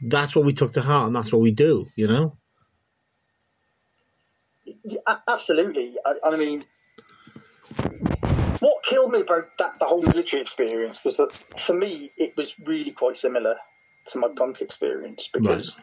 That's 0.00 0.36
what 0.36 0.44
we 0.44 0.52
took 0.52 0.72
to 0.74 0.82
heart, 0.82 1.06
and 1.06 1.16
that's 1.16 1.32
what 1.32 1.42
we 1.42 1.52
do. 1.52 1.86
You 1.96 2.08
know. 2.08 2.38
Yeah, 4.84 4.98
absolutely. 5.28 5.92
I, 6.04 6.14
I 6.24 6.36
mean, 6.36 6.64
what 8.60 8.82
killed 8.82 9.12
me 9.12 9.20
about 9.20 9.56
that 9.58 9.78
the 9.78 9.84
whole 9.84 10.02
military 10.02 10.42
experience 10.42 11.04
was 11.04 11.16
that 11.18 11.32
for 11.58 11.74
me 11.74 12.10
it 12.16 12.36
was 12.36 12.58
really 12.60 12.90
quite 12.90 13.16
similar 13.16 13.56
to 14.06 14.18
my 14.18 14.28
punk 14.36 14.60
experience 14.60 15.28
because, 15.32 15.78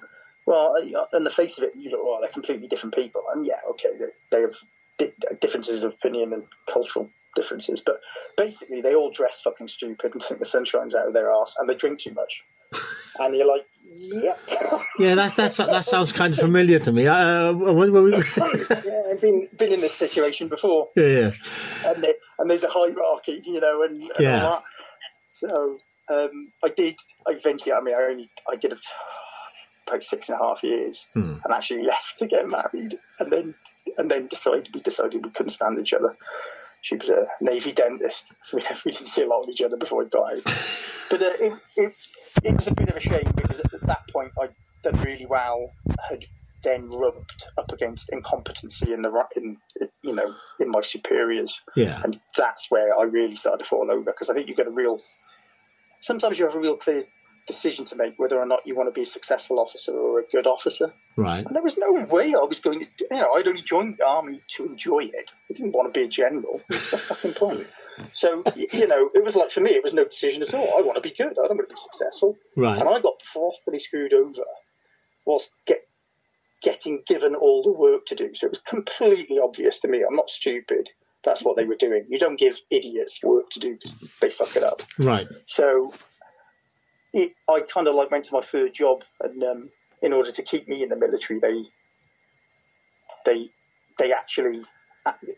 well, 0.45 0.75
I- 0.77 1.15
on 1.15 1.23
the 1.23 1.29
face 1.29 1.57
of 1.57 1.63
it, 1.65 1.75
you 1.75 1.91
look, 1.91 2.03
well, 2.03 2.19
they're 2.21 2.29
completely 2.29 2.67
different 2.67 2.95
people, 2.95 3.23
and 3.33 3.45
yeah, 3.45 3.59
okay, 3.71 3.89
they, 3.97 4.05
they 4.31 4.41
have 4.41 4.55
di- 4.97 5.35
differences 5.41 5.83
of 5.83 5.93
opinion 5.93 6.33
and 6.33 6.43
cultural 6.71 7.09
differences, 7.35 7.81
but 7.85 7.99
basically 8.37 8.81
they 8.81 8.95
all 8.95 9.11
dress 9.11 9.41
fucking 9.41 9.67
stupid 9.67 10.13
and 10.13 10.21
think 10.23 10.39
the 10.39 10.45
sun 10.45 10.65
shines 10.65 10.95
out 10.95 11.07
of 11.07 11.13
their 11.13 11.31
ass, 11.33 11.55
and 11.59 11.69
they 11.69 11.75
drink 11.75 11.99
too 11.99 12.13
much, 12.13 12.43
and 13.19 13.35
you're 13.35 13.47
like, 13.47 13.65
yep. 13.95 14.39
Yeah, 14.99 15.15
that 15.15 15.35
that's 15.35 15.57
that 15.57 15.83
sounds 15.83 16.11
kind 16.11 16.33
of 16.33 16.39
familiar 16.39 16.79
to 16.79 16.91
me. 16.91 17.07
Uh, 17.07 17.53
when, 17.53 17.91
when 17.91 18.03
we, 18.03 18.11
yeah, 18.37 19.01
I've 19.11 19.21
been 19.21 19.47
been 19.57 19.73
in 19.73 19.81
this 19.81 19.93
situation 19.93 20.47
before. 20.47 20.89
yeah, 20.95 21.05
yeah, 21.05 21.31
and, 21.87 22.03
there, 22.03 22.13
and 22.39 22.49
there's 22.49 22.63
a 22.63 22.69
hierarchy, 22.69 23.41
you 23.45 23.59
know, 23.59 23.83
and, 23.83 24.01
and 24.01 24.11
Yeah. 24.19 24.43
all 24.43 24.51
that. 24.51 24.63
So 25.29 25.79
um, 26.09 26.51
I 26.63 26.69
did. 26.69 26.95
Eventually, 27.27 27.73
I 27.73 27.81
mean, 27.81 27.95
I 27.95 28.03
only 28.11 28.27
I 28.51 28.55
did 28.55 28.71
it 28.73 28.85
about 29.87 30.03
six 30.03 30.29
and 30.29 30.39
a 30.39 30.43
half 30.43 30.63
years, 30.63 31.09
Hmm. 31.13 31.35
and 31.43 31.53
actually 31.53 31.83
left 31.83 32.19
to 32.19 32.27
get 32.27 32.49
married, 32.49 32.93
and 33.19 33.31
then 33.31 33.55
and 33.97 34.09
then 34.11 34.27
decided 34.27 34.69
we 34.73 34.81
decided 34.81 35.25
we 35.25 35.31
couldn't 35.31 35.49
stand 35.51 35.79
each 35.79 35.93
other. 35.93 36.15
She 36.81 36.95
was 36.95 37.09
a 37.09 37.25
navy 37.41 37.71
dentist, 37.71 38.33
so 38.41 38.57
we, 38.57 38.63
we 38.85 38.91
didn't 38.91 39.07
see 39.07 39.23
a 39.23 39.27
lot 39.27 39.43
of 39.43 39.49
each 39.49 39.61
other 39.61 39.77
before 39.77 40.03
we 40.03 40.09
got 40.09 40.33
out. 40.33 40.41
But 41.09 41.21
uh, 41.21 41.25
it, 41.41 41.53
it 41.77 41.93
it 42.43 42.55
was 42.55 42.67
a 42.67 42.75
bit 42.75 42.89
of 42.89 42.95
a 42.95 42.99
shame 42.99 43.31
because 43.35 43.59
at 43.59 43.81
that 43.81 44.07
point 44.09 44.31
I'd 44.41 44.53
done 44.83 45.01
really 45.01 45.25
well, 45.25 45.71
had 46.09 46.25
then 46.63 46.89
rubbed 46.89 47.43
up 47.57 47.71
against 47.71 48.09
incompetency 48.09 48.93
in 48.93 49.01
the 49.01 49.25
in 49.35 49.57
you 50.01 50.15
know 50.15 50.33
in 50.59 50.71
my 50.71 50.81
superiors 50.81 51.61
yeah. 51.75 51.99
and 52.03 52.19
that's 52.37 52.71
where 52.71 52.97
I 52.97 53.03
really 53.03 53.35
started 53.35 53.63
to 53.63 53.69
fall 53.69 53.91
over 53.91 54.05
because 54.05 54.29
I 54.29 54.33
think 54.33 54.47
you 54.49 54.55
get 54.55 54.67
a 54.67 54.71
real. 54.71 54.99
Sometimes 55.99 56.39
you 56.39 56.45
have 56.45 56.55
a 56.55 56.59
real 56.59 56.75
clear 56.75 57.03
decision 57.47 57.85
to 57.85 57.95
make 57.95 58.13
whether 58.17 58.37
or 58.37 58.45
not 58.45 58.61
you 58.65 58.75
want 58.75 58.93
to 58.93 58.97
be 58.97 59.03
a 59.03 59.05
successful 59.05 59.59
officer 59.59 59.93
or 59.93 60.19
a 60.19 60.23
good 60.23 60.47
officer. 60.47 60.93
Right. 61.15 61.45
And 61.45 61.55
there 61.55 61.63
was 61.63 61.77
no 61.77 62.05
way 62.09 62.33
I 62.33 62.43
was 62.43 62.59
going 62.59 62.79
to. 62.79 62.87
You 63.11 63.17
know, 63.17 63.33
I'd 63.35 63.47
only 63.47 63.61
joined 63.61 63.97
the 63.97 64.07
army 64.07 64.41
to 64.55 64.65
enjoy 64.65 64.99
it. 65.03 65.31
I 65.49 65.53
didn't 65.53 65.73
want 65.73 65.93
to 65.93 65.99
be 65.99 66.05
a 66.05 66.09
general. 66.09 66.61
What's 66.67 66.91
the 66.91 66.97
fucking 66.97 67.33
point? 67.33 67.67
So 68.11 68.43
you 68.73 68.87
know, 68.87 69.09
it 69.13 69.23
was 69.23 69.35
like 69.35 69.51
for 69.51 69.61
me, 69.61 69.71
it 69.71 69.83
was 69.83 69.93
no 69.93 70.05
decision 70.05 70.41
at 70.41 70.53
all. 70.53 70.77
I 70.77 70.81
want 70.81 71.01
to 71.01 71.07
be 71.07 71.15
good. 71.15 71.31
I 71.31 71.47
don't 71.47 71.57
want 71.57 71.69
to 71.69 71.75
be 71.75 71.79
successful. 71.79 72.37
Right. 72.55 72.79
And 72.79 72.87
I 72.87 72.99
got 72.99 73.21
properly 73.31 73.79
screwed 73.79 74.13
over 74.13 74.43
whilst 75.25 75.51
get, 75.65 75.87
getting 76.61 77.01
given 77.05 77.35
all 77.35 77.63
the 77.63 77.71
work 77.71 78.05
to 78.07 78.15
do. 78.15 78.33
So 78.33 78.47
it 78.47 78.51
was 78.51 78.61
completely 78.61 79.39
obvious 79.39 79.79
to 79.81 79.87
me. 79.87 80.03
I'm 80.07 80.15
not 80.15 80.29
stupid. 80.29 80.89
That's 81.23 81.43
what 81.43 81.55
they 81.55 81.65
were 81.65 81.77
doing. 81.77 82.05
You 82.09 82.19
don't 82.19 82.37
give 82.37 82.59
idiots 82.69 83.23
work 83.23 83.49
to 83.51 83.59
do 83.59 83.75
because 83.75 83.97
they 84.19 84.29
fuck 84.29 84.55
it 84.55 84.63
up. 84.63 84.81
Right. 84.99 85.27
So 85.45 85.93
it, 87.13 87.33
I 87.49 87.61
kind 87.61 87.87
of 87.87 87.95
like 87.95 88.11
went 88.11 88.25
to 88.25 88.33
my 88.33 88.41
third 88.41 88.73
job, 88.73 89.03
and 89.21 89.41
um, 89.43 89.69
in 90.01 90.11
order 90.13 90.31
to 90.31 90.43
keep 90.43 90.67
me 90.67 90.83
in 90.83 90.89
the 90.89 90.97
military, 90.97 91.39
they 91.39 91.63
they 93.25 93.47
they 93.97 94.11
actually 94.11 94.59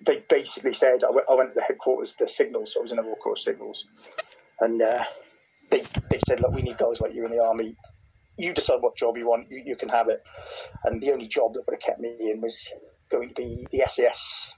they 0.05 0.23
basically 0.29 0.73
said 0.73 1.03
I 1.03 1.11
went, 1.11 1.27
I 1.29 1.35
went 1.35 1.49
to 1.49 1.55
the 1.55 1.65
headquarters, 1.67 2.15
the 2.15 2.27
signals. 2.27 2.73
So 2.73 2.81
I 2.81 2.83
was 2.83 2.91
in 2.91 2.97
the 2.97 3.03
Royal 3.03 3.15
Corps 3.15 3.37
signals, 3.37 3.87
and 4.59 4.81
uh, 4.81 5.03
they 5.71 5.83
they 6.09 6.19
said, 6.27 6.39
look, 6.39 6.53
we 6.53 6.61
need 6.61 6.77
guys 6.77 7.01
like 7.01 7.13
you 7.13 7.25
in 7.25 7.31
the 7.31 7.43
army. 7.43 7.75
You 8.37 8.53
decide 8.53 8.81
what 8.81 8.97
job 8.97 9.15
you 9.17 9.27
want. 9.27 9.47
You, 9.49 9.61
you 9.65 9.75
can 9.75 9.89
have 9.89 10.09
it. 10.09 10.21
And 10.83 11.01
the 11.01 11.11
only 11.11 11.27
job 11.27 11.53
that 11.53 11.63
would 11.65 11.73
have 11.73 11.81
kept 11.81 11.99
me 11.99 12.15
in 12.19 12.41
was 12.41 12.69
going 13.09 13.29
to 13.29 13.33
be 13.33 13.65
the 13.71 13.83
SES 13.87 14.53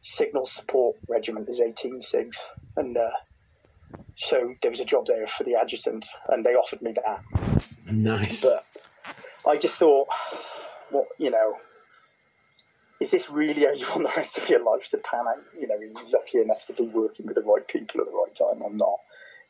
Signal 0.00 0.44
Support 0.44 0.96
Regiment. 1.08 1.46
There's 1.46 1.60
18 1.60 2.00
SIGs, 2.00 2.36
and 2.76 2.96
uh, 2.96 3.10
so 4.14 4.54
there 4.60 4.70
was 4.70 4.80
a 4.80 4.84
job 4.84 5.06
there 5.06 5.26
for 5.26 5.44
the 5.44 5.56
adjutant, 5.56 6.06
and 6.28 6.44
they 6.44 6.50
offered 6.50 6.82
me 6.82 6.92
that. 6.92 7.22
Nice. 7.90 8.44
But 8.44 8.64
I 9.50 9.56
just 9.56 9.78
thought, 9.78 10.08
what 10.90 11.06
you 11.18 11.30
know, 11.30 11.54
is 13.00 13.10
this 13.10 13.30
really 13.30 13.62
how 13.62 13.72
you 13.72 13.86
want 13.88 14.02
the 14.02 14.12
rest 14.16 14.38
of 14.38 14.48
your 14.48 14.62
life 14.62 14.88
to 14.90 14.98
pan 14.98 15.26
out? 15.26 15.42
You 15.58 15.66
know, 15.66 15.76
are 15.76 15.84
you 15.84 15.94
lucky 16.12 16.38
enough 16.38 16.66
to 16.66 16.74
be 16.74 16.86
working 16.86 17.26
with 17.26 17.36
the 17.36 17.42
right 17.42 17.66
people 17.66 18.00
at 18.00 18.06
the 18.06 18.12
right 18.12 18.34
time 18.34 18.62
or 18.62 18.72
not? 18.72 18.98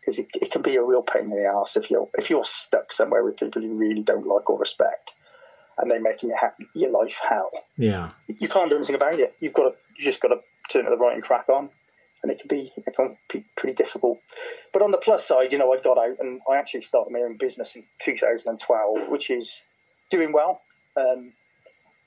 Because 0.00 0.18
it, 0.18 0.28
it 0.34 0.50
can 0.50 0.62
be 0.62 0.76
a 0.76 0.82
real 0.82 1.02
pain 1.02 1.24
in 1.24 1.30
the 1.30 1.52
ass 1.60 1.76
if 1.76 1.90
you're 1.90 2.08
if 2.16 2.30
you're 2.30 2.44
stuck 2.44 2.92
somewhere 2.92 3.22
with 3.22 3.36
people 3.36 3.62
you 3.62 3.74
really 3.74 4.02
don't 4.02 4.26
like 4.26 4.48
or 4.48 4.58
respect, 4.58 5.14
and 5.76 5.90
they're 5.90 6.00
making 6.00 6.30
your, 6.30 6.38
ha- 6.38 6.54
your 6.74 6.90
life 6.90 7.20
hell. 7.28 7.50
Yeah. 7.76 8.08
You 8.38 8.48
can't 8.48 8.70
do 8.70 8.76
anything 8.76 8.94
about 8.94 9.18
it. 9.18 9.34
You've 9.40 9.52
got 9.52 9.70
to 9.70 9.76
you 9.98 10.04
just 10.04 10.22
got 10.22 10.28
to 10.28 10.40
turn 10.70 10.84
to 10.84 10.90
the 10.90 10.96
right 10.96 11.14
and 11.14 11.22
crack 11.22 11.48
on. 11.48 11.68
And 12.22 12.30
it 12.30 12.38
can 12.38 12.48
be 12.48 12.70
it 12.76 12.94
can 12.94 13.16
be 13.32 13.44
pretty 13.56 13.74
difficult. 13.74 14.20
But 14.72 14.82
on 14.82 14.90
the 14.90 14.98
plus 14.98 15.26
side, 15.26 15.52
you 15.52 15.58
know, 15.58 15.72
I 15.72 15.82
got 15.82 15.98
out 15.98 16.18
and 16.20 16.40
I 16.50 16.56
actually 16.56 16.82
started 16.82 17.12
my 17.12 17.20
own 17.20 17.36
business 17.38 17.76
in 17.76 17.84
2012, 17.98 19.08
which 19.08 19.30
is 19.30 19.62
doing 20.10 20.32
well. 20.32 20.60
Um, 20.96 21.32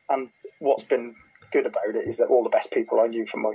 and 0.10 0.30
what's 0.60 0.84
been 0.84 1.16
good 1.54 1.66
about 1.68 1.88
it 1.88 2.08
is 2.08 2.18
that 2.18 2.28
all 2.28 2.43
the 2.43 2.49
best 2.49 2.74
people 2.74 2.99
I 2.99 3.08
knew 3.08 3.26
from 3.26 3.43
my 3.43 3.54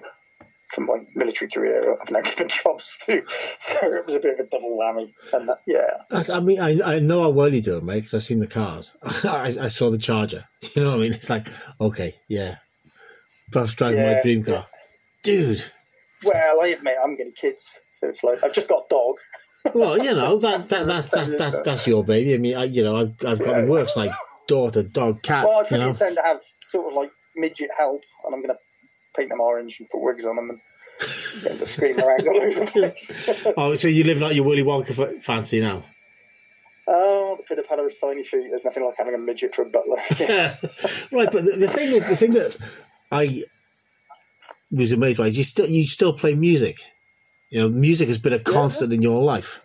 from 0.69 0.85
my 0.87 0.99
military 1.15 1.51
career 1.51 1.97
have 1.99 2.11
now 2.11 2.21
given 2.25 2.49
jobs 2.49 2.99
too. 3.05 3.23
So 3.59 3.79
it 3.83 4.07
was 4.07 4.15
a 4.15 4.21
bit 4.21 4.39
of 4.39 4.47
a 4.47 4.49
double 4.51 4.79
whammy. 4.79 5.13
And 5.33 5.49
that, 5.49 5.63
yeah, 5.67 6.03
That's, 6.11 6.29
I 6.29 6.41
mean, 6.41 6.61
I, 6.61 6.79
I 6.85 6.99
know 6.99 7.23
how 7.23 7.31
well 7.31 7.53
you 7.53 7.63
do 7.63 7.79
it, 7.79 7.85
mate, 7.85 8.01
because 8.01 8.15
I've 8.15 8.23
seen 8.23 8.41
the 8.41 8.47
cars. 8.47 8.95
I, 9.25 9.47
I 9.47 9.69
saw 9.69 9.91
the 9.91 9.99
Charger. 9.99 10.45
You 10.75 10.83
know 10.85 10.91
what 10.91 10.97
I 10.97 11.01
mean? 11.01 11.13
It's 11.15 11.31
like, 11.31 11.49
okay, 11.81 12.13
yeah. 12.29 12.57
Buff's 13.53 13.73
driving 13.75 14.03
my 14.03 14.21
dream 14.23 14.45
car. 14.45 14.67
Dude. 15.23 15.63
well, 16.25 16.61
I 16.61 16.69
admit 16.69 16.97
I'm 17.03 17.17
getting 17.17 17.33
kids, 17.33 17.79
so 17.93 18.09
it's 18.09 18.23
like 18.23 18.45
I've 18.45 18.53
just 18.53 18.69
got 18.69 18.85
a 18.85 18.89
dog. 18.91 19.17
Well, 19.75 19.97
you 19.97 20.15
know, 20.15 20.39
that, 20.41 20.69
that, 20.69 20.87
that, 20.87 21.11
that, 21.11 21.39
that's, 21.39 21.63
that's 21.63 21.87
your 21.87 22.05
baby. 22.05 22.35
I 22.35 22.39
mean, 22.39 22.57
I, 22.57 22.65
you 22.65 22.83
know, 22.83 22.97
I've, 22.97 23.15
I've 23.27 23.39
got 23.39 23.63
the 23.63 23.67
works 23.67 23.97
like 23.97 24.11
daughter, 24.49 24.83
dog, 24.83 25.23
cat, 25.23 25.47
Well, 25.47 25.61
I 25.61 25.75
you 25.75 25.79
know. 25.79 25.89
intend 25.91 26.17
to 26.17 26.23
have 26.23 26.43
sort 26.61 26.89
of 26.93 26.95
like 26.95 27.13
midget 27.39 27.71
help, 27.77 28.05
and 28.25 28.35
I'm 28.35 28.43
going 28.43 28.55
to 28.55 28.59
paint 29.17 29.31
them 29.31 29.41
orange 29.41 29.79
and 29.81 29.89
put 29.89 30.03
wigs 30.03 30.27
on 30.27 30.37
them 30.37 30.51
and 30.51 30.61
get 31.43 31.51
them 31.51 31.59
to 31.59 31.67
scream 31.67 31.99
around 31.99 32.29
all 32.29 32.37
over 32.37 32.61
the 32.61 32.67
place. 32.67 33.47
Oh, 33.57 33.75
so 33.75 33.89
you 33.89 34.05
live 34.05 34.21
like 34.21 34.35
your 34.35 34.45
Willy 34.45 34.63
Wonka 34.63 34.95
fa- 34.95 35.21
fancy 35.21 35.61
now? 35.61 35.85
oh, 36.89 37.37
the 37.37 37.43
pit 37.43 37.59
of 37.59 37.67
had 37.67 37.79
of 37.79 38.01
tiny 38.01 38.25
feet. 38.25 38.49
There's 38.49 38.65
nothing 38.65 38.85
like 38.85 38.97
having 38.97 39.15
a 39.15 39.19
midget 39.19 39.55
for 39.55 39.63
a 39.63 39.67
butler. 39.67 39.97
right, 41.13 41.29
but 41.31 41.45
the, 41.45 41.57
the 41.59 41.69
thing 41.69 41.91
is, 41.91 42.07
the 42.07 42.17
thing 42.17 42.33
that 42.33 42.57
I 43.13 43.43
was 44.71 44.93
amazed 44.93 45.19
by 45.19 45.27
is 45.27 45.39
you 45.39 45.45
still 45.45 45.67
you 45.67 45.85
still 45.87 46.13
play 46.13 46.35
music. 46.35 46.79
You 47.51 47.63
know, 47.63 47.69
music 47.69 48.09
has 48.09 48.19
been 48.19 48.33
a 48.33 48.39
constant 48.39 48.93
in 48.93 49.03
your 49.03 49.23
life. 49.23 49.65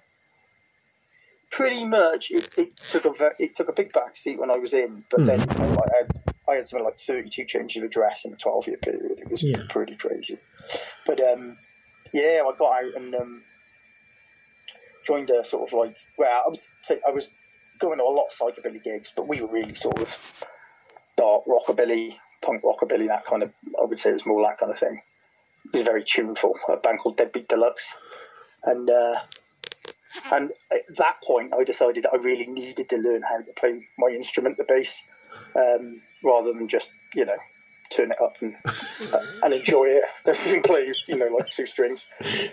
pretty 1.51 1.85
much 1.85 2.31
it, 2.31 2.49
it 2.57 2.75
took 2.77 3.05
a 3.05 3.31
it 3.39 3.55
took 3.55 3.69
a 3.69 3.73
big 3.73 3.91
backseat 3.93 4.37
when 4.37 4.51
I 4.51 4.57
was 4.57 4.73
in, 4.73 5.03
but 5.09 5.21
hmm. 5.21 5.25
then 5.25 5.39
you 5.39 5.45
I 5.45 5.97
had 5.97 6.32
I 6.47 6.55
had 6.55 6.65
something 6.65 6.85
like 6.85 6.97
thirty 6.99 7.29
two 7.29 7.45
changes 7.45 7.77
of 7.77 7.87
address 7.87 8.25
in 8.25 8.33
a 8.33 8.35
twelve 8.35 8.67
year 8.67 8.77
period. 8.77 9.19
It 9.19 9.29
was 9.31 9.43
Yeah. 9.43 9.63
pretty 9.69 9.95
crazy. 9.95 10.37
But 11.05 11.21
um, 11.21 11.57
yeah, 12.13 12.41
I 12.45 12.51
got 12.57 12.83
out 12.83 12.95
and 12.95 13.15
um, 13.15 13.43
joined 15.05 15.29
a 15.29 15.43
sort 15.43 15.67
of 15.69 15.73
like 15.73 15.95
well, 16.17 16.43
I 16.45 16.49
would 16.49 16.59
say 16.81 16.99
I 17.07 17.11
was 17.11 17.31
going 17.79 17.97
to 17.97 18.03
a 18.03 18.05
lot 18.05 18.27
of 18.27 18.33
psychobilly 18.33 18.83
gigs, 18.83 19.13
but 19.15 19.27
we 19.27 19.41
were 19.41 19.51
really 19.51 19.73
sort 19.73 20.01
of 20.01 20.19
dark 21.17 21.43
rockabilly, 21.45 22.15
punk 22.41 22.63
rockabilly, 22.63 23.07
that 23.07 23.25
kind 23.25 23.43
of. 23.43 23.51
I 23.81 23.85
would 23.85 23.99
say 23.99 24.11
it 24.11 24.13
was 24.13 24.25
more 24.25 24.43
that 24.43 24.57
kind 24.57 24.71
of 24.71 24.77
thing. 24.79 25.01
It 25.67 25.77
was 25.77 25.81
very 25.83 26.03
tuneful. 26.03 26.57
A 26.69 26.77
band 26.77 26.99
called 26.99 27.17
Deadbeat 27.17 27.47
Deluxe, 27.47 27.93
and. 28.63 28.89
Uh, 28.89 29.15
and 30.31 30.51
at 30.71 30.95
that 30.97 31.23
point, 31.23 31.53
I 31.57 31.63
decided 31.63 32.03
that 32.03 32.13
I 32.13 32.17
really 32.17 32.45
needed 32.45 32.87
to 32.89 32.97
learn 32.97 33.23
how 33.23 33.37
to 33.41 33.51
play 33.53 33.87
my 33.97 34.09
instrument, 34.09 34.57
the 34.57 34.63
bass, 34.63 35.01
um, 35.55 36.01
rather 36.23 36.53
than 36.53 36.67
just 36.67 36.93
you 37.15 37.25
know 37.25 37.37
turn 37.89 38.11
it 38.11 38.21
up 38.21 38.41
and 38.41 38.55
uh, 39.13 39.19
and 39.43 39.53
enjoy 39.53 39.85
it 39.85 40.03
and 40.47 40.63
play 40.63 40.91
you 41.07 41.17
know 41.17 41.27
like 41.27 41.49
two 41.49 41.65
strings. 41.65 42.07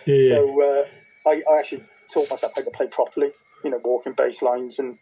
Yeah. 0.07 0.37
So 0.37 0.62
uh, 0.62 1.29
I, 1.29 1.43
I 1.51 1.59
actually 1.59 1.85
taught 2.12 2.31
myself 2.31 2.53
how 2.57 2.62
to 2.62 2.71
play 2.71 2.87
properly, 2.87 3.33
you 3.64 3.71
know, 3.71 3.81
walking 3.83 4.12
bass 4.12 4.43
lines 4.43 4.79
and 4.79 4.99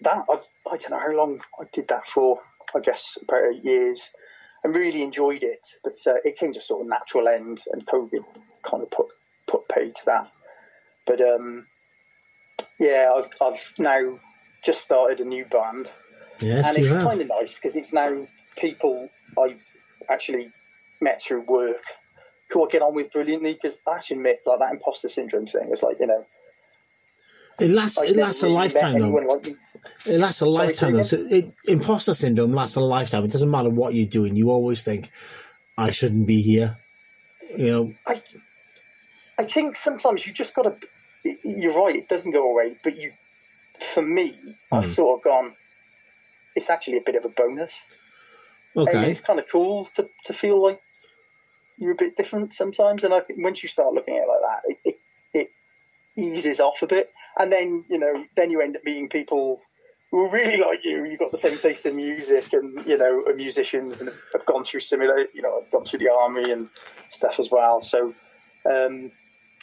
that. 0.00 0.24
I've, 0.30 0.46
I 0.70 0.76
don't 0.76 0.90
know 0.90 0.98
how 0.98 1.12
long 1.12 1.40
I 1.60 1.64
did 1.72 1.88
that 1.88 2.06
for. 2.06 2.40
I 2.74 2.80
guess 2.80 3.18
about 3.22 3.54
eight 3.54 3.64
years, 3.64 4.10
and 4.62 4.74
really 4.74 5.02
enjoyed 5.02 5.42
it. 5.42 5.66
But 5.82 5.94
uh, 6.06 6.16
it 6.24 6.36
came 6.36 6.52
to 6.52 6.58
a 6.58 6.62
sort 6.62 6.82
of 6.82 6.88
natural 6.88 7.28
end, 7.28 7.62
and 7.72 7.86
COVID 7.86 8.24
kind 8.62 8.82
of 8.82 8.90
put 8.90 9.06
put 9.46 9.68
paid 9.68 9.94
to 9.96 10.04
that. 10.06 10.30
But 11.06 11.20
um, 11.20 11.66
yeah, 12.78 13.12
I've 13.14 13.28
I've 13.40 13.74
now 13.78 14.18
just 14.64 14.82
started 14.82 15.20
a 15.20 15.24
new 15.24 15.44
band, 15.46 15.90
Yes, 16.40 16.66
and 16.66 16.76
it's 16.78 16.92
kind 16.92 17.20
of 17.20 17.28
nice 17.28 17.56
because 17.56 17.76
it's 17.76 17.92
now 17.92 18.26
people 18.56 19.08
I've 19.38 19.64
actually 20.10 20.50
met 21.00 21.20
through 21.22 21.42
work 21.42 21.82
who 22.50 22.64
I 22.64 22.68
get 22.70 22.82
on 22.82 22.94
with 22.94 23.12
brilliantly. 23.12 23.54
Because 23.54 23.80
I 23.86 23.96
actually 23.96 24.18
admit, 24.18 24.40
like 24.46 24.58
that 24.60 24.72
imposter 24.72 25.08
syndrome 25.08 25.46
thing, 25.46 25.70
is 25.72 25.82
like 25.82 25.98
you 26.00 26.06
know, 26.06 26.24
It 27.60 27.70
lasts. 27.70 27.98
I 27.98 28.06
It 28.06 28.16
lasts 28.16 28.42
a 28.42 28.48
lifetime 28.48 28.98
though. 28.98 29.10
like. 29.10 29.48
It 30.06 30.18
lasts 30.18 30.40
a 30.42 30.44
Sorry, 30.44 30.66
lifetime 30.68 30.92
though. 30.94 31.02
So 31.02 31.16
it, 31.28 31.52
imposter 31.66 32.14
syndrome 32.14 32.52
lasts 32.52 32.76
a 32.76 32.80
lifetime. 32.80 33.24
It 33.24 33.32
doesn't 33.32 33.50
matter 33.50 33.70
what 33.70 33.94
you're 33.94 34.06
doing. 34.06 34.36
You 34.36 34.50
always 34.50 34.82
think, 34.82 35.10
"I 35.76 35.90
shouldn't 35.90 36.26
be 36.26 36.40
here." 36.40 36.78
You 37.56 37.70
know. 37.70 37.94
I, 38.06 38.22
I 39.38 39.44
think 39.44 39.76
sometimes 39.76 40.26
you 40.26 40.32
just 40.32 40.54
got 40.54 40.62
to. 40.62 40.88
You're 41.44 41.78
right; 41.78 41.96
it 41.96 42.08
doesn't 42.08 42.32
go 42.32 42.50
away. 42.50 42.76
But 42.82 42.96
you, 42.96 43.12
for 43.80 44.02
me, 44.02 44.32
I've 44.72 44.84
Hmm. 44.84 44.90
sort 44.90 45.18
of 45.18 45.24
gone. 45.24 45.54
It's 46.58 46.70
actually 46.70 46.98
a 46.98 47.02
bit 47.06 47.14
of 47.14 47.24
a 47.24 47.28
bonus. 47.28 47.86
And 48.76 48.88
Okay. 48.88 49.10
it's 49.10 49.20
kind 49.20 49.38
of 49.38 49.46
cool 49.50 49.86
to, 49.94 50.08
to 50.24 50.32
feel 50.32 50.62
like 50.62 50.80
you're 51.78 51.92
a 51.92 51.96
bit 51.96 52.16
different 52.16 52.52
sometimes. 52.52 53.04
And 53.04 53.14
I 53.14 53.20
think 53.20 53.42
once 53.42 53.62
you 53.62 53.68
start 53.68 53.94
looking 53.94 54.16
at 54.16 54.24
it 54.24 54.28
like 54.28 54.40
that, 54.42 54.62
it, 54.66 54.78
it, 54.84 54.96
it 55.34 55.50
eases 56.16 56.60
off 56.60 56.82
a 56.82 56.86
bit. 56.86 57.12
And 57.38 57.52
then, 57.52 57.84
you 57.88 57.98
know, 57.98 58.24
then 58.36 58.50
you 58.50 58.60
end 58.60 58.76
up 58.76 58.84
meeting 58.84 59.08
people 59.08 59.60
who 60.10 60.30
really 60.32 60.60
like 60.60 60.84
you. 60.84 61.04
You've 61.04 61.20
got 61.20 61.30
the 61.30 61.38
same 61.38 61.58
taste 61.58 61.86
in 61.86 61.96
music 61.96 62.52
and, 62.52 62.84
you 62.86 62.98
know, 62.98 63.24
are 63.28 63.34
musicians 63.34 64.00
and 64.00 64.10
have, 64.10 64.20
have 64.32 64.46
gone 64.46 64.64
through 64.64 64.80
similar, 64.80 65.18
you 65.34 65.42
know, 65.42 65.62
I've 65.62 65.70
gone 65.70 65.84
through 65.84 66.00
the 66.00 66.10
army 66.10 66.50
and 66.50 66.68
stuff 67.08 67.38
as 67.38 67.50
well. 67.50 67.82
So 67.82 68.14
um, 68.68 69.12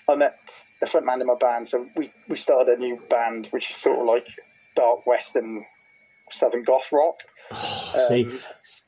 I 0.08 0.16
met 0.16 0.38
a 0.82 0.88
front 0.88 1.06
man 1.06 1.22
in 1.22 1.28
my 1.28 1.36
band. 1.36 1.68
So 1.68 1.88
we, 1.96 2.12
we 2.30 2.36
started 2.36 2.78
a 2.78 2.78
new 2.78 3.02
band, 3.10 3.48
which 3.48 3.70
is 3.70 3.76
sort 3.76 4.00
of 4.00 4.06
like 4.06 4.28
dark 4.76 5.06
western 5.08 5.66
southern 6.32 6.64
goth 6.64 6.92
rock. 6.92 7.16
See, 7.54 8.26
Um, 8.26 8.40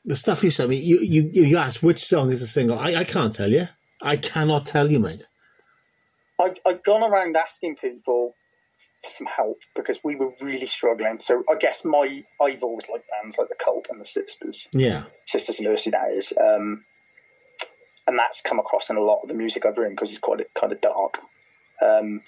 the 0.04 0.16
stuff 0.16 0.42
you 0.44 0.50
sent 0.50 0.70
me. 0.70 0.76
You 0.76 0.98
you 1.00 1.30
you 1.32 1.56
asked 1.56 1.82
which 1.82 1.98
song 1.98 2.30
is 2.32 2.40
the 2.40 2.46
single. 2.46 2.78
I, 2.78 2.94
I 2.96 3.04
can't 3.04 3.34
tell 3.34 3.50
you. 3.50 3.66
I 4.00 4.16
cannot 4.16 4.64
tell 4.66 4.90
you, 4.90 4.98
mate. 5.00 5.26
I've, 6.40 6.58
I've 6.64 6.82
gone 6.84 7.02
around 7.02 7.36
asking 7.36 7.76
people 7.76 8.34
for 9.02 9.10
some 9.10 9.26
help 9.26 9.58
because 9.74 9.98
we 10.04 10.14
were 10.16 10.32
really 10.40 10.66
struggling. 10.66 11.18
So 11.18 11.42
I 11.50 11.56
guess 11.56 11.84
my 11.84 12.22
I've 12.40 12.62
always 12.62 12.88
liked 12.88 13.06
bands 13.10 13.36
like 13.38 13.48
the 13.48 13.56
Cult 13.56 13.88
and 13.90 14.00
the 14.00 14.04
Sisters, 14.04 14.68
Yeah. 14.72 15.04
Sisters 15.24 15.58
of 15.60 15.66
Mercy, 15.66 15.90
that 15.90 16.12
is, 16.12 16.32
um, 16.40 16.84
and 18.06 18.18
that's 18.18 18.40
come 18.40 18.58
across 18.60 18.88
in 18.88 18.96
a 18.96 19.02
lot 19.02 19.20
of 19.22 19.28
the 19.28 19.34
music 19.34 19.66
I've 19.66 19.76
written 19.76 19.94
because 19.94 20.10
it's 20.10 20.20
quite 20.20 20.42
kind 20.54 20.72
of 20.72 20.80
dark. 20.80 21.18
Um, 21.82 22.22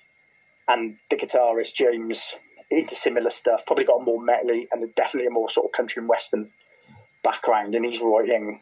and 0.68 0.96
the 1.08 1.16
guitarist 1.16 1.74
James 1.74 2.34
into 2.70 2.94
similar 2.94 3.30
stuff, 3.30 3.66
probably 3.66 3.84
got 3.84 4.00
a 4.00 4.04
more 4.04 4.20
metally 4.20 4.66
and 4.70 4.94
definitely 4.94 5.26
a 5.26 5.30
more 5.30 5.50
sort 5.50 5.66
of 5.66 5.72
country 5.72 6.00
and 6.00 6.08
western 6.08 6.50
background, 7.22 7.74
and 7.74 7.84
he's 7.84 8.00
writing 8.00 8.60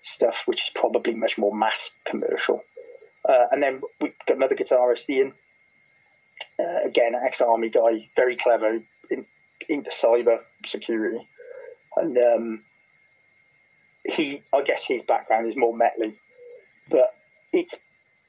stuff 0.00 0.44
which 0.46 0.62
is 0.62 0.70
probably 0.74 1.14
much 1.14 1.36
more 1.36 1.54
mass 1.54 1.90
commercial. 2.04 2.62
Uh, 3.28 3.46
and 3.50 3.62
then 3.62 3.82
we've 4.00 4.14
got 4.26 4.36
another 4.36 4.56
guitarist, 4.56 5.10
Ian. 5.10 5.32
Uh, 6.58 6.78
again, 6.84 7.14
ex-army 7.14 7.68
guy, 7.68 8.08
very 8.16 8.36
clever 8.36 8.80
in, 9.10 9.26
into 9.68 9.90
cyber 9.90 10.40
security, 10.64 11.18
and 11.96 12.16
um, 12.16 12.64
he, 14.04 14.42
I 14.54 14.62
guess, 14.62 14.86
his 14.86 15.02
background 15.02 15.46
is 15.46 15.56
more 15.56 15.74
metally, 15.74 16.14
but 16.88 17.14
it's 17.52 17.80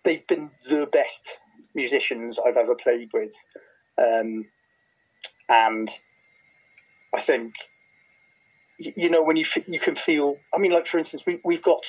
they've 0.04 0.26
been 0.28 0.52
the 0.68 0.88
best 0.92 1.38
musicians 1.74 2.38
I've 2.40 2.58
ever 2.58 2.76
played 2.76 3.12
with, 3.14 3.34
um, 3.98 4.46
and 5.52 5.90
I 7.14 7.20
think 7.20 7.56
you 8.80 9.10
know 9.10 9.24
when 9.24 9.36
you 9.38 9.44
f- 9.44 9.68
you 9.68 9.80
can 9.80 9.96
feel. 9.96 10.38
I 10.54 10.58
mean, 10.58 10.72
like 10.72 10.86
for 10.86 10.98
instance, 10.98 11.24
we 11.26 11.40
we've 11.44 11.62
got 11.62 11.84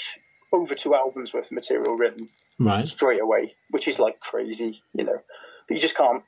over 0.52 0.74
two 0.74 0.94
albums 0.94 1.32
worth 1.32 1.46
of 1.46 1.52
material 1.52 1.96
written 1.96 2.28
Right. 2.58 2.86
straight 2.86 3.20
away, 3.20 3.54
which 3.70 3.88
is 3.88 3.98
like 3.98 4.20
crazy, 4.20 4.82
you 4.92 5.04
know. 5.04 5.18
But 5.66 5.74
you 5.76 5.80
just 5.80 5.96
can't 5.96 6.22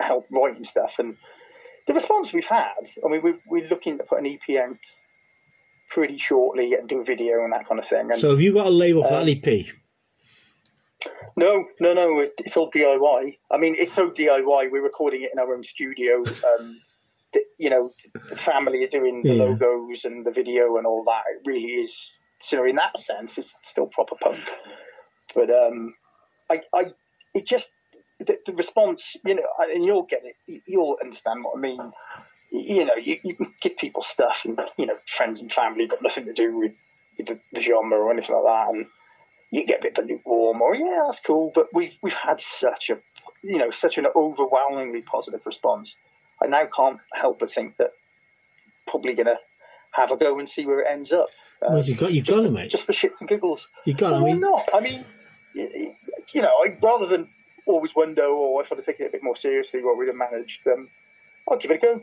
help 0.00 0.26
writing 0.32 0.64
stuff. 0.64 0.98
And 0.98 1.16
the 1.86 1.94
response 1.94 2.32
we've 2.32 2.46
had, 2.46 2.72
I 3.04 3.08
mean, 3.08 3.22
we're, 3.22 3.38
we're 3.46 3.68
looking 3.68 3.98
to 3.98 4.04
put 4.04 4.18
an 4.18 4.26
EP 4.26 4.56
out 4.56 4.78
pretty 5.88 6.18
shortly 6.18 6.74
and 6.74 6.88
do 6.88 7.00
a 7.00 7.04
video 7.04 7.44
and 7.44 7.52
that 7.52 7.68
kind 7.68 7.78
of 7.78 7.86
thing. 7.86 8.10
And 8.10 8.16
So 8.16 8.30
have 8.30 8.40
you 8.40 8.52
got 8.52 8.66
a 8.66 8.70
label 8.70 9.04
for 9.04 9.14
Um, 9.14 9.26
that 9.26 9.46
EP? 9.46 9.66
No, 11.36 11.64
no, 11.80 11.94
no, 11.94 12.20
it, 12.20 12.32
it's 12.38 12.56
all 12.56 12.70
DIY. 12.70 13.38
I 13.50 13.58
mean, 13.58 13.76
it's 13.78 13.92
so 13.92 14.10
DIY. 14.10 14.70
We're 14.70 14.82
recording 14.82 15.22
it 15.22 15.30
in 15.32 15.38
our 15.38 15.54
own 15.54 15.64
studio. 15.64 16.16
Um, 16.18 16.80
the, 17.32 17.44
you 17.58 17.70
know, 17.70 17.90
the 18.28 18.36
family 18.36 18.84
are 18.84 18.88
doing 18.88 19.22
the 19.22 19.34
Yeah. 19.34 19.44
logos 19.44 20.04
and 20.04 20.24
the 20.24 20.30
video 20.30 20.76
and 20.76 20.86
all 20.86 21.04
that. 21.04 21.22
It 21.30 21.42
really 21.46 21.64
is. 21.64 22.14
So 22.40 22.64
in 22.64 22.76
that 22.76 22.98
sense, 22.98 23.38
it's 23.38 23.56
still 23.62 23.86
proper 23.86 24.16
punk. 24.20 24.38
But 25.34 25.50
um, 25.50 25.94
I, 26.50 26.62
I, 26.74 26.84
it 27.34 27.46
just 27.46 27.72
the, 28.20 28.38
the 28.46 28.52
response, 28.54 29.16
you 29.24 29.34
know, 29.34 29.42
and 29.58 29.84
you'll 29.84 30.04
get 30.04 30.22
it. 30.24 30.62
You'll 30.66 30.98
understand 31.02 31.44
what 31.44 31.56
I 31.56 31.60
mean. 31.60 31.92
You 32.52 32.84
know, 32.84 32.94
you, 32.96 33.16
you 33.24 33.34
can 33.34 33.52
give 33.60 33.76
people 33.76 34.02
stuff, 34.02 34.44
and 34.44 34.60
you 34.78 34.86
know, 34.86 34.96
friends 35.06 35.42
and 35.42 35.52
family 35.52 35.86
but 35.86 36.02
nothing 36.02 36.26
to 36.26 36.32
do 36.32 36.56
with, 36.56 36.72
with 37.18 37.26
the, 37.26 37.40
the 37.52 37.62
genre 37.62 37.98
or 37.98 38.12
anything 38.12 38.36
like 38.36 38.44
that, 38.44 38.74
and 38.74 38.86
you 39.50 39.66
get 39.66 39.80
a 39.80 39.82
bit 39.82 39.98
of 39.98 40.04
a 40.04 40.08
lukewarm 40.08 40.60
or 40.62 40.74
yeah, 40.74 41.02
that's 41.06 41.20
cool. 41.20 41.52
But 41.54 41.68
we've 41.72 41.96
we've 42.02 42.14
had 42.16 42.40
such 42.40 42.90
a 42.90 42.98
you 43.42 43.58
know 43.58 43.70
such 43.70 43.98
an 43.98 44.06
overwhelmingly 44.14 45.02
positive 45.02 45.44
response. 45.46 45.96
I 46.42 46.46
now 46.46 46.66
can't 46.66 47.00
help 47.12 47.38
but 47.38 47.50
think 47.50 47.76
that 47.76 47.92
probably 48.86 49.14
gonna 49.14 49.38
have 49.92 50.10
a 50.10 50.16
go 50.16 50.38
and 50.38 50.48
see 50.48 50.66
where 50.66 50.80
it 50.80 50.88
ends 50.90 51.12
up. 51.12 51.26
Well, 51.60 51.82
you 51.82 51.96
got 51.96 52.12
you 52.12 52.22
got 52.22 52.44
it, 52.44 52.52
mate. 52.52 52.70
just 52.70 52.86
for 52.86 52.92
shits 52.92 53.20
and 53.20 53.28
giggles. 53.28 53.68
You 53.86 53.94
got. 53.94 54.12
I 54.12 54.16
Well, 54.16 54.22
why 54.24 54.32
mean, 54.32 54.40
not? 54.40 54.68
I 54.74 54.80
mean, 54.80 55.04
you 55.54 56.42
know, 56.42 56.52
I, 56.62 56.76
rather 56.82 57.06
than 57.06 57.28
always 57.66 57.94
wonder, 57.94 58.24
or 58.24 58.60
if 58.60 58.72
I'd 58.72 58.78
have 58.78 58.84
taken 58.84 59.06
it 59.06 59.08
a 59.08 59.12
bit 59.12 59.22
more 59.22 59.36
seriously, 59.36 59.82
what 59.82 59.96
we'd 59.96 60.08
have 60.08 60.16
managed, 60.16 60.66
um, 60.66 60.90
I'll 61.48 61.56
give 61.58 61.70
it 61.70 61.82
a 61.82 61.86
go. 61.86 62.00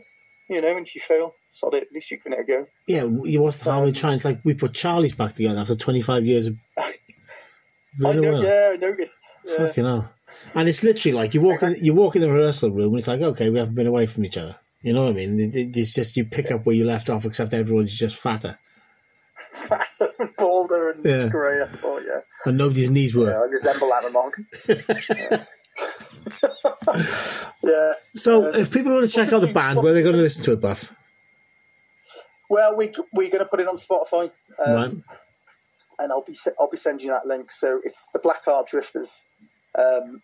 You 0.48 0.60
know, 0.60 0.76
and 0.76 0.86
if 0.86 0.94
you 0.94 1.00
fail, 1.00 1.36
sod 1.50 1.74
it. 1.74 1.84
At 1.84 1.92
least 1.92 2.10
you've 2.10 2.22
given 2.22 2.38
it 2.38 2.42
a 2.42 2.44
go. 2.44 2.66
yeah. 2.86 3.04
You 3.04 3.42
what's 3.42 3.62
the 3.62 3.72
harm 3.72 3.86
in 3.86 3.94
trying? 3.94 4.14
It's 4.14 4.24
like 4.24 4.40
we 4.44 4.54
put 4.54 4.74
Charlie's 4.74 5.14
back 5.14 5.34
together 5.34 5.60
after 5.60 5.76
25 5.76 6.24
years 6.26 6.46
of. 6.46 6.58
I 8.04 8.08
Really 8.08 8.20
know, 8.20 8.32
well. 8.32 8.42
yeah, 8.42 8.70
I 8.72 8.76
noticed. 8.76 9.18
Yeah. 9.44 9.56
Fucking 9.66 9.84
hell. 9.84 10.12
And 10.54 10.68
it's 10.68 10.82
literally 10.82 11.12
like 11.16 11.34
you 11.34 11.42
walk 11.42 11.62
in, 11.62 11.74
you 11.80 11.94
walk 11.94 12.16
in 12.16 12.22
the 12.22 12.30
rehearsal 12.30 12.70
room 12.70 12.88
and 12.92 12.98
it's 12.98 13.08
like, 13.08 13.20
okay, 13.20 13.50
we 13.50 13.58
haven't 13.58 13.74
been 13.74 13.86
away 13.86 14.06
from 14.06 14.24
each 14.24 14.38
other. 14.38 14.54
You 14.82 14.92
know 14.94 15.04
what 15.04 15.10
I 15.10 15.14
mean? 15.14 15.38
It, 15.38 15.54
it- 15.54 15.76
it's 15.76 15.94
just 15.94 16.16
you 16.16 16.24
pick 16.24 16.50
up 16.50 16.64
where 16.66 16.74
you 16.74 16.84
left 16.84 17.10
off, 17.10 17.24
except 17.26 17.52
everyone's 17.54 17.96
just 17.96 18.16
fatter 18.20 18.54
Fatter 19.52 20.10
and 20.18 20.34
bolder 20.36 20.90
and 20.90 21.04
Yeah. 21.04 21.28
greyer. 21.28 21.70
Oh, 21.84 21.98
yeah. 22.00 22.20
and 22.46 22.56
nobody's 22.58 22.90
knees 22.90 23.14
yeah. 23.14 23.20
work. 23.22 23.34
I 23.34 23.50
resemble 23.50 23.88
that 23.88 24.04
remark. 24.06 25.46
yeah. 27.64 27.92
So, 28.14 28.46
if 28.46 28.70
people 28.72 28.92
want 28.92 29.06
to 29.08 29.12
check 29.12 29.32
out 29.32 29.40
the 29.40 29.52
band, 29.52 29.82
where 29.82 29.94
they're 29.94 30.02
going 30.02 30.14
to 30.16 30.20
listen 30.20 30.44
to 30.44 30.52
it, 30.52 30.60
Buff, 30.60 30.94
Well, 32.50 32.76
we, 32.76 32.92
we're 33.14 33.30
going 33.30 33.42
to 33.42 33.46
put 33.48 33.60
it 33.60 33.66
on 33.66 33.76
Spotify. 33.78 34.30
Um, 34.64 34.74
right? 34.74 34.90
And 35.98 36.12
I'll 36.12 36.24
be 36.24 36.36
I'll 36.58 36.70
be 36.70 36.76
sending 36.76 37.06
you 37.06 37.12
that 37.12 37.26
link. 37.26 37.52
So 37.52 37.80
it's 37.84 38.08
the 38.12 38.18
Black 38.18 38.44
Heart 38.44 38.68
Drifters, 38.68 39.22
um, 39.78 40.22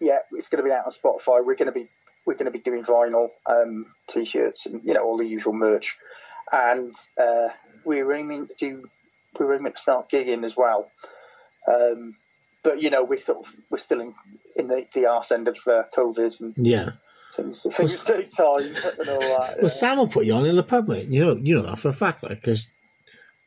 yeah, 0.00 0.18
it's 0.32 0.48
going 0.48 0.62
to 0.62 0.68
be 0.68 0.74
out 0.74 0.84
on 0.84 0.90
Spotify. 0.90 1.44
We're 1.44 1.54
going 1.56 1.66
to 1.66 1.72
be 1.72 1.88
we're 2.26 2.34
going 2.34 2.50
to 2.50 2.56
be 2.56 2.58
doing 2.58 2.84
vinyl, 2.84 3.28
um, 3.46 3.86
t-shirts, 4.08 4.66
and 4.66 4.82
you 4.84 4.94
know 4.94 5.02
all 5.02 5.16
the 5.18 5.26
usual 5.26 5.52
merch. 5.52 5.96
And 6.52 6.92
uh, 7.20 7.48
we're 7.84 8.12
aiming 8.12 8.48
to 8.48 8.54
do 8.58 8.90
we're 9.38 9.54
aiming 9.54 9.72
to 9.72 9.78
start 9.78 10.10
gigging 10.10 10.44
as 10.44 10.56
well. 10.56 10.90
Um, 11.68 12.16
but 12.62 12.82
you 12.82 12.90
know 12.90 13.04
we're 13.04 13.20
sort 13.20 13.46
of 13.46 13.54
we're 13.70 13.78
still 13.78 14.00
in 14.00 14.14
in 14.56 14.68
the, 14.68 14.84
the 14.94 15.06
arse 15.06 15.32
end 15.32 15.48
of 15.48 15.58
uh, 15.66 15.82
COVID 15.96 16.40
and 16.40 16.54
Yeah. 16.56 16.90
things. 17.34 17.66
Things 17.72 18.04
take 18.04 18.34
time 18.34 18.56
and 18.98 19.08
all 19.08 19.38
that. 19.38 19.56
Well, 19.60 19.70
Sam 19.70 19.98
will 19.98 20.08
put 20.08 20.26
you 20.26 20.34
on 20.34 20.46
in 20.46 20.56
the 20.56 20.62
pub, 20.62 20.88
mate. 20.88 21.08
You 21.08 21.24
know, 21.24 21.36
you 21.36 21.56
know 21.56 21.62
that 21.62 21.78
for 21.78 21.88
a 21.88 21.92
fact, 21.92 22.22
like, 22.22 22.40
because 22.40 22.72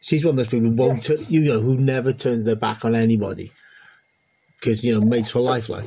she's 0.03 0.23
one 0.25 0.31
of 0.31 0.37
those 0.37 0.49
people 0.49 0.69
who 0.69 0.75
won't, 0.75 1.07
Yes. 1.07 1.19
tu- 1.27 1.33
you 1.33 1.41
know, 1.41 1.61
who 1.61 1.77
never 1.77 2.13
turns 2.13 2.43
their 2.43 2.55
back 2.57 2.83
on 2.85 2.93
anybody. 2.95 3.51
Because 4.59 4.83
you 4.85 4.93
know, 4.93 5.01
mates 5.05 5.31
for 5.31 5.39
life, 5.41 5.69
like. 5.69 5.85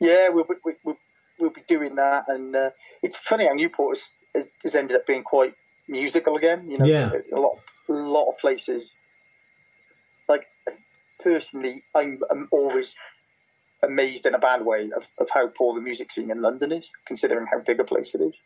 Yeah, 0.00 0.30
we'll, 0.30 0.44
be- 0.44 0.54
we, 0.64 0.72
we'll, 0.84 0.98
we'll 1.38 1.50
be 1.50 1.62
doing 1.66 1.94
that, 1.96 2.24
and 2.28 2.54
uh, 2.56 2.70
it's 3.02 3.16
funny 3.16 3.46
how 3.46 3.52
Newport 3.52 3.96
has, 3.96 4.10
has, 4.34 4.50
has 4.62 4.74
ended 4.74 4.96
up 4.96 5.06
being 5.06 5.22
quite 5.22 5.54
musical 5.88 6.36
again. 6.36 6.68
You 6.68 6.78
know, 6.78 6.86
Yeah. 6.86 7.10
a 7.32 7.38
lot, 7.38 7.58
a 7.88 7.92
lot 7.92 8.28
of 8.30 8.38
places. 8.38 8.96
Like 10.28 10.46
personally, 11.22 11.82
I'm, 11.94 12.20
I'm 12.30 12.48
always 12.50 12.96
amazed 13.82 14.26
in 14.26 14.34
a 14.34 14.38
bad 14.38 14.64
way 14.64 14.90
of, 14.96 15.08
of 15.18 15.28
how 15.32 15.48
poor 15.48 15.74
the 15.74 15.80
music 15.80 16.10
scene 16.10 16.30
in 16.30 16.40
London 16.42 16.72
is, 16.72 16.90
considering 17.06 17.46
how 17.50 17.60
big 17.60 17.80
a 17.80 17.84
place 17.84 18.14
it 18.14 18.20
is. 18.20 18.40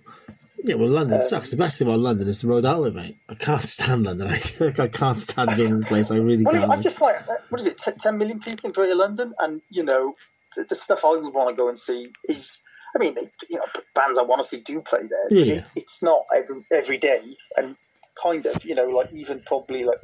Yeah, 0.64 0.76
well, 0.76 0.88
London 0.88 1.18
Um, 1.18 1.22
sucks. 1.22 1.50
The 1.50 1.56
best 1.56 1.78
thing 1.78 1.88
about 1.88 2.00
London 2.00 2.26
is 2.28 2.40
the 2.40 2.48
road 2.48 2.64
outlet, 2.64 2.94
mate. 2.94 3.16
I 3.28 3.34
can't 3.34 3.60
stand 3.60 4.04
London. 4.04 4.28
I, 4.60 4.82
I 4.82 4.88
can't 4.88 5.18
stand 5.18 5.56
being 5.56 5.70
in 5.70 5.80
the 5.80 5.86
place. 5.86 6.10
I 6.10 6.16
really 6.18 6.44
Well, 6.44 6.54
can't. 6.54 6.72
I'm 6.72 6.82
just 6.82 7.00
like, 7.00 7.16
uh, 7.28 7.34
what 7.50 7.60
is 7.60 7.66
it, 7.66 7.78
10, 7.78 7.96
10 7.96 8.18
million 8.18 8.40
people 8.40 8.68
in 8.68 8.72
Greater 8.72 8.94
London? 8.94 9.34
And, 9.38 9.60
you 9.70 9.82
know, 9.84 10.14
the, 10.56 10.64
the 10.64 10.74
stuff 10.74 11.04
I 11.04 11.12
would 11.16 11.32
want 11.34 11.50
to 11.50 11.54
go 11.56 11.68
and 11.68 11.78
see 11.78 12.12
is, 12.28 12.60
I 12.94 12.98
mean, 12.98 13.14
they, 13.14 13.30
you 13.50 13.56
know, 13.58 13.64
bands 13.94 14.18
I 14.18 14.22
want 14.22 14.42
to 14.42 14.48
see 14.48 14.60
do 14.60 14.80
play 14.80 15.00
there. 15.00 15.38
Yeah. 15.44 15.54
It, 15.54 15.64
it's 15.76 16.02
not 16.02 16.20
every, 16.34 16.64
every 16.72 16.98
day. 16.98 17.20
And 17.56 17.76
kind 18.20 18.46
of, 18.46 18.64
you 18.64 18.74
know, 18.74 18.86
like 18.86 19.12
even 19.12 19.40
probably 19.40 19.84
like 19.84 20.00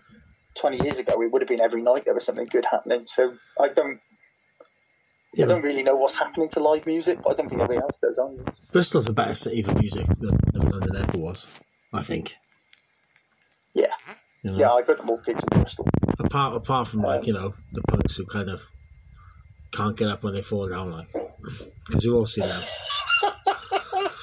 20 0.56 0.84
years 0.84 0.98
ago, 0.98 1.20
it 1.22 1.32
would 1.32 1.40
have 1.42 1.48
been 1.48 1.60
every 1.60 1.82
night 1.82 2.04
there 2.04 2.14
was 2.14 2.24
something 2.24 2.46
good 2.46 2.66
happening. 2.70 3.06
So 3.06 3.34
I 3.58 3.68
don't, 3.68 4.00
Yeah, 5.34 5.46
I 5.46 5.48
don't 5.48 5.62
really 5.62 5.82
know 5.82 5.96
what's 5.96 6.18
happening 6.18 6.48
to 6.50 6.60
live 6.60 6.86
music, 6.86 7.20
but 7.22 7.32
I 7.32 7.34
don't 7.36 7.48
think 7.48 7.62
everyone 7.62 7.84
else 7.84 7.98
does 7.98 8.18
either. 8.18 8.44
Bristol's 8.72 9.08
a 9.08 9.12
better 9.14 9.34
city 9.34 9.62
for 9.62 9.72
music 9.74 10.06
than, 10.20 10.38
than 10.52 10.68
London 10.70 10.96
ever 10.96 11.18
was. 11.18 11.48
I 11.92 12.02
think. 12.02 12.34
Yeah. 13.74 13.86
You 14.42 14.52
know? 14.52 14.58
Yeah, 14.58 14.70
I 14.72 14.82
got 14.82 15.04
more 15.04 15.20
gigs 15.24 15.42
in 15.52 15.60
Bristol. 15.60 15.88
Apart 16.20 16.54
apart 16.56 16.88
from 16.88 17.00
like 17.00 17.26
you 17.26 17.32
know 17.32 17.52
the 17.72 17.82
punks 17.88 18.16
who 18.16 18.26
kind 18.26 18.48
of 18.50 18.62
can't 19.72 19.96
get 19.96 20.08
up 20.08 20.22
when 20.22 20.34
they 20.34 20.42
fall 20.42 20.68
down, 20.68 20.90
like 20.90 21.08
because 21.86 22.04
we've 22.04 22.14
all 22.14 22.26
seen 22.26 22.46
them. 22.46 22.62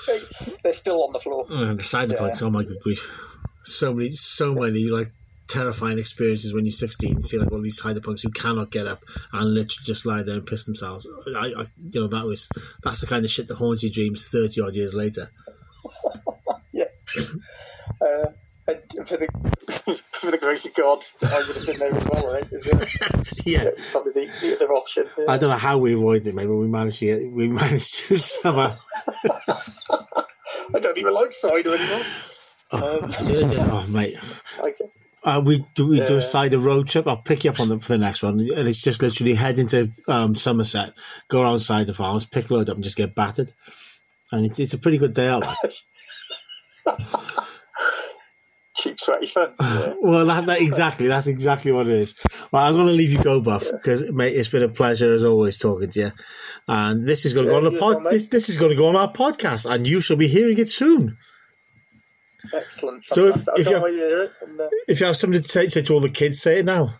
They, 0.08 0.20
they're 0.64 0.74
still 0.74 1.04
on 1.04 1.14
the 1.14 1.20
floor. 1.20 1.46
Uh, 1.50 1.74
the 1.74 1.84
side 1.84 2.12
Yeah. 2.12 2.18
punks, 2.20 2.42
oh 2.42 2.50
my 2.50 2.64
good 2.64 2.80
grief! 2.84 3.28
So 3.64 3.94
many, 3.94 4.10
so 4.10 4.54
many 4.54 4.90
like 4.90 5.12
terrifying 5.50 5.98
experiences 6.00 6.54
when 6.54 6.64
you're 6.66 6.72
16. 6.72 7.18
You 7.18 7.24
see 7.24 7.38
like 7.40 7.52
all 7.52 7.62
these 7.62 7.78
cider 7.82 8.00
punks 8.02 8.22
who 8.22 8.30
cannot 8.30 8.72
get 8.72 8.88
up 8.88 9.04
and 9.34 9.54
literally 9.54 9.84
just 9.86 10.06
lie 10.06 10.22
there 10.24 10.36
and 10.36 10.46
piss 10.46 10.66
themselves. 10.66 11.08
I, 11.36 11.54
I, 11.58 11.66
you 11.92 12.02
know, 12.02 12.08
that 12.08 12.26
was 12.26 12.50
that's 12.84 13.02
the 13.02 13.08
kind 13.08 13.26
of 13.26 13.32
shit 13.32 13.48
that 13.48 13.56
haunts 13.56 13.84
your 13.84 13.92
dreams 13.92 14.28
30 14.28 14.62
odd 14.62 14.76
years 14.76 14.94
later. 14.94 15.30
Yeah. 16.72 16.86
Uh, 18.00 18.28
for 19.04 19.18
the 19.18 19.28
for 20.12 20.32
the 20.32 20.38
grace 20.38 20.66
of 20.66 20.76
God, 20.76 21.04
I 21.24 21.38
would 21.38 21.56
have 21.56 21.66
been 21.66 21.80
there 21.80 21.96
as 21.96 22.06
well. 22.08 22.36
I 22.36 22.42
think 22.42 22.54
is 22.54 22.68
uh, 22.68 23.24
Yeah. 23.46 23.64
it's 23.64 23.92
probably 23.92 24.14
the, 24.14 24.32
the 24.42 24.56
other 24.56 24.74
option. 24.74 25.06
Yeah. 25.18 25.26
I 25.28 25.38
don't 25.38 25.50
know 25.50 25.56
how 25.56 25.80
we 25.80 25.94
avoided 25.94 26.28
it, 26.28 26.36
maybe 26.36 26.52
we 26.52 26.68
managed 26.68 27.00
to 27.00 27.06
get, 27.06 27.32
we 27.32 27.48
managed 27.48 28.08
to 28.08 28.18
somehow. 28.18 28.78
I 30.76 30.80
don't 30.80 30.98
even 30.98 31.14
like 31.14 31.32
cider 31.32 31.74
anymore. 31.74 32.02
Um, 32.72 32.82
oh, 33.02 33.88
mate. 33.90 34.16
Okay. 34.60 34.92
Uh, 35.24 35.42
we 35.46 35.66
do 35.76 35.88
we 35.88 35.98
do 36.00 36.14
Yeah. 36.14 36.20
a 36.20 36.22
cider 36.22 36.58
road 36.60 36.88
trip. 36.88 37.06
I'll 37.08 37.18
pick 37.18 37.44
you 37.44 37.50
up 37.52 37.60
on 37.60 37.68
the 37.70 37.80
for 37.80 37.94
the 37.94 37.98
next 37.98 38.24
one, 38.24 38.40
and 38.40 38.68
it's 38.68 38.82
just 38.82 39.02
literally 39.02 39.34
head 39.34 39.60
into 39.60 39.90
um, 40.08 40.34
Somerset, 40.36 40.94
go 41.28 41.42
around 41.42 41.60
side 41.60 41.88
the 41.88 41.94
farms, 41.94 42.26
pick 42.26 42.50
a 42.50 42.54
load 42.54 42.70
up, 42.70 42.76
and 42.76 42.84
just 42.84 42.96
get 42.98 43.16
battered. 43.16 43.52
And 44.32 44.46
it's, 44.46 44.60
it's 44.60 44.74
a 44.74 44.78
pretty 44.78 44.98
good 44.98 45.14
day 45.14 45.28
out. 45.28 45.42
Like. 45.42 46.98
Cheap, 48.78 48.98
sweaty 48.98 49.26
fun. 49.28 49.52
Yeah. 49.60 49.94
Well, 50.00 50.26
that, 50.28 50.46
that 50.46 50.62
exactly 50.62 51.08
that's 51.08 51.28
exactly 51.28 51.74
what 51.74 51.88
it 51.88 51.94
is. 51.94 52.18
Well, 52.52 52.64
I'm 52.64 52.76
going 52.76 52.88
to 52.88 52.94
leave 52.94 53.12
you 53.12 53.22
go, 53.22 53.42
Buff, 53.42 53.66
because 53.70 54.10
mate, 54.14 54.30
it's 54.34 54.48
been 54.48 54.64
a 54.64 54.70
pleasure 54.70 55.12
as 55.12 55.24
always 55.26 55.58
talking 55.58 55.90
to 55.90 56.00
you. 56.00 56.12
And 56.70 57.06
this 57.06 57.26
is 57.26 57.34
going 57.34 57.48
to 57.48 57.52
Yeah, 57.52 57.60
go 57.60 57.68
on 57.68 57.74
the 57.74 57.80
pod. 57.80 58.04
this, 58.10 58.30
this 58.30 58.48
is 58.48 58.56
going 58.56 58.70
to 58.72 58.78
go 58.78 58.88
on 58.88 58.96
our 58.96 59.12
podcast, 59.12 59.70
and 59.70 59.86
you 59.86 60.00
shall 60.00 60.16
be 60.16 60.28
hearing 60.30 60.58
it 60.60 60.70
soon. 60.70 61.18
Excellent. 62.54 63.06
So 63.06 63.28
if- 63.28 63.48
if 63.58 63.68
you 63.68 63.74
have- 63.74 63.84
wait 63.84 63.92
to 63.92 63.98
hear 63.98 64.24
it. 64.24 64.32
And, 64.42 64.60
uh, 64.60 64.70
If 64.88 65.00
you 65.00 65.06
have 65.06 65.18
something 65.18 65.42
to 65.42 65.48
say, 65.48 65.68
say 65.68 65.82
to 65.82 65.94
all 65.94 66.00
the 66.00 66.10
kids, 66.10 66.42
say 66.42 66.60
it 66.60 66.66
now. 66.66 67.00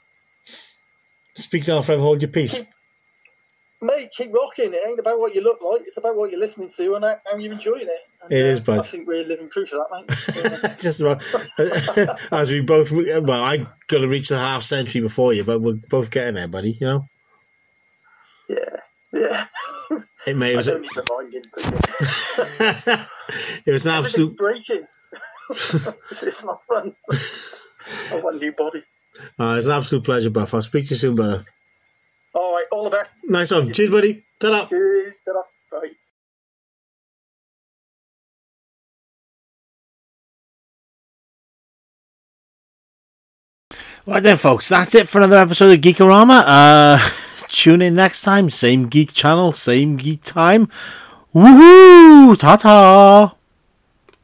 Speak 1.36 1.68
now, 1.68 1.82
forever 1.82 2.02
hold 2.02 2.22
your 2.22 2.32
peace. 2.32 2.62
mate, 3.82 4.10
keep 4.12 4.34
rocking. 4.34 4.74
It 4.74 4.82
ain't 4.86 5.00
about 5.00 5.20
what 5.20 5.34
you 5.34 5.42
look 5.42 5.62
like. 5.62 5.82
It's 5.82 5.96
about 5.96 6.16
what 6.18 6.32
you're 6.32 6.40
listening 6.40 6.68
to 6.76 6.96
and 6.96 7.06
how 7.06 7.38
you're 7.38 7.54
enjoying 7.54 7.88
it. 7.88 8.08
And, 8.24 8.32
It 8.34 8.44
uh, 8.44 8.48
is, 8.48 8.60
bud. 8.60 8.80
I 8.80 8.82
think 8.82 9.08
we're 9.08 9.24
living 9.24 9.48
proof 9.48 9.72
of 9.72 9.80
that, 9.90 10.66
mate. 10.68 10.80
Just 10.82 11.00
about 11.00 11.24
as 12.34 12.52
we 12.52 12.60
both. 12.60 12.92
Well, 12.92 13.32
I 13.32 13.58
got 13.88 14.00
to 14.00 14.08
reach 14.08 14.28
the 14.28 14.38
half 14.38 14.64
century 14.64 15.00
before 15.00 15.34
you, 15.34 15.46
but 15.46 15.62
we're 15.62 15.76
both 15.90 16.12
getting 16.12 16.36
there, 16.36 16.50
buddy. 16.50 16.72
You 16.72 16.88
know, 16.88 17.06
yeah. 18.50 18.76
Yeah. 19.14 19.46
it 20.28 20.36
may 20.36 20.54
it 20.54 20.58
was, 20.58 20.68
don't 20.68 20.86
it. 21.34 21.48
But 21.56 21.64
yeah. 22.60 23.06
it 23.66 23.72
was 23.72 23.86
an 23.86 23.94
absolute. 23.94 24.36
breaking. 24.36 24.86
It's, 25.50 26.24
it's 26.24 26.46
not 26.46 26.64
fun. 26.64 26.96
I 28.12 28.22
want 28.22 28.38
a 28.38 28.40
new 28.40 28.54
body. 28.54 28.84
Uh, 29.40 29.56
it's 29.58 29.66
an 29.68 29.74
absolute 29.74 30.04
pleasure, 30.04 30.30
Buff. 30.30 30.54
I'll 30.54 30.62
speak 30.62 30.86
to 30.86 30.92
you 30.92 30.98
soon, 30.98 31.16
brother. 31.16 31.44
All 32.34 32.54
right, 32.54 32.66
all 32.72 32.84
the 32.84 32.90
best. 32.90 33.16
Nice 33.26 33.52
one. 33.52 33.74
Cheers, 33.74 33.90
buddy. 33.90 34.24
Ta-da. 34.40 34.68
Cheers. 34.68 35.22
Ta-ra. 35.26 35.42
Bye. 35.72 35.90
Right 44.06 44.24
then, 44.24 44.38
folks, 44.38 44.68
that's 44.70 44.96
it 44.96 45.08
for 45.08 45.20
another 45.20 45.38
episode 45.38 45.72
of 45.72 45.82
Geekorama. 45.82 46.44
Uh, 46.46 47.10
tune 47.48 47.82
in 47.82 47.96
next 47.96 48.22
time. 48.22 48.50
Same 48.50 48.88
geek 48.88 49.14
channel, 49.14 49.52
same 49.52 49.98
geek 49.98 50.24
time. 50.24 50.68
Woohoo! 51.34 52.38
Ta 52.40 52.56
ta! 52.58 53.36